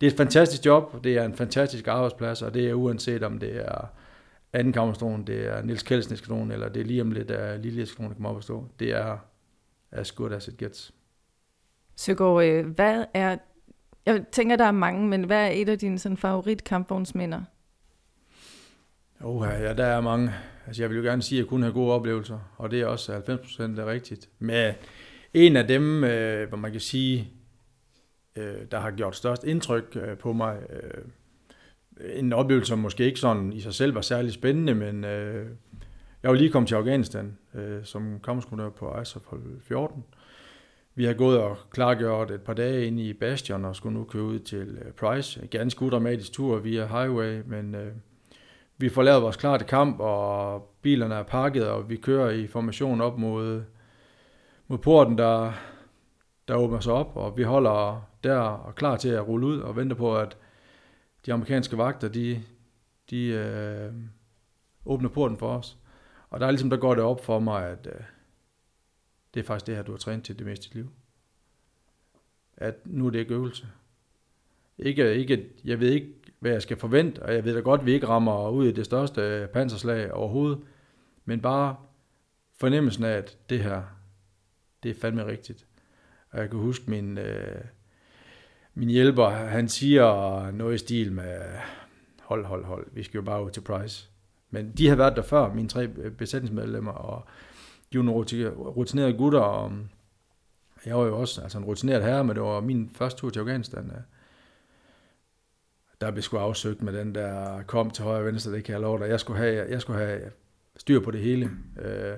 det 0.00 0.06
er 0.06 0.10
et 0.10 0.16
fantastisk 0.16 0.66
job, 0.66 1.04
det 1.04 1.16
er 1.16 1.24
en 1.24 1.34
fantastisk 1.34 1.88
arbejdsplads, 1.88 2.42
og 2.42 2.54
det 2.54 2.70
er 2.70 2.74
uanset 2.74 3.22
om 3.22 3.38
det 3.38 3.56
er 3.56 3.88
anden 4.52 4.72
kammerstone, 4.72 5.24
det 5.24 5.46
er 5.46 5.62
Nils 5.62 5.82
Kelsen 5.82 6.14
eskadron, 6.14 6.50
eller 6.50 6.68
det 6.68 6.80
er 6.80 6.84
lige 6.84 7.02
om 7.02 7.10
lidt 7.10 7.30
af 7.30 7.62
Lille 7.62 7.82
eskadron, 7.82 8.08
der 8.08 8.14
kommer 8.14 8.30
op 8.30 8.36
og 8.36 8.42
stå. 8.42 8.66
Det 8.78 8.90
er 8.90 9.18
as 9.92 10.12
good 10.12 10.32
as 10.32 10.48
it 10.48 10.56
gets. 10.56 10.94
Søgaard, 11.96 12.44
øh, 12.44 12.66
hvad 12.66 13.04
er, 13.14 13.36
jeg 14.06 14.24
tænker, 14.32 14.56
der 14.56 14.64
er 14.64 14.72
mange, 14.72 15.08
men 15.08 15.24
hvad 15.24 15.46
er 15.46 15.50
et 15.50 15.68
af 15.68 15.78
dine 15.78 15.98
sådan, 15.98 16.16
favorit 16.16 16.64
kampvognsminder? 16.64 17.42
Oh, 19.20 19.48
ja, 19.60 19.74
der 19.74 19.84
er 19.84 20.00
mange. 20.00 20.34
Altså, 20.66 20.82
jeg 20.82 20.90
vil 20.90 20.96
jo 20.96 21.02
gerne 21.02 21.22
sige, 21.22 21.38
at 21.38 21.42
jeg 21.42 21.48
kun 21.48 21.62
har 21.62 21.70
gode 21.70 21.92
oplevelser, 21.92 22.38
og 22.56 22.70
det 22.70 22.80
er 22.80 22.86
også 22.86 23.12
90% 23.12 23.80
er 23.80 23.86
rigtigt. 23.86 24.28
Men 24.38 24.74
en 25.34 25.56
af 25.56 25.66
dem, 25.66 26.04
øh, 26.04 26.48
hvor 26.48 26.58
man 26.58 26.72
kan 26.72 26.80
sige, 26.80 27.32
øh, 28.38 28.56
der 28.70 28.78
har 28.78 28.90
gjort 28.90 29.16
størst 29.16 29.44
indtryk 29.44 29.96
øh, 30.02 30.18
på 30.18 30.32
mig, 30.32 30.58
øh, 30.70 31.04
en 32.14 32.32
oplevelse, 32.32 32.68
som 32.68 32.78
måske 32.78 33.04
ikke 33.04 33.20
sådan 33.20 33.52
i 33.52 33.60
sig 33.60 33.74
selv 33.74 33.94
var 33.94 34.00
særlig 34.00 34.32
spændende, 34.32 34.74
men 34.74 35.04
øh, 35.04 35.46
jeg 36.22 36.30
var 36.30 36.34
lige 36.34 36.50
kommet 36.50 36.68
til 36.68 36.74
Afghanistan 36.74 37.38
øh, 37.54 37.84
som 37.84 38.20
kammerskunder 38.24 38.70
på 38.70 39.00
ISAF 39.00 39.22
14. 39.62 40.04
Vi 40.94 41.04
har 41.04 41.14
gået 41.14 41.38
og 41.38 41.56
klargjort 41.70 42.30
et 42.30 42.42
par 42.42 42.54
dage 42.54 42.86
ind 42.86 43.00
i 43.00 43.12
Bastion 43.12 43.64
og 43.64 43.76
skulle 43.76 43.98
nu 43.98 44.04
køre 44.04 44.22
ud 44.22 44.38
til 44.38 44.78
øh, 44.84 44.92
Price. 44.92 45.42
En 45.42 45.48
ganske 45.48 45.82
udramatisk 45.82 46.32
tur 46.32 46.58
via 46.58 46.86
highway, 46.86 47.42
men 47.46 47.74
øh, 47.74 47.92
vi 48.78 48.88
får 48.88 49.02
lavet 49.02 49.22
vores 49.22 49.36
klarte 49.36 49.64
kamp, 49.64 50.00
og 50.00 50.62
bilerne 50.82 51.14
er 51.14 51.22
pakket, 51.22 51.68
og 51.68 51.90
vi 51.90 51.96
kører 51.96 52.30
i 52.30 52.46
formation 52.46 53.00
op 53.00 53.18
mod, 53.18 53.62
mod 54.68 54.78
porten, 54.78 55.18
der, 55.18 55.52
der 56.48 56.54
åbner 56.54 56.80
sig 56.80 56.92
op, 56.92 57.16
og 57.16 57.36
vi 57.36 57.42
holder 57.42 58.07
der 58.24 58.38
og 58.38 58.74
klar 58.74 58.96
til 58.96 59.08
at 59.08 59.28
rulle 59.28 59.46
ud 59.46 59.58
og 59.58 59.76
venter 59.76 59.96
på, 59.96 60.16
at 60.16 60.36
de 61.26 61.32
amerikanske 61.32 61.78
vagter, 61.78 62.08
de, 62.08 62.42
de 63.10 63.26
øh, 63.26 63.92
åbner 64.84 65.08
porten 65.08 65.38
for 65.38 65.56
os. 65.56 65.78
Og 66.30 66.40
der 66.40 66.46
er 66.46 66.50
ligesom, 66.50 66.70
der 66.70 66.76
går 66.76 66.94
det 66.94 67.04
op 67.04 67.24
for 67.24 67.38
mig, 67.38 67.66
at 67.66 67.86
øh, 67.86 68.00
det 69.34 69.40
er 69.40 69.44
faktisk 69.44 69.66
det 69.66 69.76
her, 69.76 69.82
du 69.82 69.92
har 69.92 69.98
trænet 69.98 70.24
til 70.24 70.38
det 70.38 70.46
meste 70.46 70.66
i 70.66 70.68
dit 70.68 70.74
liv. 70.74 70.90
At 72.56 72.74
nu 72.84 73.06
er 73.06 73.10
det 73.10 73.18
ikke 73.18 73.34
øvelse. 73.34 73.66
Ikke, 74.78 75.14
ikke, 75.14 75.48
jeg 75.64 75.80
ved 75.80 75.90
ikke, 75.90 76.14
hvad 76.38 76.50
jeg 76.50 76.62
skal 76.62 76.76
forvente, 76.76 77.22
og 77.22 77.34
jeg 77.34 77.44
ved 77.44 77.54
da 77.54 77.60
godt, 77.60 77.80
at 77.80 77.86
vi 77.86 77.92
ikke 77.92 78.06
rammer 78.06 78.48
ud 78.48 78.66
i 78.66 78.72
det 78.72 78.84
største 78.84 79.20
øh, 79.20 79.48
panserslag 79.48 80.12
overhovedet, 80.12 80.60
men 81.24 81.40
bare 81.40 81.76
fornemmelsen 82.60 83.04
af, 83.04 83.12
at 83.12 83.38
det 83.50 83.62
her, 83.62 83.82
det 84.82 84.90
er 84.90 85.00
fandme 85.00 85.26
rigtigt. 85.26 85.66
Og 86.30 86.38
jeg 86.40 86.50
kan 86.50 86.58
huske 86.58 86.90
min, 86.90 87.18
øh, 87.18 87.64
min 88.78 88.88
hjælper, 88.88 89.28
han 89.28 89.68
siger 89.68 90.50
noget 90.50 90.74
i 90.74 90.78
stil 90.78 91.12
med, 91.12 91.40
hold, 92.22 92.44
hold, 92.44 92.64
hold, 92.64 92.86
vi 92.92 93.02
skal 93.02 93.18
jo 93.18 93.22
bare 93.22 93.44
ud 93.44 93.50
til 93.50 93.60
Price. 93.60 94.08
Men 94.50 94.72
de 94.78 94.88
har 94.88 94.96
været 94.96 95.16
der 95.16 95.22
før, 95.22 95.52
mine 95.52 95.68
tre 95.68 95.88
besætningsmedlemmer, 96.18 96.92
og 96.92 97.24
de 97.92 97.98
er 97.98 98.02
nogle 98.02 98.24
rutinerede 98.58 99.12
gutter, 99.12 99.40
og 99.40 99.72
jeg 100.86 100.96
var 100.96 101.04
jo 101.04 101.20
også 101.20 101.40
altså 101.42 101.58
en 101.58 101.64
rutineret 101.64 102.04
herre, 102.04 102.24
men 102.24 102.36
det 102.36 102.42
var 102.42 102.60
min 102.60 102.90
første 102.94 103.20
tur 103.20 103.30
til 103.30 103.40
Afghanistan 103.40 103.92
øh. 103.96 104.02
der 106.00 106.10
blev 106.10 106.22
sgu 106.22 106.36
afsøgt 106.36 106.82
med 106.82 106.92
den 106.92 107.14
der 107.14 107.62
kom 107.62 107.90
til 107.90 108.04
højre 108.04 108.20
og 108.20 108.26
venstre, 108.26 108.52
det 108.52 108.64
kan 108.64 108.72
jeg 108.72 108.80
love 108.80 108.98
dig. 108.98 109.08
Jeg 109.08 109.20
skulle 109.20 109.38
have, 109.38 109.70
jeg 109.70 109.80
skulle 109.80 109.98
have 109.98 110.20
styr 110.76 111.00
på 111.00 111.10
det 111.10 111.20
hele. 111.20 111.50
Øh, 111.82 112.16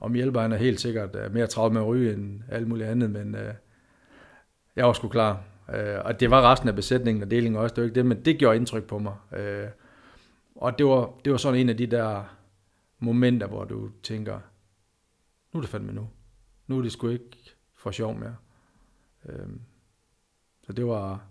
om 0.00 0.14
han 0.14 0.52
er 0.52 0.56
helt 0.56 0.80
sikkert 0.80 1.16
øh, 1.16 1.34
mere 1.34 1.46
travlt 1.46 1.72
med 1.72 1.80
at 1.80 1.86
ryge 1.86 2.12
end 2.12 2.42
alt 2.48 2.68
muligt 2.68 2.88
andet, 2.88 3.10
men 3.10 3.34
øh, 3.34 3.54
jeg 4.76 4.86
var 4.86 4.92
sgu 4.92 5.08
klar. 5.08 5.42
Øh, 5.74 5.98
og 6.04 6.20
det 6.20 6.30
var 6.30 6.52
resten 6.52 6.68
af 6.68 6.74
besætningen 6.74 7.22
og 7.22 7.30
delingen 7.30 7.60
også, 7.60 7.74
det 7.74 7.82
var 7.82 7.86
ikke 7.86 7.94
det, 7.94 8.06
men 8.06 8.24
det 8.24 8.38
gjorde 8.38 8.56
indtryk 8.56 8.84
på 8.84 8.98
mig. 8.98 9.14
Øh, 9.36 9.68
og 10.54 10.78
det 10.78 10.86
var, 10.86 11.12
det 11.24 11.32
var 11.32 11.38
sådan 11.38 11.60
en 11.60 11.68
af 11.68 11.76
de 11.76 11.86
der 11.86 12.36
momenter, 12.98 13.46
hvor 13.46 13.64
du 13.64 13.90
tænker, 14.02 14.40
nu 15.52 15.58
er 15.58 15.60
det 15.60 15.70
fandme 15.70 15.92
nu. 15.92 16.08
Nu 16.66 16.78
er 16.78 16.82
det 16.82 16.92
sgu 16.92 17.08
ikke 17.08 17.54
for 17.74 17.90
sjov 17.90 18.14
mere. 18.14 18.36
Øh, 19.28 19.48
så 20.66 20.72
det 20.72 20.86
var, 20.86 21.26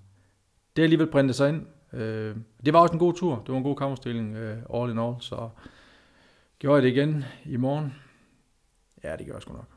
det 0.75 0.83
alligevel 0.83 1.11
printet 1.11 1.35
sig 1.35 1.49
ind, 1.49 1.65
Øh, 1.95 2.35
det 2.65 2.73
var 2.73 2.79
også 2.79 2.93
en 2.93 2.99
god 2.99 3.13
tur. 3.13 3.35
Det 3.35 3.49
var 3.49 3.57
en 3.57 3.63
god 3.63 3.75
kammerstilling 3.75 4.35
øh, 4.35 4.57
all 4.73 4.91
in 4.91 4.99
all. 4.99 5.15
Så 5.19 5.49
gjorde 6.59 6.75
jeg 6.75 6.83
det 6.83 6.89
igen 6.89 7.23
i 7.45 7.57
morgen? 7.57 7.93
Ja, 9.03 9.15
det 9.15 9.25
gør 9.25 9.33
jeg 9.33 9.41
sgu 9.41 9.53
nok. 9.53 9.69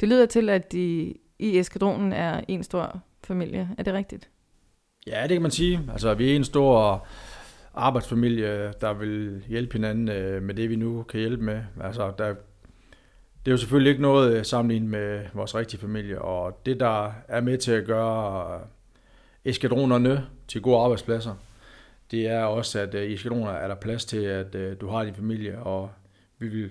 Det 0.00 0.08
lyder 0.08 0.26
til, 0.26 0.48
at 0.48 0.72
de 0.72 1.14
i 1.38 1.58
eskadronen 1.58 2.12
er 2.12 2.40
en 2.48 2.62
stor 2.62 3.00
familie. 3.24 3.68
Er 3.78 3.82
det 3.82 3.94
rigtigt? 3.94 4.28
Ja, 5.06 5.22
det 5.22 5.30
kan 5.30 5.42
man 5.42 5.50
sige. 5.50 5.80
Altså, 5.92 6.14
vi 6.14 6.32
er 6.32 6.36
en 6.36 6.44
stor 6.44 7.06
arbejdsfamilie, 7.74 8.72
der 8.80 8.92
vil 8.92 9.44
hjælpe 9.48 9.72
hinanden 9.72 10.08
øh, 10.08 10.42
med 10.42 10.54
det, 10.54 10.70
vi 10.70 10.76
nu 10.76 11.02
kan 11.02 11.20
hjælpe 11.20 11.44
med. 11.44 11.62
Altså, 11.80 12.12
der, 12.18 12.34
det 13.44 13.50
er 13.50 13.50
jo 13.50 13.56
selvfølgelig 13.56 13.90
ikke 13.90 14.02
noget 14.02 14.38
øh, 14.38 14.44
sammenlignet 14.44 14.90
med 14.90 15.24
vores 15.34 15.54
rigtige 15.54 15.80
familie, 15.80 16.22
og 16.22 16.66
det, 16.66 16.80
der 16.80 17.12
er 17.28 17.40
med 17.40 17.58
til 17.58 17.72
at 17.72 17.86
gøre 17.86 18.54
øh, 18.54 18.60
eskadronerne 19.44 20.26
til 20.48 20.62
gode 20.62 20.78
arbejdspladser, 20.78 21.34
det 22.10 22.26
er 22.26 22.44
også, 22.44 22.80
at 22.80 22.94
øh, 22.94 23.02
i 23.02 23.14
eskadroner 23.14 23.50
er 23.50 23.68
der 23.68 23.74
plads 23.74 24.04
til, 24.04 24.24
at 24.24 24.54
øh, 24.54 24.76
du 24.80 24.88
har 24.88 25.04
din 25.04 25.14
familie, 25.14 25.58
og 25.58 25.90
vi 26.38 26.48
vil 26.48 26.70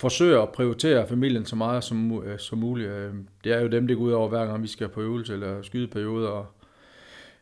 forsøger 0.00 0.42
at 0.42 0.52
prioritere 0.52 1.08
familien 1.08 1.44
så 1.44 1.56
meget 1.56 1.84
som, 1.84 2.22
øh, 2.22 2.38
som 2.38 2.58
muligt. 2.58 2.90
Øh, 2.90 3.14
det 3.44 3.52
er 3.52 3.60
jo 3.60 3.68
dem, 3.68 3.86
det 3.86 3.96
går 3.96 4.04
ud 4.04 4.12
over, 4.12 4.28
hver 4.28 4.46
gang 4.46 4.62
vi 4.62 4.68
skal 4.68 4.88
på 4.88 5.00
øvelse 5.00 5.32
eller 5.32 5.62
skydeperioder. 5.62 6.28
og 6.28 6.46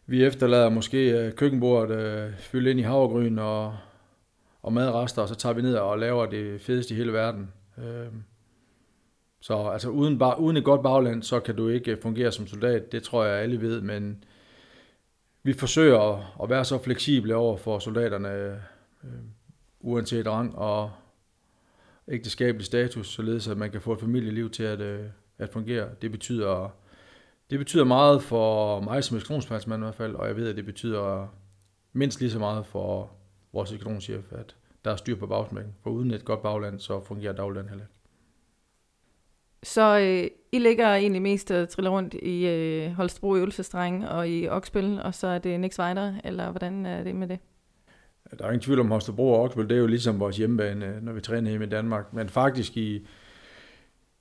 vi 0.06 0.24
efterlader 0.24 0.68
måske 0.68 1.10
øh, 1.10 1.32
køkkenbordet 1.32 1.96
øh, 1.96 2.38
fyldt 2.38 2.68
ind 2.68 2.80
i 2.80 2.82
havregryn 2.82 3.38
og, 3.38 3.76
og 4.62 4.72
madrester, 4.72 5.22
og 5.22 5.28
så 5.28 5.34
tager 5.34 5.52
vi 5.52 5.62
ned 5.62 5.74
og 5.74 5.98
laver 5.98 6.26
det 6.26 6.60
fedeste 6.60 6.94
i 6.94 6.96
hele 6.96 7.12
verden. 7.12 7.52
Så 9.40 9.68
altså 9.72 9.88
uden, 9.88 10.18
bare, 10.18 10.40
uden 10.40 10.56
et 10.56 10.64
godt 10.64 10.82
bagland, 10.82 11.22
så 11.22 11.40
kan 11.40 11.56
du 11.56 11.68
ikke 11.68 11.98
fungere 12.02 12.32
som 12.32 12.46
soldat. 12.46 12.92
Det 12.92 13.02
tror 13.02 13.24
jeg 13.24 13.42
alle 13.42 13.60
ved, 13.60 13.80
men 13.80 14.24
vi 15.42 15.52
forsøger 15.52 16.00
at, 16.00 16.22
at 16.42 16.50
være 16.50 16.64
så 16.64 16.82
fleksible 16.82 17.34
over 17.34 17.56
for 17.56 17.78
soldaterne, 17.78 18.28
øh, 18.28 19.10
uanset 19.80 20.26
rang, 20.26 20.56
og, 20.56 20.90
ægteskabelig 22.08 22.66
status, 22.66 23.08
således 23.08 23.48
at 23.48 23.56
man 23.56 23.70
kan 23.70 23.80
få 23.80 23.92
et 23.92 24.00
familieliv 24.00 24.50
til 24.50 24.62
at, 24.62 24.80
øh, 24.80 25.04
at 25.38 25.48
fungere. 25.48 25.88
Det 26.02 26.10
betyder, 26.10 26.68
det 27.50 27.58
betyder 27.58 27.84
meget 27.84 28.22
for 28.22 28.80
mig 28.80 29.04
som 29.04 29.16
eksklusionspladsmand 29.16 29.82
i 29.82 29.84
hvert 29.84 29.94
fald, 29.94 30.14
og 30.14 30.26
jeg 30.26 30.36
ved, 30.36 30.48
at 30.48 30.56
det 30.56 30.64
betyder 30.64 31.28
mindst 31.92 32.20
lige 32.20 32.30
så 32.30 32.38
meget 32.38 32.66
for 32.66 33.10
vores 33.52 33.72
eksklusionschef, 33.72 34.32
at 34.32 34.56
der 34.84 34.90
er 34.90 34.96
styr 34.96 35.16
på 35.16 35.26
bagsmækken. 35.26 35.74
For 35.82 35.90
uden 35.90 36.10
et 36.10 36.24
godt 36.24 36.42
bagland, 36.42 36.80
så 36.80 37.00
fungerer 37.00 37.32
dagligdagen 37.32 37.68
heller 37.68 37.84
ikke. 37.84 37.92
Så 39.62 39.98
øh, 39.98 40.30
I 40.52 40.58
ligger 40.58 40.94
egentlig 40.94 41.22
mest 41.22 41.50
og 41.50 41.68
triller 41.68 41.90
rundt 41.90 42.14
i 42.14 42.46
øh, 42.46 42.92
Holstebro 42.92 43.36
øvelsestreng 43.36 44.08
og 44.08 44.28
i 44.28 44.48
Oksbøl, 44.48 45.00
og 45.00 45.14
så 45.14 45.26
er 45.26 45.38
det 45.38 45.60
Nix 45.60 45.78
Weider, 45.78 46.14
eller 46.24 46.50
hvordan 46.50 46.86
er 46.86 47.04
det 47.04 47.14
med 47.14 47.28
det? 47.28 47.38
Der 48.38 48.44
er 48.44 48.48
ingen 48.48 48.60
tvivl 48.60 48.80
om 48.80 48.90
Holstebro 48.90 49.32
og 49.32 49.42
Oksbøl, 49.42 49.68
det 49.68 49.74
er 49.74 49.80
jo 49.80 49.86
ligesom 49.86 50.20
vores 50.20 50.36
hjemmebane, 50.36 50.98
når 51.02 51.12
vi 51.12 51.20
træner 51.20 51.50
hjemme 51.50 51.66
i 51.66 51.68
Danmark. 51.68 52.12
Men 52.12 52.28
faktisk 52.28 52.76
i, 52.76 53.06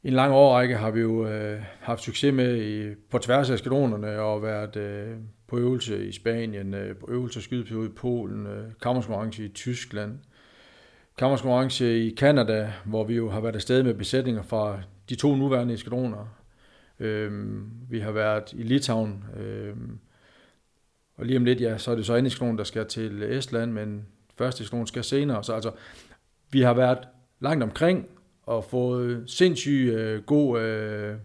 en 0.06 0.14
lang 0.14 0.34
årrække 0.34 0.78
har 0.78 0.92
vi 0.92 1.00
jo 1.00 1.28
øh, 1.28 1.62
haft 1.80 2.02
succes 2.02 2.34
med 2.34 2.62
i, 2.62 2.96
på 3.10 3.18
tværs 3.18 3.50
af 3.50 3.58
skadronerne 3.58 4.20
og 4.20 4.44
været 4.44 4.76
øh, 4.76 5.18
på 5.48 5.58
øvelse 5.58 6.08
i 6.08 6.12
Spanien, 6.12 6.74
øh, 6.74 6.96
på 6.96 7.08
øvelse 7.10 7.40
og 7.40 7.44
skydeperiode 7.44 7.86
i 7.86 7.90
Polen, 7.90 8.48
øh, 8.48 8.64
kammerskonkurrence 8.82 9.46
i 9.46 9.48
Tyskland, 9.48 10.20
kammerskonkurrence 11.18 12.06
i 12.06 12.10
Kanada, 12.10 12.74
hvor 12.86 13.04
vi 13.04 13.16
jo 13.16 13.30
har 13.30 13.42
været 13.42 13.56
afsted 13.56 13.84
med 13.84 13.94
besætninger 13.94 14.44
fra 14.44 14.80
de 15.10 15.16
to 15.16 15.36
nuværende 15.36 15.74
eskadroner. 15.74 16.38
Øh, 17.00 17.32
vi 17.90 18.00
har 18.00 18.12
været 18.12 18.54
i 18.54 18.64
Litauen, 18.64 19.24
øh, 19.38 19.76
og 21.18 21.26
lige 21.26 21.38
om 21.38 21.46
lidt, 21.46 21.62
ja, 21.62 21.78
så 21.78 21.92
er 21.92 21.96
det 21.96 22.06
så 22.06 22.16
en 22.16 22.26
eskalon, 22.26 22.58
der 22.58 22.64
skal 22.64 22.86
til 22.86 23.24
Estland, 23.24 23.72
men 23.72 24.06
første 24.38 24.64
eskalon 24.64 24.88
skal 24.88 25.04
senere. 25.04 25.44
Så 25.44 25.54
altså, 25.54 25.72
vi 26.52 26.62
har 26.62 26.74
været 26.74 27.00
langt 27.40 27.64
omkring 27.64 28.08
og 28.44 28.64
fået 28.64 29.24
sindssygt 29.28 29.94
øh, 29.94 30.24
god 30.24 30.62
øh, 30.62 31.16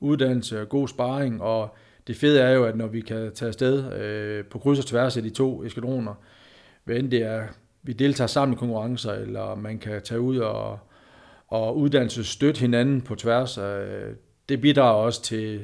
uddannelse 0.00 0.60
og 0.60 0.68
god 0.68 0.88
sparring, 0.88 1.42
og 1.42 1.76
det 2.06 2.16
fede 2.16 2.40
er 2.40 2.50
jo, 2.50 2.64
at 2.64 2.76
når 2.76 2.86
vi 2.86 3.00
kan 3.00 3.32
tage 3.34 3.48
afsted 3.48 3.92
øh, 3.92 4.44
på 4.44 4.58
kryds 4.58 4.78
og 4.78 4.86
tværs 4.86 5.16
af 5.16 5.22
de 5.22 5.30
to 5.30 5.64
eskadroner, 5.64 6.14
hvad 6.84 6.96
end 6.96 7.10
det 7.10 7.22
er, 7.22 7.46
vi 7.82 7.92
deltager 7.92 8.28
sammen 8.28 8.56
i 8.56 8.58
konkurrencer, 8.58 9.12
eller 9.12 9.54
man 9.54 9.78
kan 9.78 10.02
tage 10.02 10.20
ud 10.20 10.38
og, 10.38 10.78
og 11.48 11.76
uddannelse 11.76 12.24
støtte 12.24 12.60
hinanden 12.60 13.00
på 13.00 13.14
tværs, 13.14 13.58
øh, 13.58 14.12
det 14.48 14.60
bidrager 14.60 15.04
også 15.04 15.22
til, 15.22 15.60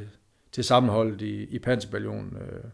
til 0.52 0.64
sammenholdet 0.64 1.22
i, 1.22 1.44
i 1.44 1.58
Panserballionen. 1.58 2.36
Øh, 2.36 2.64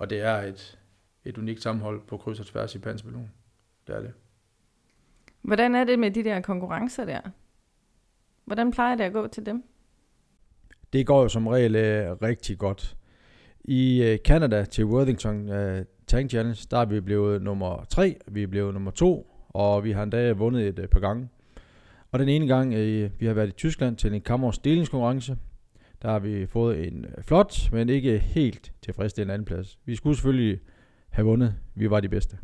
og 0.00 0.10
det 0.10 0.20
er 0.20 0.36
et, 0.36 0.78
et 1.24 1.38
unikt 1.38 1.62
sammenhold 1.62 2.00
på 2.06 2.16
kryds 2.16 2.40
og 2.40 2.46
tværs 2.46 2.74
i 2.74 2.78
Panserballionen. 2.78 3.30
Det 3.86 3.96
er 3.96 4.00
det. 4.00 4.12
Hvordan 5.42 5.74
er 5.74 5.84
det 5.84 5.98
med 5.98 6.10
de 6.10 6.24
der 6.24 6.40
konkurrencer 6.40 7.04
der? 7.04 7.20
Hvordan 8.44 8.70
plejer 8.70 8.96
det 8.96 9.04
at 9.04 9.12
gå 9.12 9.26
til 9.26 9.46
dem? 9.46 9.64
Det 10.92 11.06
går 11.06 11.22
jo 11.22 11.28
som 11.28 11.46
regel 11.46 11.74
uh, 11.76 12.16
rigtig 12.22 12.58
godt. 12.58 12.96
I 13.64 14.12
uh, 14.12 14.18
Canada 14.24 14.64
til 14.64 14.84
Worthington 14.84 15.48
uh, 15.48 15.84
Tank 16.06 16.30
Challenge, 16.30 16.66
der 16.70 16.78
er 16.78 16.84
vi 16.84 17.00
blevet 17.00 17.42
nummer 17.42 17.84
3, 17.84 18.16
vi 18.28 18.42
er 18.42 18.46
blevet 18.46 18.74
nummer 18.74 18.90
2, 18.90 19.26
og 19.48 19.84
vi 19.84 19.92
har 19.92 20.02
endda 20.02 20.32
vundet 20.32 20.68
et 20.68 20.78
uh, 20.78 20.84
par 20.84 21.00
gange. 21.00 21.28
Og 22.12 22.18
den 22.18 22.28
ene 22.28 22.46
gang, 22.46 22.74
uh, 22.74 23.20
vi 23.20 23.26
har 23.26 23.34
været 23.34 23.48
i 23.48 23.52
Tyskland 23.52 23.96
til 23.96 24.14
en 24.14 24.20
kammers 24.20 24.58
delingskonkurrence, 24.58 25.36
der 26.02 26.10
har 26.10 26.18
vi 26.18 26.46
fået 26.46 26.86
en 26.86 27.04
uh, 27.04 27.24
flot, 27.24 27.72
men 27.72 27.88
ikke 27.88 28.18
helt 28.18 28.72
tilfredsstillende 28.82 29.34
anden 29.34 29.46
plads. 29.46 29.78
Vi 29.84 29.96
skulle 29.96 30.16
selvfølgelig 30.16 30.60
have 31.08 31.26
vundet. 31.26 31.54
Vi 31.74 31.90
var 31.90 32.00
de 32.00 32.08
bedste. 32.08 32.38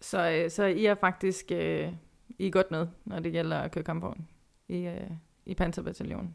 Så, 0.00 0.46
så 0.48 0.64
I 0.64 0.86
er 0.86 0.94
faktisk 0.94 1.46
uh, 1.50 1.58
I 2.38 2.46
er 2.46 2.50
godt 2.50 2.70
med, 2.70 2.86
når 3.04 3.20
det 3.20 3.32
gælder 3.32 3.56
at 3.56 3.70
køre 3.70 3.84
kampvogn? 3.84 4.28
i, 4.68 4.86
øh, 4.86 5.10
i 5.46 5.54
Panserbataljonen? 5.54 6.34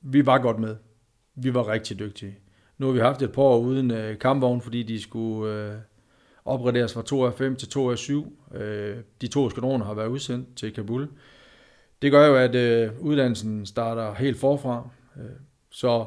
Vi 0.00 0.26
var 0.26 0.38
godt 0.38 0.58
med. 0.58 0.76
Vi 1.34 1.54
var 1.54 1.68
rigtig 1.68 1.98
dygtige. 1.98 2.38
Nu 2.78 2.86
har 2.86 2.92
vi 2.92 3.00
haft 3.00 3.22
et 3.22 3.32
par 3.32 3.42
år 3.42 3.58
uden 3.58 3.90
øh, 3.90 4.18
kampvogn, 4.18 4.60
fordi 4.60 4.82
de 4.82 5.00
skulle 5.00 5.54
øh, 5.54 5.74
opgraderes 6.44 6.94
fra 6.94 7.02
2 7.02 7.24
af 7.24 7.34
5 7.34 7.56
til 7.56 7.68
2 7.68 7.90
af 7.90 7.98
7. 7.98 8.38
Øh, 8.54 8.96
de 9.20 9.26
to 9.26 9.50
skadroner 9.50 9.84
har 9.84 9.94
været 9.94 10.08
udsendt 10.08 10.56
til 10.56 10.74
Kabul. 10.74 11.08
Det 12.02 12.12
gør 12.12 12.26
jo, 12.26 12.36
at 12.36 12.54
øh, 12.54 12.90
uddannelsen 13.00 13.66
starter 13.66 14.14
helt 14.14 14.38
forfra. 14.38 14.88
Øh, 15.16 15.30
så 15.70 16.06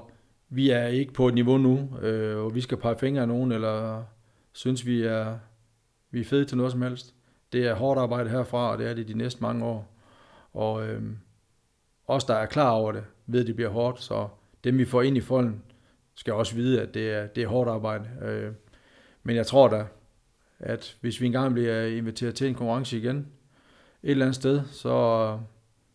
vi 0.49 0.69
er 0.69 0.87
ikke 0.87 1.13
på 1.13 1.27
et 1.27 1.33
niveau 1.33 1.57
nu, 1.57 1.97
øh, 2.01 2.37
og 2.37 2.55
vi 2.55 2.61
skal 2.61 2.77
pege 2.77 2.97
fingre 2.97 3.21
af 3.21 3.27
nogen, 3.27 3.51
eller 3.51 4.03
synes 4.51 4.85
vi 4.85 5.03
er, 5.03 5.37
vi 6.11 6.19
er 6.19 6.25
fede 6.25 6.45
til 6.45 6.57
noget 6.57 6.71
som 6.71 6.81
helst. 6.81 7.15
Det 7.53 7.67
er 7.67 7.73
hårdt 7.73 7.99
arbejde 7.99 8.29
herfra, 8.29 8.71
og 8.71 8.77
det 8.77 8.87
er 8.87 8.93
det 8.93 9.07
de 9.07 9.13
næste 9.13 9.41
mange 9.41 9.65
år. 9.65 9.93
Og 10.53 10.87
øh, 10.87 11.01
os, 12.07 12.23
der 12.23 12.35
er 12.35 12.45
klar 12.45 12.71
over 12.71 12.91
det, 12.91 13.03
ved, 13.27 13.41
at 13.41 13.47
det 13.47 13.55
bliver 13.55 13.69
hårdt, 13.69 14.01
så 14.01 14.27
dem, 14.63 14.77
vi 14.77 14.85
får 14.85 15.01
ind 15.01 15.17
i 15.17 15.21
folden, 15.21 15.63
skal 16.15 16.33
også 16.33 16.55
vide, 16.55 16.81
at 16.81 16.93
det 16.93 17.11
er, 17.11 17.27
det 17.27 17.43
er 17.43 17.47
hårdt 17.47 17.69
arbejde. 17.69 18.09
Øh, 18.21 18.51
men 19.23 19.35
jeg 19.35 19.47
tror 19.47 19.67
da, 19.67 19.85
at 20.59 20.97
hvis 21.01 21.21
vi 21.21 21.25
engang 21.25 21.53
bliver 21.53 21.85
inviteret 21.85 22.35
til 22.35 22.47
en 22.47 22.55
konkurrence 22.55 22.97
igen, 22.97 23.17
et 24.03 24.11
eller 24.11 24.25
andet 24.25 24.35
sted, 24.35 24.61
så 24.71 25.39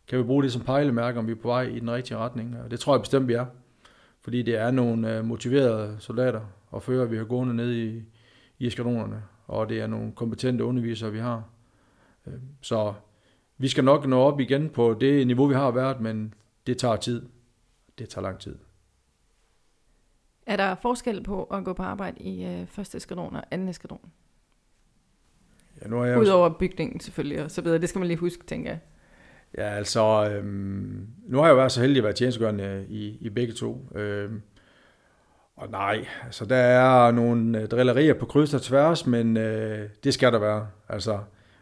kan 0.09 0.19
vi 0.19 0.23
bruge 0.23 0.43
det 0.43 0.53
som 0.53 0.63
pejlemærke, 0.63 1.19
om 1.19 1.27
vi 1.27 1.33
er 1.33 1.37
på 1.37 1.49
vej 1.49 1.63
i 1.63 1.81
den 1.81 1.91
rigtige 1.91 2.19
retning. 2.19 2.57
Og 2.65 2.71
det 2.71 2.81
tror 2.81 2.95
jeg 2.95 3.01
bestemt, 3.01 3.29
vi 3.29 3.33
er. 3.33 3.47
Fordi 4.21 4.43
det 4.43 4.57
er 4.57 4.71
nogle 4.71 5.17
øh, 5.17 5.25
motiverede 5.25 5.97
soldater 6.01 6.41
og 6.71 6.83
fører, 6.83 7.07
vi 7.07 7.17
har 7.17 7.25
gående 7.25 7.55
ned 7.55 7.73
i, 7.73 8.03
i 8.59 8.67
eskadronerne. 8.67 9.23
Og 9.47 9.69
det 9.69 9.81
er 9.81 9.87
nogle 9.87 10.13
kompetente 10.13 10.65
undervisere, 10.65 11.13
vi 11.13 11.19
har. 11.19 11.45
Øh, 12.27 12.35
så 12.61 12.95
vi 13.59 13.69
skal 13.69 13.85
nok 13.85 14.07
nå 14.07 14.21
op 14.21 14.41
igen 14.41 14.71
på 14.71 14.97
det 15.01 15.27
niveau, 15.27 15.47
vi 15.47 15.55
har 15.55 15.71
været, 15.71 16.01
men 16.01 16.35
det 16.67 16.79
tager 16.79 16.97
tid. 16.97 17.27
Det 17.99 18.09
tager 18.09 18.23
lang 18.23 18.39
tid. 18.39 18.59
Er 20.47 20.57
der 20.57 20.75
forskel 20.75 21.23
på 21.23 21.45
at 21.45 21.65
gå 21.65 21.73
på 21.73 21.83
arbejde 21.83 22.23
i 22.23 22.45
øh, 22.45 22.67
første 22.67 22.97
eskadron 22.97 23.37
og 23.37 23.43
anden 23.51 23.69
eskadron? 23.69 24.11
Ja, 25.83 25.89
nu 25.89 26.01
er 26.01 26.05
jeg 26.05 26.19
Udover 26.19 26.49
bygningen 26.49 27.01
selvfølgelig, 27.01 27.45
og 27.45 27.51
så 27.51 27.63
videre. 27.63 27.79
Det 27.81 27.89
skal 27.89 27.99
man 27.99 28.09
lige 28.09 28.19
huske, 28.19 28.45
tænker 28.47 28.71
jeg. 28.71 28.79
Ja, 29.57 29.63
altså, 29.63 30.31
øhm, 30.33 31.07
nu 31.27 31.39
har 31.39 31.45
jeg 31.45 31.51
jo 31.51 31.57
været 31.57 31.73
så 31.73 31.81
heldig 31.81 31.99
at 31.99 32.05
være 32.05 32.13
tjenestegørende 32.13 32.87
i, 32.89 33.19
i 33.21 33.29
begge 33.29 33.53
to. 33.53 33.89
Øhm, 33.95 34.43
og 35.57 35.71
nej, 35.71 36.07
altså 36.25 36.45
der 36.45 36.57
er 36.57 37.11
nogle 37.11 37.61
øh, 37.61 37.69
drillerier 37.69 38.15
på 38.15 38.27
kryds 38.27 38.55
og 38.55 38.63
tværs, 38.63 39.07
men 39.07 39.37
øh, 39.37 39.89
det 40.05 40.15
skal 40.15 40.33
der 40.33 40.39
være. 40.39 40.69
Altså, 40.89 41.19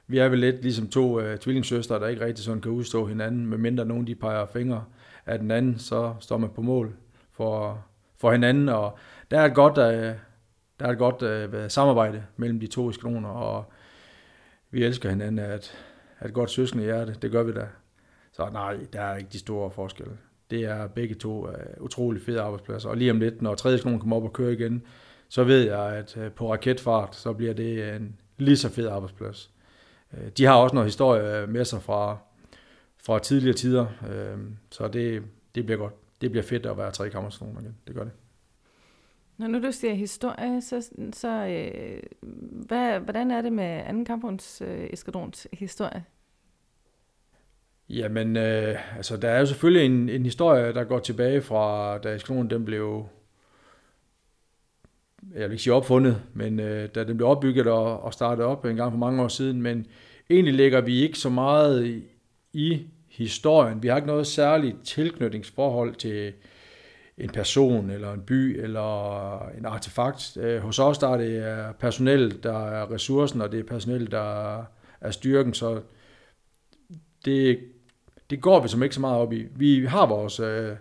vi 0.07 0.19
er 0.19 0.29
vel 0.29 0.39
lidt 0.39 0.63
ligesom 0.63 0.89
to 0.89 1.21
øh, 1.21 1.39
tvillingssøstre, 1.39 2.01
der 2.01 2.07
ikke 2.07 2.25
rigtig 2.25 2.45
sådan 2.45 2.61
kan 2.61 2.71
udstå 2.71 3.07
hinanden, 3.07 3.47
medmindre 3.47 3.85
nogen 3.85 4.07
de 4.07 4.15
peger 4.15 4.47
fingre 4.47 4.85
af 5.27 5.39
den 5.39 5.51
anden, 5.51 5.79
så 5.79 6.15
står 6.21 6.37
man 6.39 6.51
på 6.51 6.63
mål 6.63 6.97
for, 7.33 7.85
for 8.19 8.33
hinanden, 8.33 8.69
og 8.69 8.99
der 9.31 9.41
er 9.41 9.45
et 9.45 9.55
godt, 9.55 9.79
øh, 9.79 10.15
der 10.81 10.87
er 10.87 10.91
et 10.91 10.99
godt 10.99 11.23
øh, 11.23 11.71
samarbejde 11.71 12.23
mellem 12.37 12.61
de 12.61 12.67
to 12.67 12.93
skroner, 12.93 13.29
og 13.29 13.73
vi 14.71 14.85
elsker 14.85 15.11
hinanden 15.11 15.39
at 15.39 15.77
et, 16.25 16.35
godt 16.35 16.51
søskende 16.51 16.85
hjerte, 16.85 17.17
det 17.23 17.31
gør 17.31 17.43
vi 17.43 17.53
da. 17.53 17.69
Så 18.33 18.49
nej, 18.53 18.77
der 18.93 19.01
er 19.01 19.17
ikke 19.17 19.31
de 19.33 19.39
store 19.39 19.71
forskelle. 19.71 20.13
Det 20.51 20.65
er 20.65 20.87
begge 20.87 21.15
to 21.15 21.47
uh, 21.49 21.55
utrolig 21.81 22.23
fede 22.23 22.41
arbejdspladser, 22.41 22.89
og 22.89 22.97
lige 22.97 23.11
om 23.11 23.21
lidt, 23.21 23.43
når 23.43 23.55
tredje 23.55 23.77
eskronen 23.77 24.01
kommer 24.01 24.17
op 24.17 24.23
og 24.23 24.33
kører 24.33 24.51
igen, 24.51 24.83
så 25.29 25.45
ved 25.45 25.63
jeg, 25.63 25.93
at 25.93 26.17
uh, 26.17 26.33
på 26.33 26.53
raketfart, 26.53 27.17
så 27.17 27.33
bliver 27.33 27.55
det 27.55 27.97
en 27.97 28.17
lige 28.39 28.57
så 28.57 28.69
fed 28.69 28.89
arbejdsplads. 28.89 29.51
Uh, 30.13 30.29
de 30.37 30.45
har 30.45 30.55
også 30.55 30.75
noget 30.75 30.87
historie 30.87 31.47
med 31.47 31.65
sig 31.65 31.83
fra, 31.83 32.19
fra 33.05 33.19
tidligere 33.19 33.57
tider, 33.57 33.87
uh, 34.03 34.41
så 34.71 34.89
det, 34.89 35.23
det 35.55 35.67
bliver 35.67 35.79
godt. 35.79 35.95
Det 36.21 36.31
bliver 36.31 36.45
fedt 36.45 36.67
at 36.67 36.79
være 36.79 36.91
tre 36.91 37.11
kammerstationer 37.11 37.61
igen. 37.61 37.77
Det 37.87 37.95
gør 37.95 38.05
det. 38.05 38.13
Når 39.39 39.47
nu 39.47 39.63
du 39.63 39.73
siger 39.73 39.95
historie, 39.95 40.61
så, 40.61 40.91
så 41.13 41.47
øh, 41.47 42.03
hvad, 42.67 43.01
hvordan 43.01 43.31
er 43.31 43.43
det 43.43 43.53
med 43.53 43.65
anden 43.65 44.05
kampvogns 44.05 44.63
øh, 44.67 44.87
eskadrons 44.91 45.49
historie? 45.53 46.05
Jamen, 47.89 48.37
øh, 48.37 48.97
altså 48.97 49.17
der 49.17 49.29
er 49.29 49.39
jo 49.39 49.47
selvfølgelig 49.47 49.87
en, 49.87 50.09
en 50.09 50.25
historie, 50.25 50.73
der 50.73 50.85
går 50.85 50.99
tilbage 50.99 51.43
fra, 51.43 51.99
da 51.99 52.15
eskadronen 52.15 52.51
den 52.51 52.65
blev, 52.65 53.07
jeg 55.35 55.43
vil 55.43 55.51
ikke 55.51 55.63
sige 55.63 55.75
opfundet, 55.75 56.23
men 56.35 56.61
øh, 56.61 56.89
da 56.95 57.05
den 57.05 57.17
blev 57.17 57.29
opbygget 57.29 57.67
og, 57.67 58.01
og 58.01 58.13
startet 58.13 58.45
op 58.45 58.65
en 58.65 58.77
gang 58.77 58.93
for 58.93 58.99
mange 58.99 59.23
år 59.23 59.29
siden, 59.29 59.63
men 59.63 59.87
egentlig 60.31 60.55
lægger 60.55 60.81
vi 60.81 61.03
ikke 61.03 61.19
så 61.19 61.29
meget 61.29 61.87
i, 61.87 62.05
i 62.53 62.87
historien. 63.09 63.83
Vi 63.83 63.89
har 63.89 63.97
ikke 63.97 64.07
noget 64.07 64.27
særligt 64.27 64.77
tilknytningsforhold 64.85 65.95
til 65.95 66.33
en 67.19 67.31
person, 67.31 67.91
eller 67.91 68.13
en 68.13 68.23
by, 68.23 68.61
eller 68.63 69.49
en 69.49 69.67
artefakt. 69.67 70.37
Øh, 70.37 70.61
hos 70.61 70.79
os 70.79 70.99
der 70.99 71.09
er 71.09 71.17
det 71.17 71.45
øh, 71.45 71.75
personel, 71.75 72.43
der 72.43 72.69
er 72.69 72.91
ressourcen, 72.91 73.41
og 73.41 73.53
det 73.53 73.61
er 73.61 73.65
personel, 73.65 74.11
der 74.11 74.59
er 75.01 75.11
styrken, 75.11 75.55
så 75.55 75.81
det, 77.25 77.61
det 78.31 78.41
går 78.41 78.61
vi 78.63 78.69
som 78.69 78.83
ikke 78.83 78.95
så 78.95 79.01
meget 79.01 79.19
op 79.19 79.33
i. 79.33 79.47
Vi 79.57 79.85
har 79.85 80.07
vores, 80.07 80.41
øh, 80.41 80.77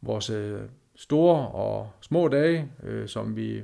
vores 0.00 0.30
øh, 0.30 0.60
store 0.96 1.48
og 1.48 1.90
små 2.00 2.28
dage, 2.28 2.68
øh, 2.82 3.08
som 3.08 3.36
vi, 3.36 3.62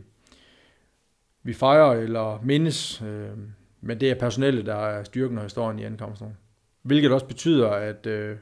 vi 1.43 1.53
fejrer 1.53 1.93
eller 1.93 2.41
mindes. 2.43 3.03
Øh, 3.03 3.39
men 3.81 4.01
det 4.01 4.11
er 4.11 4.15
personelle, 4.15 4.67
der 4.67 4.75
er 4.75 5.05
styrken 5.05 5.39
og 5.39 5.45
historien 5.45 5.79
i 5.79 5.85
ankomsten. 5.85 6.37
hvilket 6.83 7.13
også 7.13 7.27
betyder, 7.27 7.69
at 7.69 8.07
øh, 8.07 8.37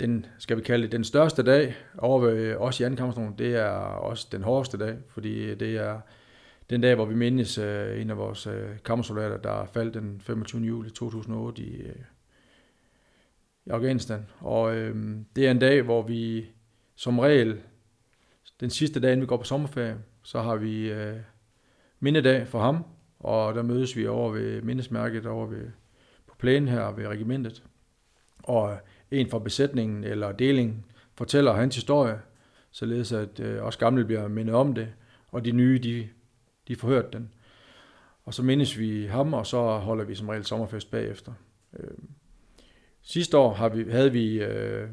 den, 0.00 0.26
skal 0.38 0.56
vi 0.56 0.62
kalde 0.62 0.82
det, 0.82 0.92
den 0.92 1.04
største 1.04 1.42
dag 1.42 1.76
over 1.98 2.20
ved 2.20 2.54
os 2.54 2.80
i 2.80 2.82
anden 2.82 3.36
det 3.38 3.56
er 3.56 3.70
også 3.80 4.28
den 4.32 4.42
hårdeste 4.42 4.78
dag, 4.78 4.96
fordi 5.08 5.54
det 5.54 5.76
er 5.76 6.00
den 6.70 6.80
dag, 6.80 6.94
hvor 6.94 7.04
vi 7.04 7.14
mindes 7.14 7.58
øh, 7.58 8.00
en 8.00 8.10
af 8.10 8.16
vores 8.16 8.46
øh, 8.46 8.68
kammersoldater, 8.84 9.36
der 9.36 9.64
faldt 9.64 9.94
den 9.94 10.20
25. 10.20 10.62
juli 10.62 10.90
2008 10.90 11.62
i, 11.62 11.82
øh, 11.82 11.94
i 13.66 13.70
Afghanistan. 13.70 14.26
Og 14.40 14.76
øh, 14.76 15.16
det 15.36 15.46
er 15.46 15.50
en 15.50 15.58
dag, 15.58 15.82
hvor 15.82 16.02
vi 16.02 16.46
som 16.94 17.18
regel, 17.18 17.60
den 18.60 18.70
sidste 18.70 19.00
dag, 19.00 19.12
inden 19.12 19.22
vi 19.22 19.26
går 19.26 19.36
på 19.36 19.44
sommerferie, 19.44 19.98
så 20.22 20.40
har 20.40 20.56
vi 20.56 20.90
øh, 20.90 21.16
mindedag 22.00 22.48
for 22.48 22.60
ham, 22.60 22.84
og 23.18 23.54
der 23.54 23.62
mødes 23.62 23.96
vi 23.96 24.06
over 24.06 24.32
ved 24.32 24.62
mindesmærket 24.62 25.26
over 25.26 25.46
ved, 25.46 25.70
på 26.26 26.34
plænen 26.38 26.68
her 26.68 26.92
ved 26.92 27.06
regimentet. 27.06 27.62
Og 28.42 28.78
en 29.10 29.30
fra 29.30 29.38
besætningen 29.38 30.04
eller 30.04 30.32
delingen 30.32 30.84
fortæller 31.14 31.52
hans 31.52 31.74
historie, 31.74 32.18
således 32.70 33.12
at 33.12 33.40
øh, 33.40 33.62
også 33.62 33.78
gamle 33.78 34.04
bliver 34.04 34.28
mindet 34.28 34.54
om 34.54 34.74
det, 34.74 34.88
og 35.28 35.44
de 35.44 35.52
nye, 35.52 35.78
de, 35.78 36.08
de 36.68 36.76
får 36.76 36.88
hørt 36.88 37.12
den. 37.12 37.32
Og 38.24 38.34
så 38.34 38.42
mindes 38.42 38.78
vi 38.78 39.06
ham, 39.06 39.34
og 39.34 39.46
så 39.46 39.78
holder 39.78 40.04
vi 40.04 40.14
som 40.14 40.28
regel 40.28 40.44
sommerfest 40.44 40.90
bagefter. 40.90 41.32
Øh, 41.78 41.90
sidste 43.02 43.38
år 43.38 43.54
har 43.54 43.68
vi, 43.68 43.90
havde 43.90 44.12
vi 44.12 44.42
øh, 44.42 44.88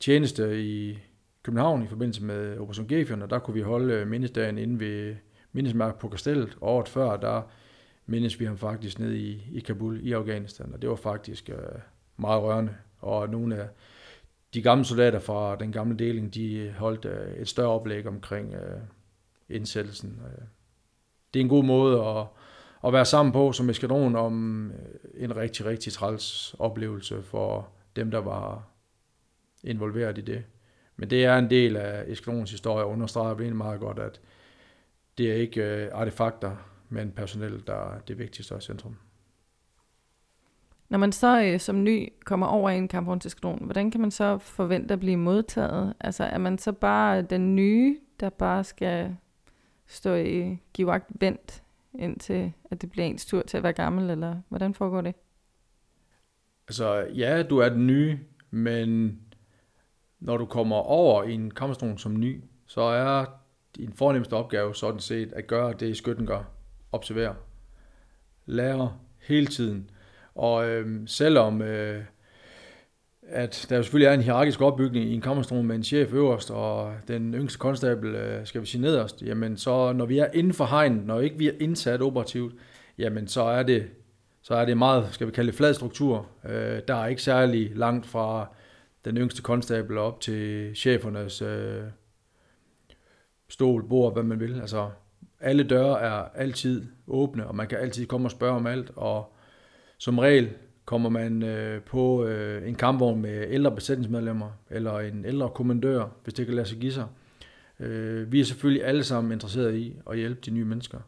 tjeneste 0.00 0.62
i 0.62 0.98
København 1.42 1.82
i 1.82 1.86
forbindelse 1.86 2.24
med 2.24 2.58
Operation 2.58 2.88
Gefion, 2.88 3.22
og 3.22 3.30
der 3.30 3.38
kunne 3.38 3.54
vi 3.54 3.60
holde 3.60 3.94
øh, 3.94 4.06
mindesdagen 4.06 4.58
inde 4.58 4.80
ved 4.80 5.16
mindesmærket 5.52 6.00
på 6.00 6.08
Kastellet. 6.08 6.56
Året 6.60 6.88
før, 6.88 7.16
der 7.16 7.42
mindes 8.06 8.40
vi 8.40 8.44
ham 8.44 8.58
faktisk 8.58 8.98
ned 8.98 9.12
i, 9.12 9.46
i 9.52 9.60
Kabul 9.60 10.00
i 10.02 10.12
Afghanistan, 10.12 10.70
og 10.74 10.82
det 10.82 10.90
var 10.90 10.96
faktisk 10.96 11.50
øh, 11.50 11.80
meget 12.16 12.42
rørende. 12.42 12.74
Og 13.02 13.28
nogle 13.28 13.56
af 13.56 13.68
de 14.54 14.62
gamle 14.62 14.84
soldater 14.84 15.18
fra 15.18 15.56
den 15.56 15.72
gamle 15.72 15.96
deling, 15.96 16.34
de 16.34 16.74
holdt 16.78 17.04
øh, 17.04 17.34
et 17.34 17.48
større 17.48 17.68
oplæg 17.68 18.06
omkring 18.06 18.54
øh, 18.54 18.80
indsættelsen. 19.48 20.20
Øh, 20.24 20.44
det 21.34 21.40
er 21.40 21.44
en 21.44 21.48
god 21.48 21.64
måde 21.64 22.04
at, 22.04 22.26
at 22.86 22.92
være 22.92 23.04
sammen 23.04 23.32
på 23.32 23.52
som 23.52 23.70
eskadron 23.70 24.16
om 24.16 24.64
en 25.14 25.36
rigtig, 25.36 25.66
rigtig 25.66 25.92
træls 25.92 26.56
oplevelse 26.58 27.22
for 27.22 27.68
dem, 27.96 28.10
der 28.10 28.18
var 28.18 28.68
involveret 29.64 30.18
i 30.18 30.20
det. 30.20 30.44
Men 30.96 31.10
det 31.10 31.24
er 31.24 31.38
en 31.38 31.50
del 31.50 31.76
af 31.76 32.04
eskadronens 32.06 32.50
historie, 32.50 32.84
og 32.84 32.90
understreger 32.90 33.34
det 33.34 33.56
meget 33.56 33.80
godt, 33.80 33.98
at 33.98 34.20
det 35.18 35.30
er 35.30 35.34
ikke 35.34 35.92
artefakter, 35.92 36.56
men 36.88 37.12
personel, 37.12 37.62
der 37.66 37.94
er 37.94 38.00
det 38.00 38.18
vigtigste 38.18 38.54
i 38.58 38.60
centrum. 38.60 38.96
Når 40.92 40.98
man 40.98 41.12
så 41.12 41.42
øh, 41.42 41.60
som 41.60 41.84
ny 41.84 42.08
kommer 42.24 42.46
over 42.46 42.70
i 42.70 42.76
en 42.76 42.88
kampvognseskadron, 42.88 43.64
hvordan 43.64 43.90
kan 43.90 44.00
man 44.00 44.10
så 44.10 44.38
forvente 44.38 44.92
at 44.92 45.00
blive 45.00 45.16
modtaget? 45.16 45.94
Altså 46.00 46.24
er 46.24 46.38
man 46.38 46.58
så 46.58 46.72
bare 46.72 47.22
den 47.22 47.56
nye, 47.56 47.98
der 48.20 48.30
bare 48.30 48.64
skal 48.64 49.16
stå 49.86 50.14
i 50.14 50.58
givagt 50.72 51.06
vent, 51.20 51.62
indtil 51.98 52.52
at 52.70 52.82
det 52.82 52.90
bliver 52.90 53.06
ens 53.06 53.26
tur 53.26 53.42
til 53.42 53.56
at 53.56 53.62
være 53.62 53.72
gammel, 53.72 54.10
eller 54.10 54.36
hvordan 54.48 54.74
foregår 54.74 55.00
det? 55.00 55.14
Altså 56.68 57.06
ja, 57.14 57.42
du 57.42 57.58
er 57.58 57.68
den 57.68 57.86
nye, 57.86 58.18
men 58.50 59.18
når 60.20 60.36
du 60.36 60.46
kommer 60.46 60.76
over 60.76 61.24
i 61.24 61.32
en 61.32 61.50
kampvogn 61.50 61.98
som 61.98 62.20
ny, 62.20 62.44
så 62.66 62.80
er 62.80 63.24
din 63.76 63.92
fornemmeste 63.92 64.34
opgave 64.34 64.74
sådan 64.74 65.00
set 65.00 65.32
at 65.32 65.46
gøre 65.46 65.72
det, 65.72 65.96
skytten 65.96 66.26
gør. 66.26 66.42
Observere. 66.92 67.34
Lære 68.46 68.96
hele 69.20 69.46
tiden. 69.46 69.90
Og 70.34 70.68
øh, 70.68 71.00
selvom 71.06 71.62
øh, 71.62 72.04
at 73.28 73.66
der 73.68 73.76
jo 73.76 73.82
selvfølgelig 73.82 74.06
er 74.06 74.12
en 74.12 74.22
hierarkisk 74.22 74.60
opbygning 74.60 75.04
i 75.10 75.14
en 75.14 75.20
kammerstone 75.20 75.62
med 75.62 75.76
en 75.76 75.84
chef 75.84 76.12
øverst, 76.12 76.50
og 76.50 76.94
den 77.08 77.34
yngste 77.34 77.58
konstabel, 77.58 78.14
øh, 78.14 78.46
skal 78.46 78.60
vi 78.60 78.66
sige 78.66 78.80
nederst, 78.80 79.22
jamen 79.22 79.56
så 79.56 79.92
når 79.92 80.06
vi 80.06 80.18
er 80.18 80.26
inden 80.34 80.52
for 80.52 80.64
hegn, 80.64 80.92
når 80.92 81.20
ikke 81.20 81.38
vi 81.38 81.48
er 81.48 81.52
indsat 81.60 82.02
operativt, 82.02 82.54
jamen 82.98 83.28
så 83.28 83.42
er 83.42 83.62
det, 83.62 83.90
så 84.42 84.54
er 84.54 84.64
det 84.64 84.76
meget, 84.76 85.08
skal 85.10 85.26
vi 85.26 85.32
kalde 85.32 85.50
det, 85.50 85.56
flad 85.56 85.74
struktur. 85.74 86.26
Øh, 86.48 86.80
der 86.88 86.94
er 86.94 87.06
ikke 87.06 87.22
særlig 87.22 87.72
langt 87.76 88.06
fra 88.06 88.46
den 89.04 89.16
yngste 89.16 89.42
konstabel 89.42 89.98
op 89.98 90.20
til 90.20 90.72
chefernes 90.76 91.42
øh, 91.42 91.82
stol, 93.48 93.88
bord, 93.88 94.12
hvad 94.12 94.22
man 94.22 94.40
vil. 94.40 94.60
Altså, 94.60 94.90
alle 95.40 95.62
døre 95.62 96.00
er 96.00 96.24
altid 96.34 96.86
åbne, 97.06 97.46
og 97.46 97.56
man 97.56 97.66
kan 97.66 97.78
altid 97.78 98.06
komme 98.06 98.26
og 98.26 98.30
spørge 98.30 98.56
om 98.56 98.66
alt, 98.66 98.90
og 98.96 99.34
som 100.02 100.18
regel 100.18 100.50
kommer 100.84 101.08
man 101.08 101.42
øh, 101.42 101.82
på 101.82 102.24
øh, 102.24 102.68
en 102.68 102.74
kampvogn 102.74 103.22
med 103.22 103.46
ældre 103.48 103.74
besætningsmedlemmer, 103.74 104.50
eller 104.70 104.98
en 104.98 105.24
ældre 105.24 105.50
kommandør, 105.50 106.08
hvis 106.24 106.34
det 106.34 106.46
kan 106.46 106.54
lade 106.54 106.66
sig 106.66 106.78
give 106.78 106.92
sig. 106.92 107.06
Øh, 107.80 108.32
vi 108.32 108.40
er 108.40 108.44
selvfølgelig 108.44 108.84
alle 108.84 109.04
sammen 109.04 109.32
interesserede 109.32 109.80
i 109.80 109.96
at 110.10 110.16
hjælpe 110.16 110.40
de 110.44 110.50
nye 110.50 110.64
mennesker. 110.64 110.98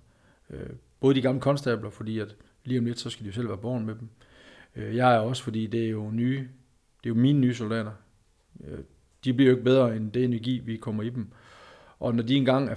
Øh, 0.51 0.71
både 1.01 1.15
de 1.15 1.23
gamle 1.23 1.41
konstabler, 1.41 1.91
fordi 1.91 2.19
at 2.19 2.37
lige 2.65 2.79
om 2.79 2.85
lidt, 2.85 2.99
så 2.99 3.11
skal 3.11 3.25
de 3.25 3.29
jo 3.29 3.35
selv 3.35 3.49
være 3.49 3.59
born 3.59 3.87
med 3.87 3.95
dem. 3.95 4.09
Øh, 4.77 4.97
jeg 4.97 5.15
er 5.15 5.19
også, 5.19 5.43
fordi 5.43 5.67
det 5.67 5.85
er 5.85 5.91
jo 5.91 6.11
nye, 6.11 6.39
det 7.05 7.11
er 7.11 7.15
jo 7.15 7.15
mine 7.15 7.41
nye 7.41 7.55
soldater. 7.55 7.93
Øh, 8.65 8.79
de 9.25 9.35
bliver 9.35 9.51
jo 9.51 9.57
ikke 9.57 9.65
bedre 9.65 9.97
end 9.97 10.13
det 10.13 10.25
energi, 10.25 10.59
vi 10.59 10.77
kommer 10.77 11.03
i 11.03 11.11
dem. 11.11 11.29
Og 12.01 12.15
når 12.15 12.23
de 12.23 12.37
engang 12.37 12.69
er, 12.69 12.75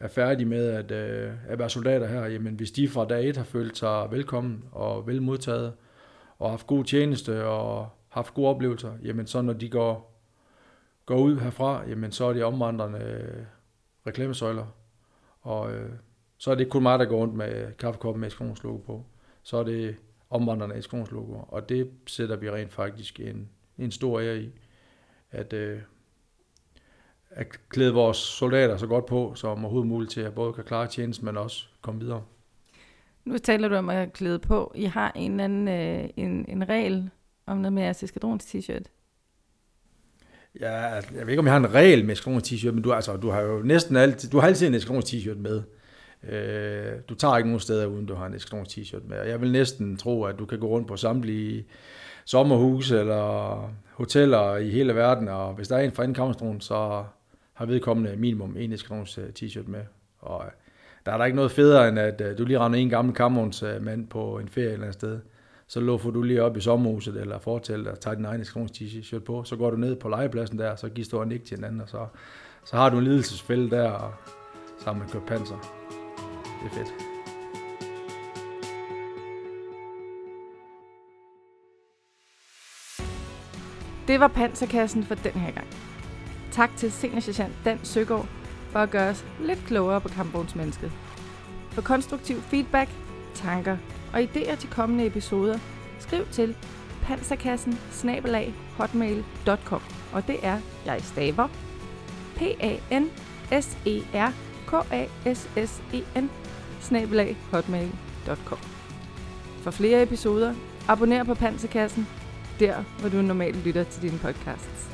er 0.00 0.08
færdige 0.08 0.46
med 0.46 0.66
at, 0.66 0.90
øh, 0.90 1.32
at 1.48 1.58
være 1.58 1.70
soldater 1.70 2.06
her, 2.06 2.26
jamen 2.26 2.54
hvis 2.54 2.70
de 2.70 2.88
fra 2.88 3.04
dag 3.04 3.28
et 3.28 3.36
har 3.36 3.44
følt 3.44 3.78
sig 3.78 4.08
velkommen 4.10 4.64
og 4.72 5.06
velmodtaget, 5.06 5.72
og 6.38 6.50
haft 6.50 6.66
god 6.66 6.84
tjeneste 6.84 7.44
og 7.44 7.88
haft 8.08 8.34
gode 8.34 8.48
oplevelser, 8.48 8.92
jamen 9.02 9.26
så 9.26 9.42
når 9.42 9.52
de 9.52 9.68
går, 9.68 10.20
går 11.06 11.18
ud 11.18 11.38
herfra, 11.38 11.88
jamen 11.88 12.12
så 12.12 12.24
er 12.24 12.32
de 12.32 12.42
omvandrende 12.42 12.98
øh, 12.98 13.44
reklamesøjler. 14.06 14.66
Og 15.40 15.72
øh, 15.72 15.90
så 16.38 16.50
er 16.50 16.54
det 16.54 16.60
ikke 16.60 16.70
kun 16.70 16.82
mig, 16.82 16.98
der 16.98 17.04
går 17.04 17.16
rundt 17.16 17.34
med 17.34 17.72
kaffekoppen 17.72 18.20
med 18.20 18.30
logo 18.62 18.76
på. 18.76 19.04
Så 19.42 19.56
er 19.56 19.64
det 19.64 19.96
omvandrende 20.30 20.76
eksklusionslogo. 20.76 21.34
Og 21.48 21.68
det 21.68 21.90
sætter 22.06 22.36
vi 22.36 22.50
rent 22.50 22.72
faktisk 22.72 23.20
en, 23.20 23.48
en 23.78 23.90
stor 23.90 24.20
ære 24.20 24.38
i, 24.38 24.50
at, 25.30 25.52
øh, 25.52 25.78
at 27.36 27.46
klæde 27.68 27.94
vores 27.94 28.16
soldater 28.16 28.76
så 28.76 28.86
godt 28.86 29.06
på, 29.06 29.32
som 29.34 29.64
overhovedet 29.64 29.88
muligt 29.88 30.12
til 30.12 30.20
at 30.20 30.34
både 30.34 30.52
kan 30.52 30.64
klare 30.64 30.86
tjenesten, 30.86 31.24
men 31.24 31.36
også 31.36 31.64
komme 31.82 32.00
videre. 32.00 32.22
Nu 33.24 33.38
taler 33.38 33.68
du 33.68 33.74
om 33.74 33.90
at 33.90 34.12
klæde 34.12 34.38
på. 34.38 34.72
I 34.74 34.84
har 34.84 35.12
en 35.14 35.30
eller 35.30 35.44
anden 35.44 35.68
øh, 35.68 36.08
en, 36.16 36.44
en 36.48 36.68
regel 36.68 37.10
om 37.46 37.56
noget 37.56 37.72
med 37.72 37.82
jeres 37.82 38.02
eskadrons 38.02 38.44
t-shirt. 38.44 38.82
Ja, 40.60 40.72
jeg 40.72 41.02
ved 41.12 41.28
ikke, 41.28 41.38
om 41.38 41.46
jeg 41.46 41.52
har 41.52 41.60
en 41.60 41.74
regel 41.74 42.04
med 42.04 42.12
eskadrons 42.12 42.52
t-shirt, 42.52 42.70
men 42.70 42.82
du, 42.82 42.92
altså, 42.92 43.16
du 43.16 43.30
har 43.30 43.40
jo 43.40 43.62
næsten 43.62 43.96
altid, 43.96 44.30
du 44.30 44.38
har 44.38 44.46
altid 44.46 44.66
en 44.66 44.74
eskadrons 44.74 45.14
t-shirt 45.14 45.38
med. 45.38 45.62
Øh, 46.28 46.92
du 47.08 47.14
tager 47.14 47.36
ikke 47.36 47.48
nogen 47.48 47.60
steder, 47.60 47.86
uden 47.86 48.06
du 48.06 48.14
har 48.14 48.26
en 48.26 48.34
eskadrons 48.34 48.68
t-shirt 48.68 49.08
med. 49.08 49.22
Jeg 49.22 49.40
vil 49.40 49.52
næsten 49.52 49.96
tro, 49.96 50.24
at 50.24 50.38
du 50.38 50.46
kan 50.46 50.58
gå 50.58 50.66
rundt 50.66 50.88
på 50.88 50.96
samtlige 50.96 51.66
sommerhus 52.24 52.90
eller 52.90 53.70
hoteller 53.92 54.56
i 54.56 54.70
hele 54.70 54.94
verden, 54.94 55.28
og 55.28 55.54
hvis 55.54 55.68
der 55.68 55.76
er 55.76 55.80
en 55.80 55.92
fra 55.92 56.04
en 56.04 56.14
kammerstron, 56.14 56.60
så 56.60 57.04
har 57.54 57.66
vedkommende 57.66 58.16
minimum 58.16 58.56
en 58.56 58.72
eskadrons 58.72 59.18
øh, 59.18 59.28
t-shirt 59.38 59.70
med. 59.70 59.80
Og 60.18 60.44
øh, 60.44 60.50
der 61.06 61.12
er 61.12 61.18
der 61.18 61.24
ikke 61.24 61.36
noget 61.36 61.50
federe, 61.50 61.88
end 61.88 61.98
at 61.98 62.20
øh, 62.20 62.38
du 62.38 62.44
lige 62.44 62.58
render 62.58 62.78
en 62.78 62.90
gammel 62.90 63.14
kammervognsmand 63.14 64.08
på 64.08 64.38
en 64.38 64.48
ferie 64.48 64.72
eller 64.72 64.82
andet 64.84 64.94
sted. 64.94 65.20
Så 65.66 65.80
luffer 65.80 66.10
du 66.10 66.22
lige 66.22 66.42
op 66.42 66.56
i 66.56 66.60
sommerhuset 66.60 67.20
eller 67.20 67.38
fortæller 67.38 67.90
og 67.90 68.00
tager 68.00 68.14
din 68.14 68.24
egen 68.24 68.40
eskadrons 68.40 68.70
t-shirt 68.70 69.18
på. 69.18 69.44
Så 69.44 69.56
går 69.56 69.70
du 69.70 69.76
ned 69.76 69.96
på 69.96 70.08
legepladsen 70.08 70.58
der, 70.58 70.76
så 70.76 70.88
giver 70.88 71.08
du 71.10 71.22
en 71.22 71.32
ikke 71.32 71.44
til 71.44 71.56
hinanden, 71.56 71.80
og 71.80 71.88
så, 71.88 72.06
så 72.64 72.76
har 72.76 72.90
du 72.90 72.98
en 72.98 73.04
lidelsesfælde 73.04 73.70
der, 73.70 73.90
og 73.90 74.12
så 74.78 74.84
har 74.84 74.92
man 74.92 75.08
købt 75.08 75.26
panser. 75.26 75.56
Det 76.62 76.70
er 76.70 76.74
fedt. 76.74 77.14
Det 84.08 84.20
var 84.20 84.28
panserkassen 84.28 85.04
for 85.04 85.14
den 85.14 85.32
her 85.32 85.52
gang. 85.52 85.93
Tak 86.54 86.70
til 86.76 86.92
seniorsergeant 86.92 87.54
Dan 87.64 87.80
Søgaard 87.82 88.26
for 88.70 88.78
at 88.78 88.90
gøre 88.90 89.10
os 89.10 89.24
lidt 89.40 89.58
klogere 89.66 90.00
på 90.00 90.08
kampvognsmennesket. 90.08 90.92
For 91.70 91.82
konstruktiv 91.82 92.42
feedback, 92.42 92.90
tanker 93.34 93.76
og 94.12 94.20
idéer 94.20 94.56
til 94.56 94.70
kommende 94.70 95.06
episoder, 95.06 95.58
skriv 95.98 96.26
til 96.32 96.56
panserkassen 97.02 97.78
hotmail.com 98.76 99.80
og 100.12 100.26
det 100.26 100.36
er 100.42 100.58
jeg 100.86 101.00
staver 101.02 101.48
p 102.36 102.42
a 102.60 102.98
n 102.98 103.10
s 103.60 103.78
e 103.86 104.02
r 104.14 104.32
k 104.66 104.92
a 104.92 105.06
s 105.34 105.48
s 105.56 105.82
e 105.92 106.20
n 106.20 106.30
hotmail.com 107.50 108.58
For 109.62 109.70
flere 109.70 110.02
episoder, 110.02 110.54
abonner 110.88 111.24
på 111.24 111.34
Panserkassen, 111.34 112.06
der 112.60 112.84
hvor 113.00 113.08
du 113.08 113.22
normalt 113.22 113.56
lytter 113.64 113.84
til 113.84 114.02
dine 114.02 114.18
podcasts. 114.18 114.93